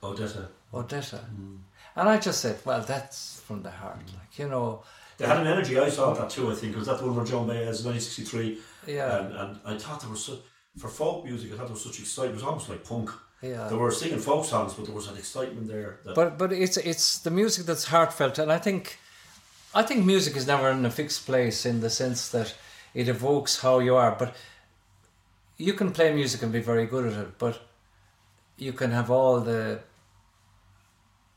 Odetta. 0.03 0.47
Odetta. 0.71 1.19
Mm. 1.19 1.57
And 1.95 2.09
I 2.09 2.17
just 2.17 2.41
said, 2.41 2.59
well, 2.63 2.81
that's 2.81 3.41
from 3.41 3.63
the 3.63 3.71
heart, 3.71 4.05
mm. 4.05 4.13
like 4.19 4.37
you 4.37 4.47
know. 4.47 4.83
They 5.17 5.27
had 5.27 5.37
an 5.37 5.47
energy. 5.47 5.79
I 5.79 5.89
saw 5.89 6.13
that 6.13 6.29
too. 6.29 6.51
I 6.51 6.55
think 6.55 6.75
was 6.75 6.87
that 6.87 6.99
the 6.99 7.05
one 7.05 7.15
where 7.15 7.25
Joan 7.25 7.47
Baez, 7.47 7.83
nineteen 7.85 8.01
sixty 8.01 8.23
three. 8.23 8.59
Yeah. 8.87 9.19
And, 9.19 9.35
and 9.35 9.59
I 9.65 9.77
thought 9.77 10.01
there 10.01 10.09
was 10.09 10.25
so, 10.25 10.39
for 10.77 10.87
folk 10.87 11.25
music. 11.25 11.51
I 11.51 11.57
thought 11.57 11.67
there 11.67 11.73
was 11.73 11.83
such 11.83 11.99
excitement. 11.99 12.33
It 12.33 12.35
was 12.35 12.43
almost 12.43 12.69
like 12.69 12.83
punk. 12.83 13.09
Yeah. 13.41 13.67
They 13.67 13.75
were 13.75 13.91
singing 13.91 14.19
folk 14.19 14.45
songs, 14.45 14.73
but 14.73 14.85
there 14.85 14.95
was 14.95 15.07
an 15.07 15.17
excitement 15.17 15.67
there. 15.67 15.99
but 16.15 16.37
but 16.37 16.51
it's 16.51 16.77
it's 16.77 17.19
the 17.19 17.31
music 17.31 17.65
that's 17.65 17.85
heartfelt, 17.85 18.37
and 18.37 18.51
I 18.51 18.59
think, 18.59 18.99
I 19.73 19.81
think 19.81 20.05
music 20.05 20.35
is 20.35 20.45
never 20.45 20.69
in 20.69 20.85
a 20.85 20.91
fixed 20.91 21.25
place 21.25 21.65
in 21.65 21.81
the 21.81 21.89
sense 21.89 22.29
that 22.29 22.55
it 22.93 23.07
evokes 23.07 23.61
how 23.61 23.79
you 23.79 23.95
are. 23.95 24.15
But 24.17 24.35
you 25.57 25.73
can 25.73 25.91
play 25.91 26.13
music 26.13 26.43
and 26.43 26.51
be 26.51 26.61
very 26.61 26.85
good 26.85 27.11
at 27.11 27.19
it, 27.19 27.37
but 27.39 27.59
you 28.57 28.73
can 28.73 28.91
have 28.91 29.09
all 29.09 29.41
the. 29.41 29.79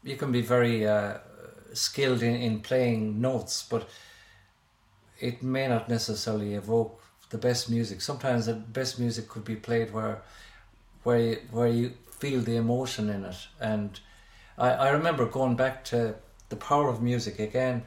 You 0.03 0.17
can 0.17 0.31
be 0.31 0.43
very 0.43 0.87
uh, 0.87 1.15
skilled 1.73 2.23
in, 2.23 2.35
in 2.37 2.61
playing 2.61 3.23
notes, 3.23 3.67
but 3.71 3.89
it 5.19 5.43
may 5.43 5.69
not 5.69 5.89
necessarily 5.89 6.55
evoke 6.55 7.04
the 7.31 7.39
best 7.39 7.71
music. 7.71 8.01
Sometimes 8.01 8.47
the 8.47 8.55
best 8.55 8.99
music 8.99 9.29
could 9.29 9.45
be 9.45 9.57
played 9.57 9.93
where, 9.93 10.23
where 11.03 11.19
you, 11.19 11.39
where 11.51 11.69
you 11.69 11.93
feel 12.11 12.41
the 12.41 12.57
emotion 12.57 13.11
in 13.11 13.25
it. 13.25 13.37
And 13.61 13.99
I, 14.57 14.71
I 14.71 14.89
remember 14.91 15.27
going 15.27 15.57
back 15.57 15.85
to 15.87 16.15
the 16.49 16.57
power 16.57 16.89
of 16.89 17.03
music 17.03 17.39
again. 17.39 17.85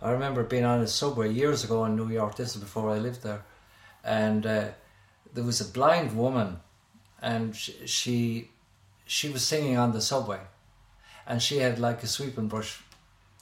I 0.00 0.10
remember 0.10 0.42
being 0.42 0.64
on 0.64 0.80
a 0.80 0.86
subway 0.86 1.32
years 1.32 1.64
ago 1.64 1.84
in 1.84 1.96
New 1.96 2.08
York. 2.08 2.36
This 2.36 2.54
is 2.54 2.62
before 2.62 2.90
I 2.90 2.98
lived 2.98 3.22
there, 3.22 3.42
and 4.04 4.46
uh, 4.46 4.68
there 5.32 5.44
was 5.44 5.60
a 5.60 5.64
blind 5.64 6.16
woman, 6.16 6.60
and 7.22 7.56
she, 7.56 7.86
she 7.86 8.50
she 9.06 9.28
was 9.30 9.42
singing 9.42 9.76
on 9.76 9.92
the 9.92 10.00
subway, 10.00 10.40
and 11.26 11.42
she 11.42 11.58
had 11.58 11.78
like 11.78 12.02
a 12.02 12.06
sweeping 12.06 12.48
brush 12.48 12.82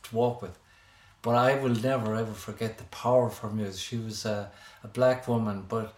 to 0.04 0.14
walk 0.14 0.42
with. 0.42 0.58
But 1.24 1.34
I 1.34 1.58
will 1.60 1.74
never 1.90 2.14
ever 2.14 2.34
forget 2.34 2.78
the 2.78 2.84
power 2.84 3.26
of 3.26 3.38
her 3.38 3.50
music. 3.50 3.80
She 3.80 3.96
was 3.96 4.24
a, 4.26 4.50
a 4.84 4.88
black 4.88 5.26
woman, 5.26 5.64
but 5.68 5.96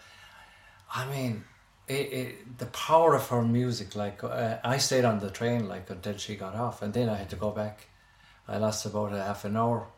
I 0.94 1.02
mean, 1.10 1.44
it, 1.88 2.06
it, 2.20 2.58
the 2.58 2.66
power 2.66 3.14
of 3.14 3.28
her 3.28 3.42
music. 3.42 3.94
Like 3.94 4.24
uh, 4.24 4.58
I 4.64 4.78
stayed 4.78 5.04
on 5.04 5.18
the 5.18 5.30
train 5.30 5.68
like 5.68 5.90
until 5.90 6.16
she 6.16 6.36
got 6.36 6.54
off, 6.54 6.80
and 6.82 6.94
then 6.94 7.08
I 7.08 7.16
had 7.16 7.30
to 7.30 7.36
go 7.36 7.50
back. 7.50 7.88
I 8.48 8.56
lost 8.58 8.86
about 8.86 9.12
a 9.12 9.22
half 9.22 9.44
an 9.44 9.56
hour 9.56 9.88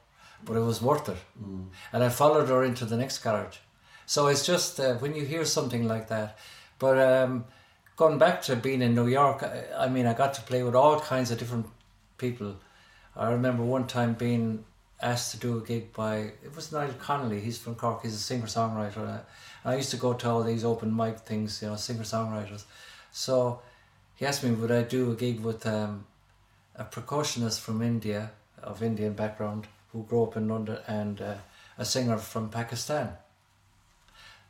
but 0.44 0.56
it 0.56 0.60
was 0.60 0.80
worth 0.80 1.08
it. 1.08 1.18
Mm. 1.42 1.66
And 1.92 2.04
I 2.04 2.08
followed 2.08 2.48
her 2.48 2.64
into 2.64 2.84
the 2.84 2.96
next 2.96 3.18
garage. 3.18 3.58
So 4.06 4.28
it's 4.28 4.46
just 4.46 4.80
uh, 4.80 4.94
when 4.94 5.14
you 5.14 5.24
hear 5.24 5.44
something 5.44 5.86
like 5.86 6.08
that. 6.08 6.38
But 6.78 6.98
um, 6.98 7.44
going 7.96 8.18
back 8.18 8.42
to 8.42 8.56
being 8.56 8.82
in 8.82 8.94
New 8.94 9.08
York, 9.08 9.42
I, 9.42 9.64
I, 9.84 9.88
mean, 9.88 10.06
I 10.06 10.14
got 10.14 10.34
to 10.34 10.42
play 10.42 10.62
with 10.62 10.74
all 10.74 11.00
kinds 11.00 11.30
of 11.30 11.38
different 11.38 11.66
people. 12.16 12.56
I 13.16 13.30
remember 13.30 13.64
one 13.64 13.86
time 13.86 14.14
being 14.14 14.64
asked 15.00 15.32
to 15.32 15.38
do 15.38 15.58
a 15.58 15.60
gig 15.60 15.92
by, 15.92 16.16
it 16.16 16.54
was 16.54 16.72
Niall 16.72 16.92
Connolly, 16.98 17.40
he's 17.40 17.58
from 17.58 17.74
Cork, 17.74 18.02
he's 18.02 18.14
a 18.14 18.18
singer 18.18 18.46
songwriter. 18.46 18.98
And 19.06 19.20
I 19.64 19.76
used 19.76 19.90
to 19.90 19.96
go 19.96 20.12
to 20.14 20.28
all 20.28 20.42
these 20.42 20.64
open 20.64 20.94
mic 20.94 21.20
things, 21.20 21.62
you 21.62 21.68
know, 21.68 21.76
singer 21.76 22.02
songwriters. 22.02 22.64
So 23.12 23.60
he 24.16 24.26
asked 24.26 24.42
me, 24.42 24.50
would 24.50 24.72
I 24.72 24.82
do 24.82 25.12
a 25.12 25.14
gig 25.14 25.40
with 25.40 25.66
um, 25.66 26.06
a 26.74 26.84
percussionist 26.84 27.60
from 27.60 27.82
India, 27.82 28.30
of 28.62 28.82
Indian 28.82 29.12
background, 29.12 29.66
who 29.92 30.02
grew 30.04 30.24
up 30.24 30.36
in 30.36 30.48
London 30.48 30.78
and 30.86 31.20
uh, 31.20 31.34
a 31.76 31.84
singer 31.84 32.18
from 32.18 32.50
Pakistan. 32.50 33.12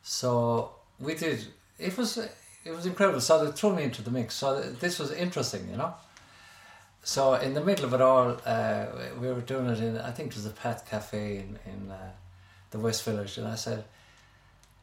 So 0.01 0.71
we 0.99 1.15
did. 1.15 1.47
It 1.77 1.97
was 1.97 2.17
it 2.17 2.71
was 2.71 2.85
incredible. 2.85 3.21
So 3.21 3.45
they 3.45 3.51
threw 3.51 3.75
me 3.75 3.83
into 3.83 4.01
the 4.01 4.11
mix. 4.11 4.35
So 4.35 4.61
this 4.61 4.99
was 4.99 5.11
interesting, 5.11 5.67
you 5.69 5.77
know. 5.77 5.93
So 7.03 7.33
in 7.35 7.53
the 7.53 7.61
middle 7.63 7.85
of 7.85 7.93
it 7.93 8.01
all, 8.01 8.37
uh, 8.45 8.85
we 9.19 9.27
were 9.27 9.41
doing 9.41 9.67
it 9.67 9.79
in 9.79 9.97
I 9.97 10.11
think 10.11 10.31
it 10.31 10.35
was 10.35 10.43
the 10.43 10.51
Pat 10.51 10.85
Cafe 10.89 11.37
in 11.37 11.59
in 11.65 11.91
uh, 11.91 12.11
the 12.71 12.79
West 12.79 13.03
Village, 13.03 13.37
and 13.37 13.47
I 13.47 13.55
said, 13.55 13.85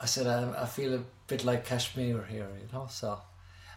I 0.00 0.06
said 0.06 0.26
I, 0.26 0.62
I 0.62 0.66
feel 0.66 0.94
a 0.94 1.02
bit 1.26 1.44
like 1.44 1.66
Kashmir 1.66 2.24
here, 2.24 2.48
you 2.60 2.68
know. 2.72 2.86
So 2.90 3.18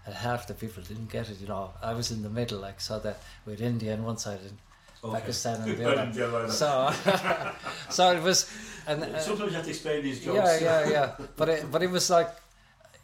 and 0.06 0.16
half 0.16 0.48
the 0.48 0.54
people 0.54 0.82
didn't 0.84 1.12
get 1.12 1.30
it, 1.30 1.40
you 1.40 1.48
know. 1.48 1.72
I 1.82 1.94
was 1.94 2.12
in 2.12 2.22
the 2.24 2.30
middle, 2.30 2.60
like 2.60 2.82
so 2.82 3.00
that 3.00 3.22
with 3.46 3.62
India 3.62 3.94
on 3.94 4.04
one 4.04 4.18
side 4.18 4.40
and 4.42 4.58
okay. 5.04 5.20
Pakistan 5.20 5.62
and 5.62 5.78
the 6.14 6.28
other. 6.28 6.52
so, 6.52 6.92
so 7.90 8.12
it 8.12 8.24
was. 8.24 8.52
And 8.88 9.04
uh, 9.04 9.20
sometimes 9.20 9.52
you 9.52 9.56
have 9.58 9.66
to 9.66 9.70
explain 9.70 10.04
these 10.04 10.24
jokes. 10.24 10.62
Yeah, 10.62 10.86
yeah, 10.86 10.90
yeah. 10.90 11.26
but 11.36 11.50
it, 11.50 11.72
but 11.72 11.84
it 11.84 11.92
was 11.92 12.10
like 12.10 12.30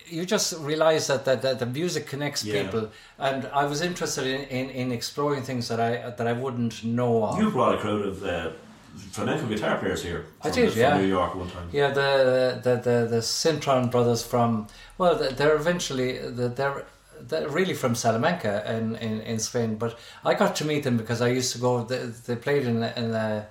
you 0.07 0.25
just 0.25 0.57
realize 0.59 1.07
that, 1.07 1.25
that, 1.25 1.41
that 1.41 1.59
the 1.59 1.65
music 1.65 2.07
connects 2.07 2.43
yeah. 2.43 2.63
people 2.63 2.91
and 3.19 3.45
I 3.47 3.65
was 3.65 3.81
interested 3.81 4.25
in, 4.27 4.41
in, 4.43 4.69
in 4.69 4.91
exploring 4.91 5.43
things 5.43 5.67
that 5.67 5.79
I 5.79 6.09
that 6.11 6.27
I 6.27 6.33
wouldn't 6.33 6.83
know 6.83 7.25
of. 7.25 7.39
You 7.39 7.51
brought 7.51 7.75
a 7.75 7.77
crowd 7.77 8.01
of 8.01 8.23
uh, 8.23 8.51
flamenco 9.11 9.47
guitar 9.47 9.77
players 9.77 10.03
here. 10.03 10.25
I 10.41 10.49
did, 10.49 10.73
the, 10.73 10.79
yeah. 10.79 10.97
New 10.97 11.07
York 11.07 11.35
one 11.35 11.49
time. 11.49 11.69
Yeah, 11.71 11.89
the 11.89 12.59
the 12.63 12.75
the, 12.75 13.07
the 13.07 13.21
Cintron 13.21 13.91
brothers 13.91 14.23
from 14.23 14.67
well, 14.97 15.15
they're 15.15 15.55
eventually 15.55 16.17
they're 16.17 16.85
they're 17.19 17.49
really 17.49 17.73
from 17.73 17.95
Salamanca 17.95 18.69
in, 18.75 18.95
in, 18.97 19.21
in 19.21 19.39
Spain. 19.39 19.75
But 19.75 19.97
I 20.23 20.33
got 20.33 20.55
to 20.57 20.65
meet 20.65 20.83
them 20.83 20.97
because 20.97 21.21
I 21.21 21.29
used 21.29 21.53
to 21.53 21.59
go. 21.59 21.83
They, 21.83 22.05
they 22.27 22.35
played 22.35 22.65
in 22.65 22.83
a, 22.83 22.93
in 22.95 23.11
a 23.11 23.47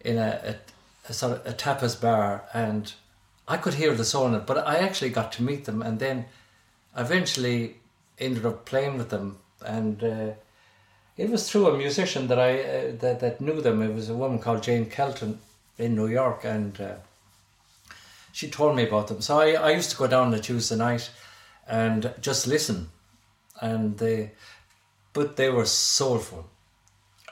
in 0.00 0.18
a, 0.18 0.40
a, 0.44 0.56
a 1.08 1.12
sort 1.12 1.32
of 1.32 1.46
a 1.46 1.52
tapas 1.52 2.00
bar, 2.00 2.44
and 2.54 2.92
I 3.50 3.56
could 3.56 3.74
hear 3.74 3.94
the 3.94 4.04
soul 4.04 4.26
in 4.28 4.34
it. 4.34 4.46
But 4.46 4.66
I 4.66 4.76
actually 4.78 5.10
got 5.10 5.32
to 5.32 5.42
meet 5.42 5.64
them, 5.64 5.82
and 5.82 5.98
then 5.98 6.24
eventually 6.96 7.76
ended 8.18 8.46
up 8.46 8.64
playing 8.64 8.98
with 8.98 9.10
them, 9.10 9.38
and. 9.64 10.02
Uh, 10.02 10.30
it 11.16 11.28
was 11.28 11.50
through 11.50 11.68
a 11.68 11.76
musician 11.76 12.28
that 12.28 12.38
I 12.38 12.62
uh, 12.62 12.92
that 13.00 13.20
that 13.20 13.40
knew 13.42 13.60
them. 13.60 13.82
It 13.82 13.92
was 13.94 14.08
a 14.08 14.14
woman 14.14 14.38
called 14.38 14.62
Jane 14.62 14.86
Kelton 14.86 15.38
in 15.76 15.94
New 15.94 16.06
York, 16.06 16.44
and 16.44 16.80
uh, 16.80 16.94
she 18.32 18.48
told 18.48 18.76
me 18.76 18.86
about 18.86 19.08
them. 19.08 19.20
So 19.20 19.40
I, 19.40 19.52
I 19.52 19.70
used 19.70 19.90
to 19.90 19.96
go 19.96 20.06
down 20.06 20.28
on 20.28 20.34
a 20.34 20.40
Tuesday 20.40 20.76
night 20.76 21.10
and 21.66 22.14
just 22.20 22.46
listen. 22.46 22.90
And 23.60 23.98
they, 23.98 24.32
but 25.12 25.36
they 25.36 25.50
were 25.50 25.66
soulful. 25.66 26.48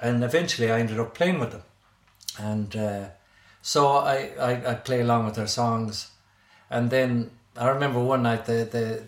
And 0.00 0.22
eventually 0.22 0.70
I 0.70 0.80
ended 0.80 1.00
up 1.00 1.14
playing 1.14 1.38
with 1.38 1.52
them. 1.52 1.62
And 2.38 2.76
uh, 2.76 3.08
so 3.68 3.88
I, 3.88 4.30
I, 4.40 4.70
I 4.70 4.74
play 4.76 5.02
along 5.02 5.26
with 5.26 5.34
their 5.34 5.46
songs. 5.46 6.10
And 6.70 6.88
then 6.88 7.30
I 7.54 7.68
remember 7.68 8.00
one 8.00 8.22
night 8.22 8.46
the, 8.46 9.06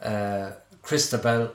the 0.00 0.08
uh, 0.08 0.52
Christabel 0.82 1.50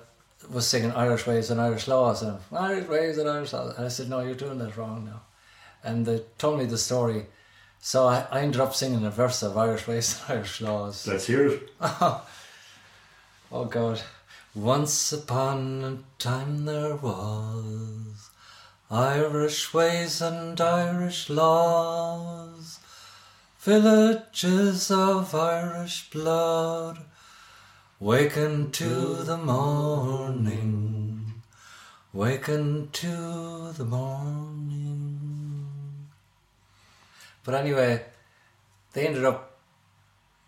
was 0.51 0.67
singing 0.67 0.91
Irish 0.91 1.25
Ways 1.25 1.49
and 1.49 1.61
Irish 1.61 1.87
Laws 1.87 2.21
and 2.21 2.37
Irish 2.51 2.89
Ways 2.89 3.17
and 3.17 3.29
Irish 3.29 3.53
Laws. 3.53 3.77
And 3.77 3.85
I 3.85 3.87
said, 3.87 4.09
no, 4.09 4.19
you're 4.19 4.35
doing 4.35 4.57
that 4.57 4.75
wrong 4.75 5.05
now. 5.05 5.21
And 5.85 6.05
they 6.05 6.23
told 6.37 6.59
me 6.59 6.65
the 6.65 6.77
story 6.77 7.27
so 7.79 8.07
I, 8.07 8.27
I 8.29 8.41
ended 8.41 8.59
up 8.59 8.75
singing 8.75 9.05
a 9.05 9.09
verse 9.09 9.41
of 9.41 9.57
Irish 9.57 9.87
Ways 9.87 10.19
and 10.27 10.39
Irish 10.39 10.59
Laws. 10.59 11.07
Let's 11.07 11.27
hear 11.27 11.47
it. 11.47 11.69
oh 11.81 12.25
God. 13.69 14.01
Once 14.53 15.13
upon 15.13 15.83
a 15.85 16.21
time 16.21 16.65
there 16.65 16.97
was 16.97 18.29
Irish 18.91 19.73
ways 19.73 20.21
and 20.21 20.59
Irish 20.59 21.29
laws, 21.29 22.79
villages 23.59 24.91
of 24.91 25.33
Irish 25.33 26.09
blood, 26.11 26.99
waken 27.99 28.71
to 28.71 29.23
the 29.23 29.37
morning, 29.37 31.41
waken 32.11 32.89
to 32.91 33.71
the 33.71 33.85
morning. 33.85 35.69
But 37.43 37.55
anyway, 37.55 38.05
they 38.93 39.07
ended 39.07 39.25
up 39.25 39.53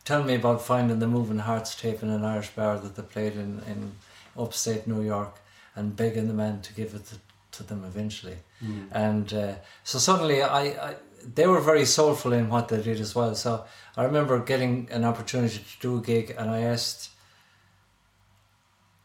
telling 0.06 0.28
me 0.28 0.36
about 0.36 0.62
finding 0.62 1.00
the 1.00 1.08
Moving 1.08 1.40
Hearts 1.40 1.76
tape 1.76 2.04
in 2.04 2.10
an 2.10 2.24
Irish 2.24 2.52
bar 2.52 2.78
that 2.78 2.96
they 2.96 3.02
played 3.02 3.34
in, 3.34 3.62
in, 3.68 3.94
upstate 4.38 4.86
New 4.86 5.02
York 5.02 5.40
and 5.76 5.96
begging 5.96 6.28
the 6.28 6.34
men 6.34 6.62
to 6.62 6.74
give 6.74 6.94
it 6.94 7.06
to, 7.08 7.16
to 7.58 7.64
them 7.64 7.84
eventually. 7.84 8.38
Mm. 8.64 8.88
And 8.92 9.34
uh, 9.34 9.56
so 9.84 10.00
suddenly, 10.00 10.42
I, 10.42 10.62
I 10.62 10.96
they 11.34 11.48
were 11.48 11.62
very 11.62 11.86
soulful 11.86 12.34
in 12.34 12.50
what 12.50 12.68
they 12.68 12.82
did 12.82 13.00
as 13.00 13.16
well. 13.16 13.36
So 13.36 13.66
I 13.98 14.04
remember 14.04 14.40
getting 14.40 14.88
an 14.92 15.04
opportunity 15.04 15.58
to 15.58 15.80
do 15.82 15.98
a 15.98 16.02
gig, 16.02 16.36
and 16.38 16.50
I 16.50 16.62
asked. 16.62 17.10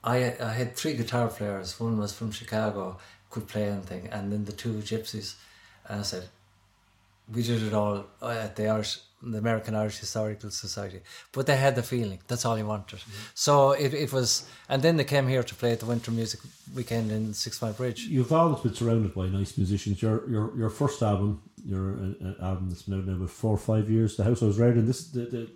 I 0.02 0.34
I 0.40 0.52
had 0.52 0.76
three 0.76 0.94
guitar 0.94 1.28
players. 1.28 1.78
One 1.80 1.98
was 1.98 2.12
from 2.12 2.32
Chicago, 2.32 2.98
could 3.30 3.46
play 3.46 3.64
anything, 3.64 4.08
and 4.08 4.32
then 4.32 4.44
the 4.44 4.52
two 4.52 4.74
gypsies. 4.82 5.34
And 5.88 6.00
I 6.00 6.02
said, 6.02 6.28
we 7.32 7.42
did 7.42 7.62
it 7.62 7.74
all 7.74 8.06
at 8.22 8.56
the 8.56 8.68
Irish, 8.68 8.98
the 9.22 9.38
American 9.38 9.74
Irish 9.74 9.98
Historical 9.98 10.50
Society. 10.50 11.00
But 11.32 11.46
they 11.46 11.56
had 11.56 11.74
the 11.74 11.82
feeling. 11.82 12.20
That's 12.26 12.44
all 12.44 12.56
he 12.56 12.62
wanted. 12.62 13.00
Mm-hmm. 13.00 13.10
So 13.34 13.72
it, 13.72 13.92
it 13.92 14.12
was, 14.12 14.48
and 14.68 14.82
then 14.82 14.96
they 14.96 15.04
came 15.04 15.28
here 15.28 15.42
to 15.42 15.54
play 15.54 15.72
at 15.72 15.80
the 15.80 15.86
Winter 15.86 16.10
Music 16.10 16.40
Weekend 16.74 17.10
in 17.10 17.32
Sixmilebridge. 17.32 18.00
You've 18.08 18.32
always 18.32 18.60
been 18.60 18.74
surrounded 18.74 19.14
by 19.14 19.28
nice 19.28 19.56
musicians. 19.56 20.00
Your 20.02 20.28
your 20.28 20.56
your 20.56 20.70
first 20.70 21.02
album, 21.02 21.42
your 21.64 21.92
uh, 21.92 22.44
album 22.44 22.68
that's 22.68 22.82
been 22.82 22.98
out 22.98 23.06
now 23.06 23.14
about 23.14 23.30
four 23.30 23.54
or 23.54 23.58
five 23.58 23.90
years, 23.90 24.16
The 24.16 24.24
House 24.24 24.42
I 24.42 24.46
Was 24.46 24.58
Raised 24.58 24.78
in. 24.78 24.86
This 24.86 25.08
the, 25.08 25.20
the 25.26 25.50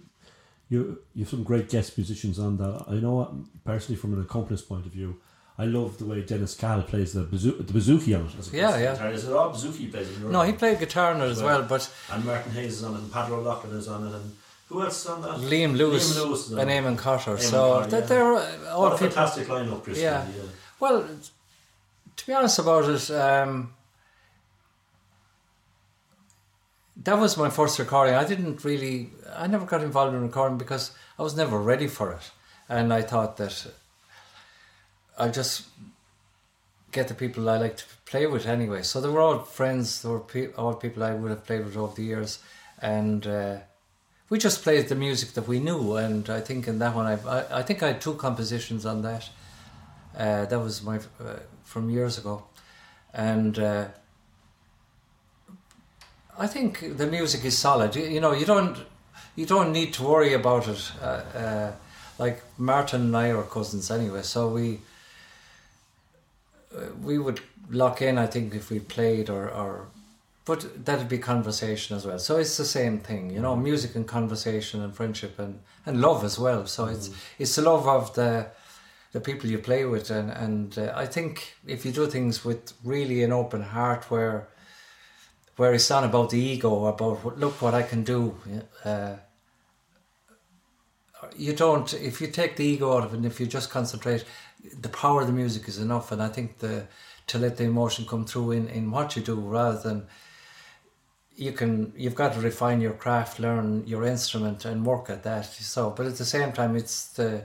you 0.68 0.98
you've 1.14 1.28
some 1.28 1.44
great 1.44 1.68
guest 1.68 1.96
musicians 1.96 2.38
on 2.38 2.56
that. 2.58 2.84
I 2.88 2.94
know 2.94 3.44
personally 3.64 3.98
from 3.98 4.14
an 4.14 4.20
accompanist 4.20 4.68
point 4.68 4.86
of 4.86 4.92
view. 4.92 5.20
I 5.56 5.66
love 5.66 5.98
the 5.98 6.04
way 6.04 6.20
Dennis 6.22 6.54
Cahill 6.56 6.82
plays 6.82 7.12
the 7.12 7.22
bazoo- 7.22 7.58
the 7.62 7.72
bouzouki 7.72 8.18
on 8.18 8.26
it. 8.26 8.34
As 8.38 8.52
Yeah, 8.52 8.76
yeah. 8.76 8.92
guitar. 8.94 9.10
Is 9.12 9.24
it 9.28 9.32
all 9.32 9.52
bouzouki 9.52 9.90
plays 9.90 10.10
in 10.10 10.22
your 10.22 10.30
No, 10.32 10.42
he 10.42 10.52
played 10.52 10.80
guitar 10.80 11.12
on 11.14 11.20
it 11.20 11.26
as 11.30 11.42
well, 11.42 11.62
but 11.62 11.88
And 12.10 12.24
Martin 12.24 12.50
Hayes 12.52 12.72
is 12.78 12.84
on 12.84 12.94
it, 12.94 12.98
and 12.98 13.10
Peadar 13.12 13.30
O'Loughlin 13.30 13.76
is 13.76 13.86
on 13.86 14.06
it, 14.08 14.14
and 14.14 14.36
who 14.68 14.82
else 14.82 15.02
is 15.04 15.06
on 15.10 15.22
that? 15.22 15.36
Liam 15.38 15.76
Lewis, 15.76 16.16
Liam 16.18 16.24
Lewis 16.26 16.50
and 16.50 16.70
it. 16.70 16.82
Eamon 16.82 16.98
Cotter. 16.98 17.36
Eamon 17.36 17.40
so 17.40 17.74
Cotter, 17.74 17.90
that 17.90 18.00
yeah. 18.00 18.06
they're 18.06 18.34
uh, 18.34 18.70
all 18.72 18.82
What 18.82 18.92
a 18.94 18.94
people. 18.96 19.08
fantastic 19.10 19.46
lineup, 19.48 19.84
Chris. 19.84 19.98
Yeah. 20.00 20.26
yeah. 20.36 20.42
Well, 20.80 21.06
to 22.16 22.26
be 22.26 22.32
honest 22.32 22.58
about 22.58 22.88
it, 22.88 23.10
um, 23.12 23.72
that 26.96 27.18
was 27.18 27.36
my 27.36 27.50
first 27.50 27.78
recording. 27.78 28.14
I 28.14 28.24
didn't 28.24 28.64
really, 28.64 29.10
I 29.36 29.46
never 29.46 29.66
got 29.66 29.82
involved 29.82 30.14
in 30.14 30.22
recording 30.22 30.58
because 30.58 30.92
I 31.18 31.22
was 31.22 31.36
never 31.36 31.58
ready 31.58 31.86
for 31.86 32.12
it. 32.12 32.30
And 32.68 32.92
I 32.92 33.02
thought 33.02 33.36
that 33.36 33.66
I 35.18 35.28
just 35.28 35.64
get 36.92 37.08
the 37.08 37.14
people 37.14 37.48
I 37.48 37.58
like 37.58 37.76
to 37.78 37.84
play 38.06 38.26
with 38.26 38.46
anyway. 38.46 38.82
So 38.82 39.00
they 39.00 39.08
were 39.08 39.20
all 39.20 39.40
friends, 39.40 40.02
they 40.02 40.08
were 40.08 40.20
pe- 40.20 40.52
all 40.52 40.74
people 40.74 41.02
I 41.02 41.14
would 41.14 41.30
have 41.30 41.44
played 41.44 41.64
with 41.64 41.76
over 41.76 41.94
the 41.94 42.02
years. 42.02 42.38
And 42.80 43.26
uh, 43.26 43.56
we 44.28 44.38
just 44.38 44.62
played 44.62 44.88
the 44.88 44.94
music 44.94 45.32
that 45.32 45.48
we 45.48 45.60
knew. 45.60 45.96
And 45.96 46.28
I 46.30 46.40
think 46.40 46.68
in 46.68 46.78
that 46.78 46.94
one, 46.94 47.06
I, 47.06 47.58
I 47.58 47.62
think 47.62 47.82
I 47.82 47.88
had 47.88 48.00
two 48.00 48.14
compositions 48.14 48.86
on 48.86 49.02
that. 49.02 49.28
Uh, 50.16 50.44
that 50.46 50.60
was 50.60 50.82
my 50.82 50.96
uh, 50.96 51.40
from 51.64 51.90
years 51.90 52.18
ago, 52.18 52.44
and 53.12 53.58
uh, 53.58 53.86
I 56.38 56.46
think 56.46 56.96
the 56.96 57.06
music 57.06 57.44
is 57.44 57.58
solid. 57.58 57.96
You, 57.96 58.04
you 58.04 58.20
know, 58.20 58.32
you 58.32 58.46
don't 58.46 58.78
you 59.34 59.44
don't 59.44 59.72
need 59.72 59.92
to 59.94 60.04
worry 60.04 60.32
about 60.32 60.68
it. 60.68 60.92
Uh, 61.02 61.04
uh, 61.04 61.72
like 62.16 62.42
Martin 62.58 63.00
and 63.02 63.16
I 63.16 63.32
are 63.32 63.42
cousins 63.42 63.90
anyway, 63.90 64.22
so 64.22 64.48
we 64.48 64.78
we 67.02 67.18
would 67.18 67.40
lock 67.70 68.02
in. 68.02 68.18
I 68.18 68.26
think 68.26 68.54
if 68.54 68.70
we 68.70 68.80
played 68.80 69.30
or 69.30 69.48
or. 69.48 69.86
But 70.46 70.84
that'd 70.84 71.08
be 71.08 71.16
conversation 71.16 71.96
as 71.96 72.04
well. 72.04 72.18
So 72.18 72.36
it's 72.36 72.58
the 72.58 72.66
same 72.66 72.98
thing, 72.98 73.30
you 73.30 73.40
know, 73.40 73.56
music 73.56 73.94
and 73.94 74.06
conversation 74.06 74.82
and 74.82 74.94
friendship 74.94 75.38
and, 75.38 75.60
and 75.86 76.02
love 76.02 76.22
as 76.22 76.38
well. 76.38 76.66
So 76.66 76.84
it's 76.84 77.08
it's 77.38 77.56
the 77.56 77.62
love 77.62 77.88
of 77.88 78.14
the 78.14 78.48
the 79.14 79.20
people 79.20 79.48
you 79.48 79.58
play 79.58 79.84
with 79.84 80.10
and 80.10 80.30
and 80.30 80.76
uh, 80.76 80.92
I 80.94 81.06
think 81.06 81.54
if 81.66 81.86
you 81.86 81.92
do 81.92 82.06
things 82.06 82.44
with 82.44 82.72
really 82.82 83.22
an 83.22 83.32
open 83.32 83.62
heart 83.62 84.10
where 84.10 84.48
where 85.56 85.72
it's 85.72 85.88
not 85.88 86.02
about 86.02 86.30
the 86.30 86.38
ego 86.38 86.86
about 86.86 87.38
look 87.38 87.62
what 87.62 87.74
I 87.74 87.82
can 87.82 88.02
do 88.02 88.36
uh, 88.84 89.14
you 91.36 91.52
don't 91.52 91.94
if 91.94 92.20
you 92.20 92.26
take 92.26 92.56
the 92.56 92.64
ego 92.64 92.96
out 92.96 93.04
of 93.04 93.14
it 93.14 93.18
and 93.18 93.26
if 93.26 93.38
you 93.38 93.46
just 93.46 93.70
concentrate 93.70 94.24
the 94.80 94.88
power 94.88 95.20
of 95.20 95.26
the 95.26 95.32
music 95.32 95.68
is 95.68 95.78
enough 95.78 96.12
and 96.12 96.22
I 96.22 96.28
think 96.28 96.58
the 96.58 96.86
to 97.26 97.38
let 97.38 97.56
the 97.56 97.64
emotion 97.64 98.04
come 98.06 98.26
through 98.26 98.52
in, 98.52 98.68
in 98.68 98.90
what 98.90 99.16
you 99.16 99.22
do 99.22 99.36
rather 99.36 99.78
than 99.78 100.06
you 101.36 101.52
can 101.52 101.92
you've 101.96 102.14
got 102.14 102.34
to 102.34 102.40
refine 102.40 102.80
your 102.80 102.92
craft 102.92 103.40
learn 103.40 103.86
your 103.86 104.04
instrument 104.04 104.64
and 104.64 104.86
work 104.86 105.10
at 105.10 105.22
that 105.22 105.46
so 105.46 105.90
but 105.90 106.06
at 106.06 106.16
the 106.16 106.24
same 106.24 106.52
time 106.52 106.76
it's 106.76 107.08
the 107.12 107.44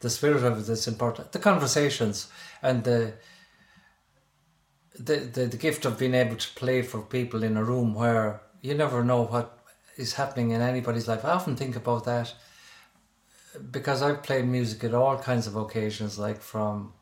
the 0.00 0.10
spirit 0.10 0.44
of 0.44 0.58
it 0.58 0.66
that's 0.66 0.86
important. 0.88 1.32
The 1.32 1.38
conversations 1.38 2.28
and 2.62 2.84
the 2.84 3.14
the, 4.98 5.16
the 5.16 5.46
the 5.46 5.56
gift 5.56 5.84
of 5.84 5.98
being 5.98 6.14
able 6.14 6.36
to 6.36 6.54
play 6.54 6.82
for 6.82 7.00
people 7.00 7.42
in 7.42 7.56
a 7.56 7.64
room 7.64 7.94
where 7.94 8.40
you 8.62 8.74
never 8.74 9.04
know 9.04 9.22
what 9.22 9.58
is 9.96 10.14
happening 10.14 10.50
in 10.50 10.60
anybody's 10.60 11.08
life. 11.08 11.24
I 11.24 11.30
often 11.30 11.56
think 11.56 11.76
about 11.76 12.04
that 12.04 12.34
because 13.70 14.02
i've 14.02 14.22
played 14.22 14.46
music 14.46 14.84
at 14.84 14.94
all 14.94 15.18
kinds 15.18 15.46
of 15.46 15.56
occasions 15.56 16.18
like 16.18 16.40
from 16.40 16.92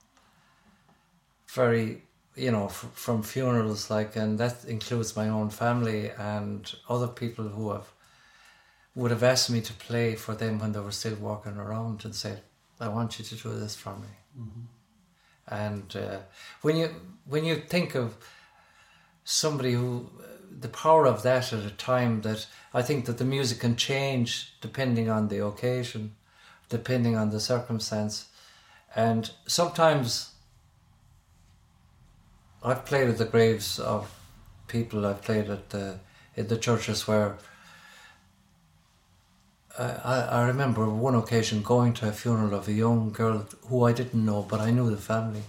very 1.48 2.02
you 2.34 2.50
know 2.50 2.66
f- 2.66 2.90
from 2.94 3.22
funerals 3.22 3.90
like 3.90 4.16
and 4.16 4.38
that 4.38 4.64
includes 4.64 5.16
my 5.16 5.28
own 5.28 5.50
family 5.50 6.11
and 6.11 6.74
other 6.88 7.09
people 7.09 7.48
who 7.48 7.70
have 7.72 7.88
would 8.94 9.11
have 9.11 9.22
asked 9.22 9.50
me 9.50 9.61
to 9.61 9.72
play 9.74 10.14
for 10.14 10.34
them 10.34 10.59
when 10.59 10.72
they 10.72 10.80
were 10.80 10.90
still 10.90 11.16
walking 11.16 11.57
around 11.57 12.04
and 12.04 12.14
said 12.14 12.42
i 12.80 12.88
want 12.88 13.18
you 13.18 13.24
to 13.24 13.34
do 13.34 13.59
this 13.59 13.74
for 13.74 13.94
me. 13.96 14.09
And 15.48 15.94
uh, 15.94 16.18
when 16.62 16.76
you 16.76 16.88
when 17.24 17.44
you 17.44 17.57
think 17.57 17.94
of 17.94 18.16
somebody 19.24 19.72
who 19.72 20.11
the 20.61 20.68
power 20.68 21.07
of 21.07 21.22
that 21.22 21.52
at 21.52 21.64
a 21.64 21.70
time 21.70 22.22
that 22.22 22.46
i 22.74 22.82
think 22.82 23.04
that 23.07 23.18
the 23.18 23.24
music 23.24 23.61
can 23.61 23.76
change 23.76 24.54
depending 24.61 25.09
on 25.09 25.28
the 25.28 25.44
occasion 25.44 26.14
depending 26.68 27.16
on 27.16 27.30
the 27.30 27.40
circumstance 27.40 28.26
and 28.96 29.30
sometimes 29.46 30.32
I've 32.62 32.84
played 32.84 33.08
at 33.08 33.18
the 33.18 33.26
graves 33.26 33.78
of 33.78 34.12
people. 34.66 35.06
I've 35.06 35.22
played 35.22 35.50
at 35.50 35.70
the 35.70 36.00
in 36.34 36.48
the 36.48 36.56
churches 36.56 37.06
where 37.06 37.36
I, 39.78 40.28
I 40.30 40.46
remember 40.46 40.88
one 40.88 41.14
occasion 41.14 41.62
going 41.62 41.92
to 41.94 42.08
a 42.08 42.12
funeral 42.12 42.54
of 42.54 42.66
a 42.66 42.72
young 42.72 43.10
girl 43.10 43.46
who 43.68 43.84
I 43.84 43.92
didn't 43.92 44.24
know, 44.24 44.42
but 44.42 44.60
I 44.60 44.70
knew 44.70 44.90
the 44.90 44.96
family, 44.96 45.42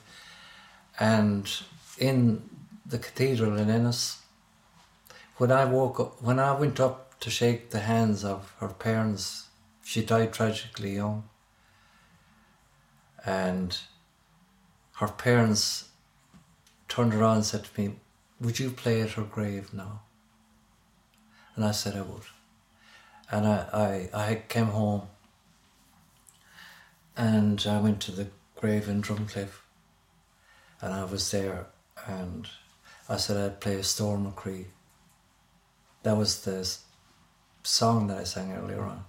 and 1.00 1.50
in 1.98 2.48
the 2.86 3.00
cathedral 3.00 3.58
in 3.58 3.70
Ennis. 3.70 4.22
When 5.38 5.52
I 5.52 5.66
woke 5.66 6.00
up, 6.00 6.22
when 6.22 6.40
I 6.40 6.52
went 6.52 6.80
up 6.80 7.20
to 7.22 7.30
shake 7.30 7.70
the 7.70 7.80
hands 7.80 8.24
of 8.24 8.54
her 8.60 8.70
parents, 8.70 9.47
she 9.88 10.04
died 10.04 10.34
tragically 10.34 10.96
young. 10.96 11.30
And 13.26 13.78
her 14.96 15.08
parents 15.08 15.88
turned 16.90 17.14
around 17.14 17.38
and 17.38 17.46
said 17.46 17.64
to 17.64 17.82
me, 17.82 17.96
Would 18.42 18.60
you 18.60 18.70
play 18.70 19.00
at 19.00 19.12
her 19.12 19.24
grave 19.24 19.74
now? 19.74 20.02
And 21.56 21.64
I 21.64 21.72
said 21.72 21.96
I 21.96 22.02
would. 22.02 22.24
And 23.32 23.48
I, 23.48 24.10
I, 24.14 24.30
I 24.30 24.36
came 24.50 24.66
home 24.66 25.04
and 27.16 27.66
I 27.66 27.80
went 27.80 28.02
to 28.02 28.12
the 28.12 28.28
grave 28.58 28.90
in 28.90 29.02
Drumcliff 29.02 29.62
and 30.82 30.94
I 30.94 31.06
was 31.06 31.32
there 31.32 31.68
and 32.06 32.46
I 33.08 33.16
said 33.16 33.38
I'd 33.38 33.62
play 33.62 33.76
a 33.76 33.84
Stór 33.84 34.22
Mo 34.22 34.34
Chroí. 34.36 34.66
That 36.04 36.18
was 36.18 36.42
the 36.42 36.78
song 37.64 38.08
that 38.08 38.18
I 38.18 38.26
sang 38.26 38.52
earlier 38.52 38.82
on. 38.82 39.06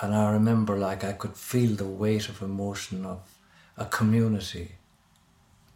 And 0.00 0.14
I 0.14 0.30
remember 0.32 0.76
like 0.76 1.02
I 1.04 1.12
could 1.12 1.36
feel 1.36 1.74
the 1.74 1.84
weight 1.84 2.28
of 2.28 2.40
emotion 2.40 3.04
of 3.04 3.20
a 3.76 3.84
community 3.84 4.72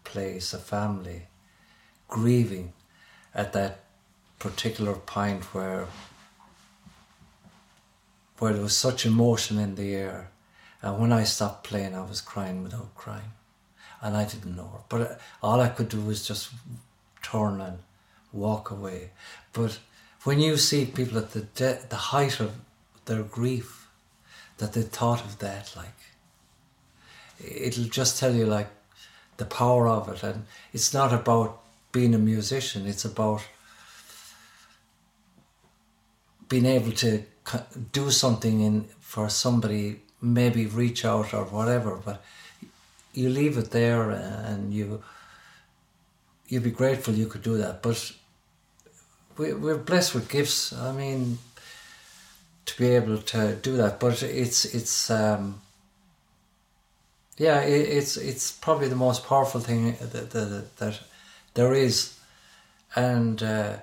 place, 0.04 0.52
a 0.52 0.58
family, 0.58 1.22
grieving 2.08 2.72
at 3.34 3.52
that 3.52 3.80
particular 4.38 4.94
point 4.94 5.44
where 5.54 5.86
where 8.38 8.52
there 8.52 8.62
was 8.62 8.76
such 8.76 9.06
emotion 9.06 9.58
in 9.58 9.76
the 9.76 9.94
air. 9.94 10.28
And 10.82 10.98
when 10.98 11.12
I 11.12 11.22
stopped 11.22 11.62
playing, 11.62 11.94
I 11.94 12.02
was 12.02 12.20
crying 12.20 12.64
without 12.64 12.92
crying. 12.96 13.32
And 14.00 14.16
I 14.16 14.24
didn't 14.24 14.56
know. 14.56 14.84
But 14.88 15.00
uh, 15.00 15.14
all 15.40 15.60
I 15.60 15.68
could 15.68 15.88
do 15.88 16.00
was 16.00 16.26
just 16.26 16.50
turn 17.22 17.60
and 17.60 17.78
walk 18.32 18.72
away. 18.72 19.10
But 19.52 19.78
when 20.24 20.40
you 20.40 20.56
see 20.56 20.86
people 20.86 21.18
at 21.18 21.30
the 21.30 21.42
de- 21.42 21.82
the 21.88 21.96
height 22.10 22.40
of 22.40 22.52
their 23.04 23.22
grief, 23.22 23.81
that 24.58 24.72
they 24.72 24.82
thought 24.82 25.24
of 25.24 25.38
that, 25.38 25.72
like, 25.76 25.98
it'll 27.38 27.84
just 27.84 28.18
tell 28.18 28.34
you, 28.34 28.46
like, 28.46 28.68
the 29.36 29.44
power 29.44 29.88
of 29.88 30.08
it. 30.08 30.22
And 30.22 30.46
it's 30.72 30.94
not 30.94 31.12
about 31.12 31.60
being 31.90 32.14
a 32.14 32.18
musician, 32.18 32.86
it's 32.86 33.04
about 33.04 33.42
being 36.48 36.66
able 36.66 36.92
to 36.92 37.24
do 37.92 38.10
something 38.10 38.60
in 38.60 38.84
for 39.00 39.28
somebody, 39.28 40.00
maybe 40.20 40.66
reach 40.66 41.04
out 41.04 41.34
or 41.34 41.44
whatever. 41.44 41.96
But 42.04 42.22
you 43.12 43.28
leave 43.28 43.58
it 43.58 43.70
there 43.70 44.10
and 44.10 44.72
you 44.72 45.02
you'd 46.48 46.62
be 46.62 46.70
grateful 46.70 47.14
you 47.14 47.26
could 47.26 47.42
do 47.42 47.56
that. 47.56 47.82
But 47.82 48.12
we, 49.38 49.54
we're 49.54 49.78
blessed 49.78 50.14
with 50.14 50.28
gifts. 50.28 50.72
I 50.72 50.92
mean, 50.92 51.38
to 52.66 52.78
be 52.78 52.88
able 52.88 53.18
to 53.18 53.56
do 53.56 53.76
that. 53.76 54.00
But 54.00 54.22
it's 54.22 54.64
it's 54.64 55.10
um, 55.10 55.60
yeah, 57.36 57.60
it, 57.60 57.88
it's 57.88 58.16
it's 58.16 58.52
probably 58.52 58.88
the 58.88 58.96
most 58.96 59.26
powerful 59.26 59.60
thing 59.60 59.96
that 60.00 60.30
that, 60.30 60.76
that 60.76 61.00
there 61.54 61.72
is, 61.74 62.18
and 62.94 63.42
uh, 63.42 63.76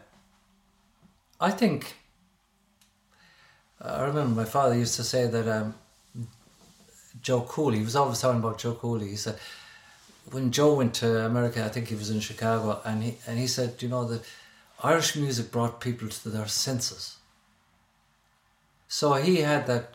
I 1.39 1.51
think. 1.51 1.95
I 3.81 4.03
remember 4.03 4.35
my 4.35 4.45
father 4.45 4.75
used 4.75 4.95
to 4.95 5.05
say 5.05 5.27
that 5.27 5.47
um, 5.47 5.73
Joe 7.21 7.41
Cooley. 7.41 7.77
He 7.77 7.85
was 7.85 7.95
always 7.95 8.19
talking 8.19 8.41
about 8.41 8.57
Joe 8.57 8.73
Cooley. 8.73 9.07
He 9.07 9.15
said 9.15 9.39
when 10.31 10.51
Joe 10.51 10.75
went 10.75 10.93
to 10.95 11.25
America, 11.25 11.63
I 11.63 11.69
think 11.69 11.87
he 11.87 11.95
was 11.95 12.09
in 12.09 12.19
Chicago, 12.19 12.81
and 12.85 13.03
he 13.03 13.17
and 13.27 13.39
he 13.39 13.47
said, 13.47 13.81
you 13.81 13.89
know, 13.89 14.05
that 14.05 14.21
Irish 14.83 15.15
music 15.15 15.51
brought 15.51 15.81
people 15.81 16.09
to 16.09 16.29
their 16.29 16.47
senses. 16.47 17.17
So 18.89 19.13
he 19.13 19.37
had 19.37 19.67
that 19.67 19.93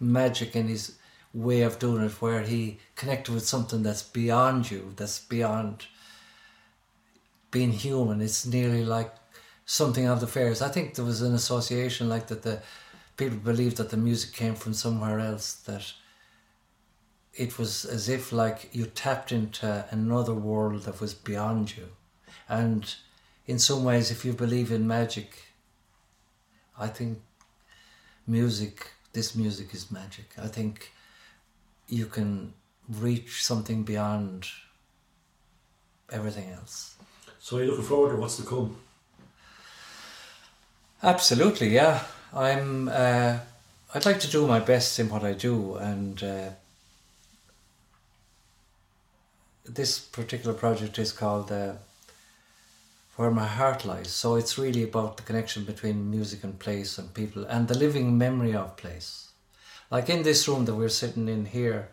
magic 0.00 0.54
in 0.54 0.68
his 0.68 0.96
way 1.34 1.62
of 1.62 1.80
doing 1.80 2.04
it, 2.04 2.22
where 2.22 2.42
he 2.42 2.78
connected 2.94 3.34
with 3.34 3.46
something 3.46 3.82
that's 3.82 4.04
beyond 4.04 4.70
you, 4.70 4.92
that's 4.96 5.18
beyond 5.18 5.86
being 7.50 7.72
human. 7.72 8.20
It's 8.20 8.46
nearly 8.46 8.84
like 8.84 9.12
something 9.66 10.06
of 10.06 10.20
the 10.20 10.28
fairies. 10.28 10.62
I 10.62 10.68
think 10.68 10.94
there 10.94 11.04
was 11.04 11.20
an 11.20 11.34
association 11.34 12.08
like 12.08 12.28
that. 12.28 12.42
The 12.42 12.62
people 13.16 13.38
believed 13.38 13.76
that 13.78 13.90
the 13.90 13.96
music 13.96 14.32
came 14.32 14.54
from 14.54 14.72
somewhere 14.72 15.18
else. 15.18 15.54
That 15.54 15.92
it 17.34 17.58
was 17.58 17.84
as 17.84 18.08
if 18.08 18.32
like 18.32 18.68
you 18.72 18.86
tapped 18.86 19.32
into 19.32 19.84
another 19.90 20.34
world 20.34 20.84
that 20.84 21.00
was 21.00 21.12
beyond 21.12 21.76
you. 21.76 21.88
And 22.48 22.94
in 23.46 23.58
some 23.58 23.82
ways, 23.82 24.12
if 24.12 24.24
you 24.24 24.32
believe 24.32 24.70
in 24.70 24.86
magic, 24.86 25.44
I 26.78 26.86
think 26.86 27.18
music, 28.28 28.92
this 29.12 29.34
music 29.34 29.74
is 29.74 29.90
magic. 29.90 30.32
I 30.40 30.48
think 30.48 30.92
you 31.88 32.06
can 32.06 32.52
reach 32.88 33.44
something 33.44 33.82
beyond 33.82 34.46
everything 36.10 36.50
else. 36.50 36.94
So 37.40 37.56
are 37.56 37.64
you 37.64 37.70
looking 37.70 37.84
forward 37.84 38.10
to 38.14 38.20
what's 38.20 38.36
to 38.36 38.42
come? 38.42 38.76
Absolutely, 41.02 41.68
yeah. 41.68 42.04
I'm. 42.34 42.88
Uh, 42.88 43.38
I'd 43.94 44.04
like 44.04 44.20
to 44.20 44.30
do 44.30 44.46
my 44.46 44.60
best 44.60 44.98
in 44.98 45.08
what 45.08 45.24
I 45.24 45.32
do, 45.32 45.76
and 45.76 46.22
uh, 46.22 46.50
this 49.64 49.98
particular 49.98 50.54
project 50.54 50.98
is 50.98 51.10
called 51.12 51.50
uh, 51.50 51.74
Where 53.18 53.32
My 53.32 53.48
Heart 53.48 53.84
Lies. 53.84 54.12
So 54.12 54.36
it's 54.36 54.58
really 54.58 54.84
about 54.84 55.16
the 55.16 55.24
connection 55.24 55.64
between 55.64 56.08
music 56.08 56.44
and 56.44 56.56
place 56.56 56.98
and 56.98 57.12
people 57.12 57.44
and 57.46 57.66
the 57.66 57.76
living 57.76 58.16
memory 58.16 58.54
of 58.54 58.76
place. 58.76 59.30
Like 59.90 60.08
in 60.08 60.22
this 60.22 60.46
room 60.46 60.66
that 60.66 60.76
we're 60.76 60.88
sitting 60.88 61.28
in 61.28 61.46
here, 61.46 61.88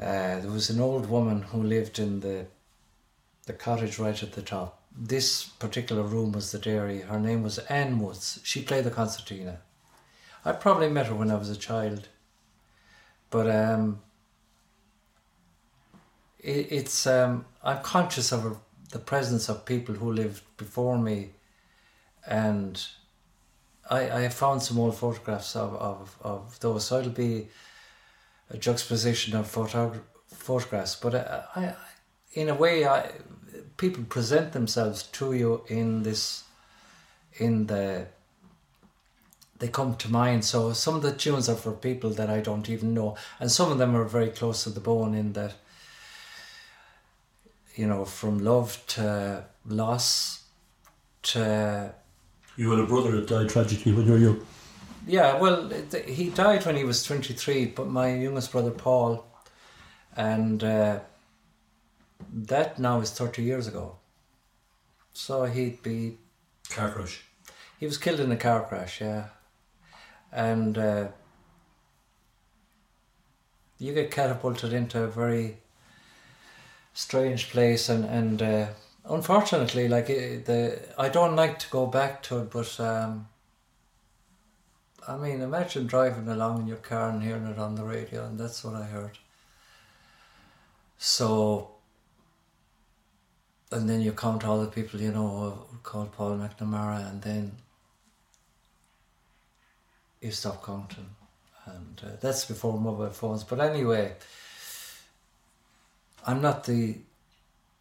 uh, 0.00 0.38
there 0.38 0.52
was 0.52 0.70
an 0.70 0.78
old 0.80 1.10
woman 1.10 1.42
who 1.42 1.64
lived 1.64 1.98
in 1.98 2.20
the 2.20 2.46
the 3.46 3.52
cottage 3.52 3.98
right 3.98 4.22
at 4.22 4.34
the 4.34 4.42
top. 4.42 4.80
This 4.96 5.42
particular 5.42 6.04
room 6.04 6.30
was 6.30 6.52
the 6.52 6.60
dairy. 6.60 7.00
Her 7.00 7.18
name 7.18 7.42
was 7.42 7.58
Anne 7.58 7.98
Woods. 7.98 8.38
She 8.44 8.62
played 8.62 8.84
the 8.84 8.92
concertina. 8.92 9.58
I 10.44 10.52
probably 10.52 10.90
met 10.90 11.06
her 11.06 11.14
when 11.16 11.32
I 11.32 11.38
was 11.38 11.50
a 11.50 11.56
child, 11.56 12.06
but 13.30 13.50
um, 13.50 14.00
it, 16.38 16.68
it's 16.70 17.04
um, 17.04 17.46
I'm 17.64 17.82
conscious 17.82 18.30
of 18.30 18.58
the 18.90 18.98
presence 18.98 19.48
of 19.48 19.64
people 19.64 19.94
who 19.94 20.12
lived 20.12 20.42
before 20.56 20.98
me, 20.98 21.30
and 22.26 22.86
I 23.90 24.24
I 24.24 24.28
found 24.28 24.62
some 24.62 24.78
old 24.78 24.96
photographs 24.96 25.56
of, 25.56 25.74
of, 25.74 26.16
of 26.20 26.60
those. 26.60 26.86
So 26.86 27.00
it'll 27.00 27.10
be 27.10 27.48
a 28.50 28.56
juxtaposition 28.56 29.36
of 29.36 29.46
photog- 29.46 30.00
photographs, 30.28 30.96
but 30.96 31.14
uh, 31.14 31.42
I, 31.54 31.64
I, 31.66 31.74
in 32.32 32.48
a 32.48 32.54
way, 32.54 32.86
I 32.86 33.10
people 33.76 34.04
present 34.04 34.52
themselves 34.52 35.02
to 35.04 35.32
you 35.32 35.62
in 35.68 36.02
this, 36.02 36.44
in 37.34 37.66
the. 37.66 38.06
They 39.58 39.68
come 39.68 39.96
to 39.96 40.08
mind. 40.08 40.44
So 40.44 40.72
some 40.72 40.94
of 40.94 41.02
the 41.02 41.12
tunes 41.12 41.48
are 41.48 41.56
for 41.56 41.72
people 41.72 42.10
that 42.10 42.30
I 42.30 42.40
don't 42.40 42.70
even 42.70 42.94
know, 42.94 43.16
and 43.40 43.50
some 43.50 43.72
of 43.72 43.78
them 43.78 43.96
are 43.96 44.04
very 44.04 44.30
close 44.30 44.64
to 44.64 44.70
the 44.70 44.80
bone 44.80 45.14
in 45.14 45.32
that 45.32 45.54
you 47.78 47.86
know, 47.86 48.04
from 48.04 48.40
love 48.40 48.84
to 48.88 49.44
loss 49.64 50.42
to. 51.22 51.94
You 52.56 52.70
had 52.72 52.80
a 52.80 52.86
brother 52.86 53.12
that 53.12 53.28
died 53.28 53.48
tragically 53.48 53.92
when 53.92 54.04
you 54.04 54.12
were 54.12 54.18
young. 54.18 54.46
Yeah, 55.06 55.38
well, 55.38 55.70
he 56.06 56.30
died 56.30 56.66
when 56.66 56.74
he 56.74 56.82
was 56.82 57.04
23, 57.04 57.66
but 57.66 57.86
my 57.86 58.12
youngest 58.14 58.50
brother, 58.50 58.72
Paul, 58.72 59.24
and 60.16 60.62
uh, 60.64 60.98
that 62.32 62.80
now 62.80 63.00
is 63.00 63.12
30 63.12 63.44
years 63.44 63.68
ago. 63.68 63.96
So 65.12 65.44
he'd 65.44 65.80
be. 65.80 66.18
Car 66.70 66.90
crash. 66.90 67.22
He 67.78 67.86
was 67.86 67.96
killed 67.96 68.18
in 68.18 68.32
a 68.32 68.36
car 68.36 68.64
crash, 68.64 69.00
yeah. 69.00 69.26
And 70.32 70.76
uh, 70.76 71.08
you 73.78 73.94
get 73.94 74.10
catapulted 74.10 74.72
into 74.72 75.00
a 75.00 75.06
very 75.06 75.58
strange 76.98 77.50
place 77.50 77.88
and 77.88 78.04
and 78.04 78.42
uh, 78.42 78.66
unfortunately 79.08 79.86
like 79.86 80.08
the 80.08 80.80
I 80.98 81.08
don't 81.08 81.36
like 81.36 81.60
to 81.60 81.68
go 81.70 81.86
back 81.86 82.24
to 82.24 82.38
it 82.38 82.50
but 82.50 82.80
um, 82.80 83.28
I 85.06 85.16
mean 85.16 85.40
imagine 85.40 85.86
driving 85.86 86.26
along 86.26 86.62
in 86.62 86.66
your 86.66 86.82
car 86.90 87.10
and 87.10 87.22
hearing 87.22 87.46
it 87.46 87.56
on 87.56 87.76
the 87.76 87.84
radio 87.84 88.26
and 88.26 88.36
that's 88.36 88.64
what 88.64 88.74
I 88.74 88.82
heard. 88.82 89.16
So 90.98 91.70
and 93.70 93.88
then 93.88 94.00
you 94.00 94.10
count 94.10 94.44
all 94.44 94.60
the 94.60 94.66
people 94.78 95.00
you 95.00 95.12
know 95.12 95.66
called 95.84 96.10
Paul 96.10 96.36
McNamara 96.36 97.08
and 97.08 97.22
then 97.22 97.52
you 100.20 100.32
stop 100.32 100.66
counting. 100.66 101.10
And 101.64 102.02
uh, 102.04 102.16
that's 102.20 102.44
before 102.44 102.76
mobile 102.76 103.10
phones. 103.10 103.44
But 103.44 103.60
anyway 103.60 104.14
I'm 106.28 106.42
not 106.42 106.64
the 106.64 106.96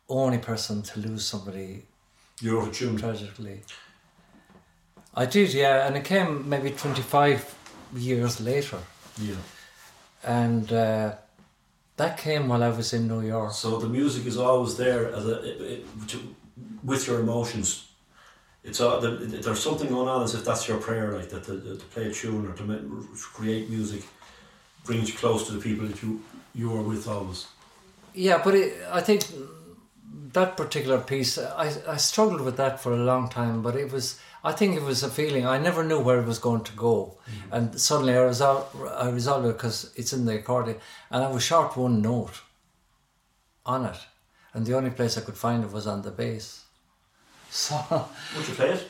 only 0.07 0.37
person 0.37 0.81
to 0.81 0.99
lose 1.01 1.25
somebody 1.25 1.83
you 2.39 2.57
wrote 2.57 2.69
a 2.69 2.71
tune 2.71 2.95
tragically. 2.95 3.59
I 5.13 5.25
did, 5.25 5.53
yeah, 5.53 5.85
and 5.85 5.97
it 5.97 6.05
came 6.05 6.47
maybe 6.47 6.69
25 6.69 7.55
years 7.95 8.39
later. 8.39 8.77
Yeah. 9.19 9.35
And 10.23 10.71
uh, 10.71 11.15
that 11.97 12.17
came 12.17 12.47
while 12.47 12.63
I 12.63 12.69
was 12.69 12.93
in 12.93 13.07
New 13.07 13.21
York. 13.21 13.51
So 13.51 13.79
the 13.79 13.89
music 13.89 14.25
is 14.25 14.37
always 14.37 14.77
there 14.77 15.11
as 15.13 15.25
a, 15.25 15.35
it, 15.43 15.61
it, 15.71 16.07
to, 16.09 16.35
with 16.83 17.05
your 17.07 17.19
emotions. 17.19 17.87
It's 18.63 18.79
all, 18.79 19.01
there's 19.01 19.59
something 19.59 19.89
going 19.89 20.07
on 20.07 20.23
as 20.23 20.35
if 20.35 20.45
that's 20.45 20.67
your 20.69 20.77
prayer, 20.77 21.17
like 21.17 21.29
that 21.31 21.43
to, 21.45 21.77
to 21.81 21.85
play 21.93 22.05
a 22.05 22.13
tune 22.13 22.47
or 22.47 22.53
to 22.53 23.07
create 23.33 23.69
music 23.69 24.03
brings 24.85 25.09
you 25.09 25.17
close 25.17 25.45
to 25.47 25.53
the 25.53 25.59
people 25.59 25.85
that 25.85 26.01
you 26.01 26.23
you 26.55 26.73
are 26.73 26.81
with 26.81 27.07
always. 27.07 27.47
Yeah, 28.17 28.41
but 28.43 28.55
it, 28.55 28.73
I 28.91 29.01
think 29.01 29.25
that 30.33 30.57
particular 30.57 30.99
piece, 30.99 31.37
I, 31.37 31.71
I 31.87 31.97
struggled 31.97 32.41
with 32.41 32.57
that 32.57 32.79
for 32.79 32.91
a 32.91 32.97
long 32.97 33.29
time, 33.29 33.61
but 33.61 33.75
it 33.75 33.91
was, 33.91 34.19
I 34.43 34.53
think 34.53 34.75
it 34.75 34.81
was 34.81 35.03
a 35.03 35.09
feeling, 35.09 35.45
I 35.45 35.59
never 35.59 35.83
knew 35.83 35.99
where 35.99 36.19
it 36.19 36.25
was 36.25 36.39
going 36.39 36.63
to 36.63 36.71
go. 36.73 37.19
Mm-hmm. 37.29 37.53
And 37.53 37.79
suddenly 37.79 38.13
I 38.17 38.23
resolved, 38.23 38.75
I 38.89 39.09
resolved 39.09 39.45
it 39.45 39.53
because 39.53 39.93
it's 39.95 40.13
in 40.13 40.25
the 40.25 40.37
accordion, 40.39 40.77
and 41.11 41.23
I 41.23 41.29
was 41.29 41.43
short 41.43 41.77
one 41.77 42.01
note 42.01 42.41
on 43.67 43.85
it. 43.85 43.99
And 44.51 44.65
the 44.65 44.75
only 44.75 44.89
place 44.89 45.15
I 45.15 45.21
could 45.21 45.37
find 45.37 45.63
it 45.63 45.71
was 45.71 45.85
on 45.85 46.01
the 46.01 46.11
bass. 46.11 46.63
So. 47.51 47.75
Would 48.35 48.47
you 48.47 48.53
play 48.55 48.71
it? 48.71 48.87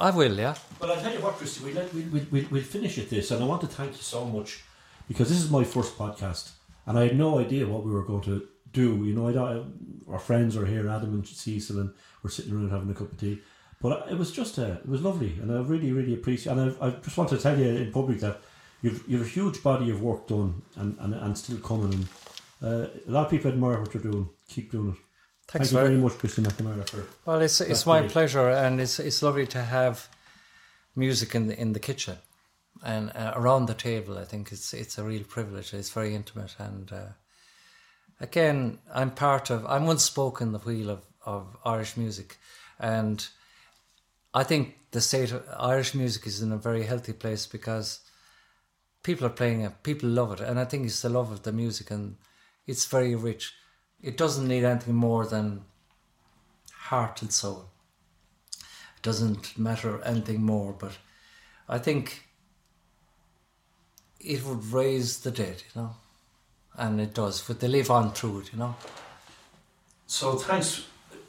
I 0.00 0.10
will, 0.10 0.36
yeah. 0.36 0.56
Well, 0.80 0.90
I'll 0.90 1.00
tell 1.00 1.14
you 1.14 1.20
what, 1.20 1.34
Christy, 1.34 1.64
we'll, 1.64 1.88
we'll, 1.94 2.26
we'll, 2.32 2.44
we'll 2.50 2.62
finish 2.62 2.98
at 2.98 3.08
this, 3.08 3.30
and 3.30 3.42
I 3.42 3.46
want 3.46 3.60
to 3.60 3.68
thank 3.68 3.92
you 3.92 4.02
so 4.02 4.24
much 4.24 4.64
because 5.06 5.28
this 5.28 5.38
is 5.38 5.50
my 5.50 5.62
first 5.62 5.96
podcast 5.96 6.50
and 6.86 6.98
I 6.98 7.04
had 7.04 7.16
no 7.16 7.38
idea 7.38 7.66
what 7.66 7.84
we 7.84 7.90
were 7.90 8.04
going 8.04 8.22
to 8.22 8.46
do. 8.72 9.04
You 9.04 9.14
know, 9.14 9.28
I, 9.28 10.10
our 10.12 10.18
friends 10.18 10.56
are 10.56 10.66
here, 10.66 10.88
Adam 10.88 11.14
and 11.14 11.26
Cecil, 11.26 11.80
and 11.80 11.94
we're 12.22 12.30
sitting 12.30 12.52
around 12.52 12.70
having 12.70 12.90
a 12.90 12.94
cup 12.94 13.12
of 13.12 13.18
tea. 13.18 13.40
But 13.80 14.06
it 14.10 14.16
was 14.16 14.30
just 14.30 14.58
a, 14.58 14.74
it 14.74 14.88
was 14.88 15.02
lovely, 15.02 15.38
and 15.40 15.50
I 15.52 15.60
really, 15.60 15.92
really 15.92 16.14
appreciate. 16.14 16.52
And 16.52 16.76
I, 16.80 16.86
I 16.86 16.90
just 16.90 17.16
want 17.16 17.30
to 17.30 17.38
tell 17.38 17.58
you 17.58 17.66
in 17.66 17.92
public 17.92 18.20
that 18.20 18.40
you've 18.80 19.02
you've 19.08 19.22
a 19.22 19.28
huge 19.28 19.62
body 19.62 19.90
of 19.90 20.02
work 20.02 20.28
done, 20.28 20.62
and 20.76 20.96
and, 21.00 21.14
and 21.14 21.36
still 21.36 21.58
coming. 21.58 21.92
And 21.92 22.08
uh, 22.62 22.88
a 23.08 23.10
lot 23.10 23.24
of 23.24 23.30
people 23.30 23.50
admire 23.50 23.80
what 23.80 23.92
you're 23.92 24.02
doing. 24.02 24.28
Keep 24.48 24.70
doing 24.70 24.90
it. 24.90 24.98
Thanks 25.48 25.70
Thank 25.70 25.82
you 25.82 25.88
very 25.88 26.00
much, 26.00 26.16
Christy 26.18 26.42
McNamara. 26.42 26.88
For 26.88 27.04
well, 27.26 27.40
it's 27.40 27.60
it's 27.60 27.84
my 27.84 28.06
pleasure, 28.06 28.48
and 28.48 28.80
it's 28.80 29.00
it's 29.00 29.20
lovely 29.20 29.46
to 29.48 29.62
have 29.62 30.08
music 30.94 31.34
in 31.34 31.48
the 31.48 31.60
in 31.60 31.72
the 31.72 31.80
kitchen 31.80 32.18
and 32.82 33.12
uh, 33.14 33.32
around 33.36 33.66
the 33.66 33.74
table. 33.74 34.18
I 34.18 34.24
think 34.24 34.52
it's 34.52 34.74
it's 34.74 34.98
a 34.98 35.04
real 35.04 35.24
privilege. 35.24 35.72
It's 35.72 35.90
very 35.90 36.14
intimate, 36.14 36.56
and 36.58 36.92
uh, 36.92 37.12
again, 38.20 38.78
I'm 38.92 39.10
part 39.10 39.50
of. 39.50 39.64
I'm 39.66 39.86
once 39.86 40.02
spoken 40.04 40.52
the 40.52 40.58
wheel 40.58 40.90
of 40.90 41.04
of 41.24 41.56
Irish 41.64 41.96
music, 41.96 42.38
and 42.78 43.26
I 44.34 44.44
think 44.44 44.76
the 44.90 45.00
state 45.00 45.32
of 45.32 45.46
Irish 45.58 45.94
music 45.94 46.26
is 46.26 46.42
in 46.42 46.52
a 46.52 46.56
very 46.56 46.84
healthy 46.84 47.12
place 47.12 47.46
because 47.46 48.00
people 49.02 49.26
are 49.26 49.30
playing 49.30 49.62
it, 49.62 49.82
people 49.82 50.08
love 50.08 50.32
it, 50.32 50.40
and 50.40 50.58
I 50.58 50.64
think 50.64 50.86
it's 50.86 51.02
the 51.02 51.08
love 51.08 51.30
of 51.30 51.42
the 51.42 51.52
music, 51.52 51.90
and 51.90 52.16
it's 52.66 52.86
very 52.86 53.14
rich. 53.14 53.54
It 54.02 54.16
doesn't 54.16 54.48
need 54.48 54.64
anything 54.64 54.94
more 54.94 55.26
than 55.26 55.64
heart 56.72 57.22
and 57.22 57.32
soul. 57.32 57.70
It 58.96 59.02
doesn't 59.02 59.56
matter 59.56 60.02
anything 60.02 60.42
more, 60.42 60.72
but 60.72 60.92
I 61.68 61.78
think 61.78 62.24
it 64.24 64.44
would 64.44 64.64
raise 64.72 65.20
the 65.20 65.30
dead, 65.30 65.62
you 65.74 65.82
know, 65.82 65.94
and 66.76 67.00
it 67.00 67.14
does, 67.14 67.42
but 67.42 67.60
they 67.60 67.68
live 67.68 67.90
on 67.90 68.12
through 68.12 68.40
it, 68.40 68.52
you 68.52 68.58
know. 68.58 68.74
So 70.06 70.36
thanks, 70.36 70.86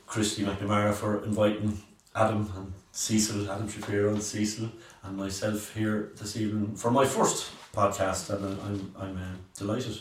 Christy 0.08 0.44
McNamara, 0.44 0.94
for 0.94 1.24
inviting 1.24 1.82
Adam 2.16 2.52
and 2.56 2.74
Cecil, 2.92 3.50
Adam 3.50 3.68
Shapiro 3.68 4.14
and 4.14 4.22
Cecil, 4.22 4.70
and 5.04 5.18
myself 5.18 5.74
here 5.74 6.12
this 6.16 6.38
evening 6.38 6.76
for 6.76 6.92
my 6.92 7.06
first 7.06 7.52
podcast, 7.74 8.30
and 8.30 8.46
I'm, 8.62 8.96
I'm 9.00 9.18
uh, 9.18 9.36
delighted, 9.58 9.98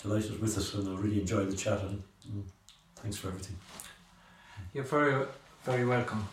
delighted 0.00 0.40
with 0.40 0.54
this, 0.54 0.74
and 0.74 0.88
I 0.88 1.00
really 1.00 1.20
enjoyed 1.20 1.50
the 1.50 1.56
chat, 1.56 1.80
and, 1.80 2.02
and 2.24 2.44
thanks 2.96 3.16
for 3.16 3.28
everything. 3.28 3.56
You're 4.72 4.84
very, 4.84 5.26
very 5.64 5.84
welcome. 5.84 6.28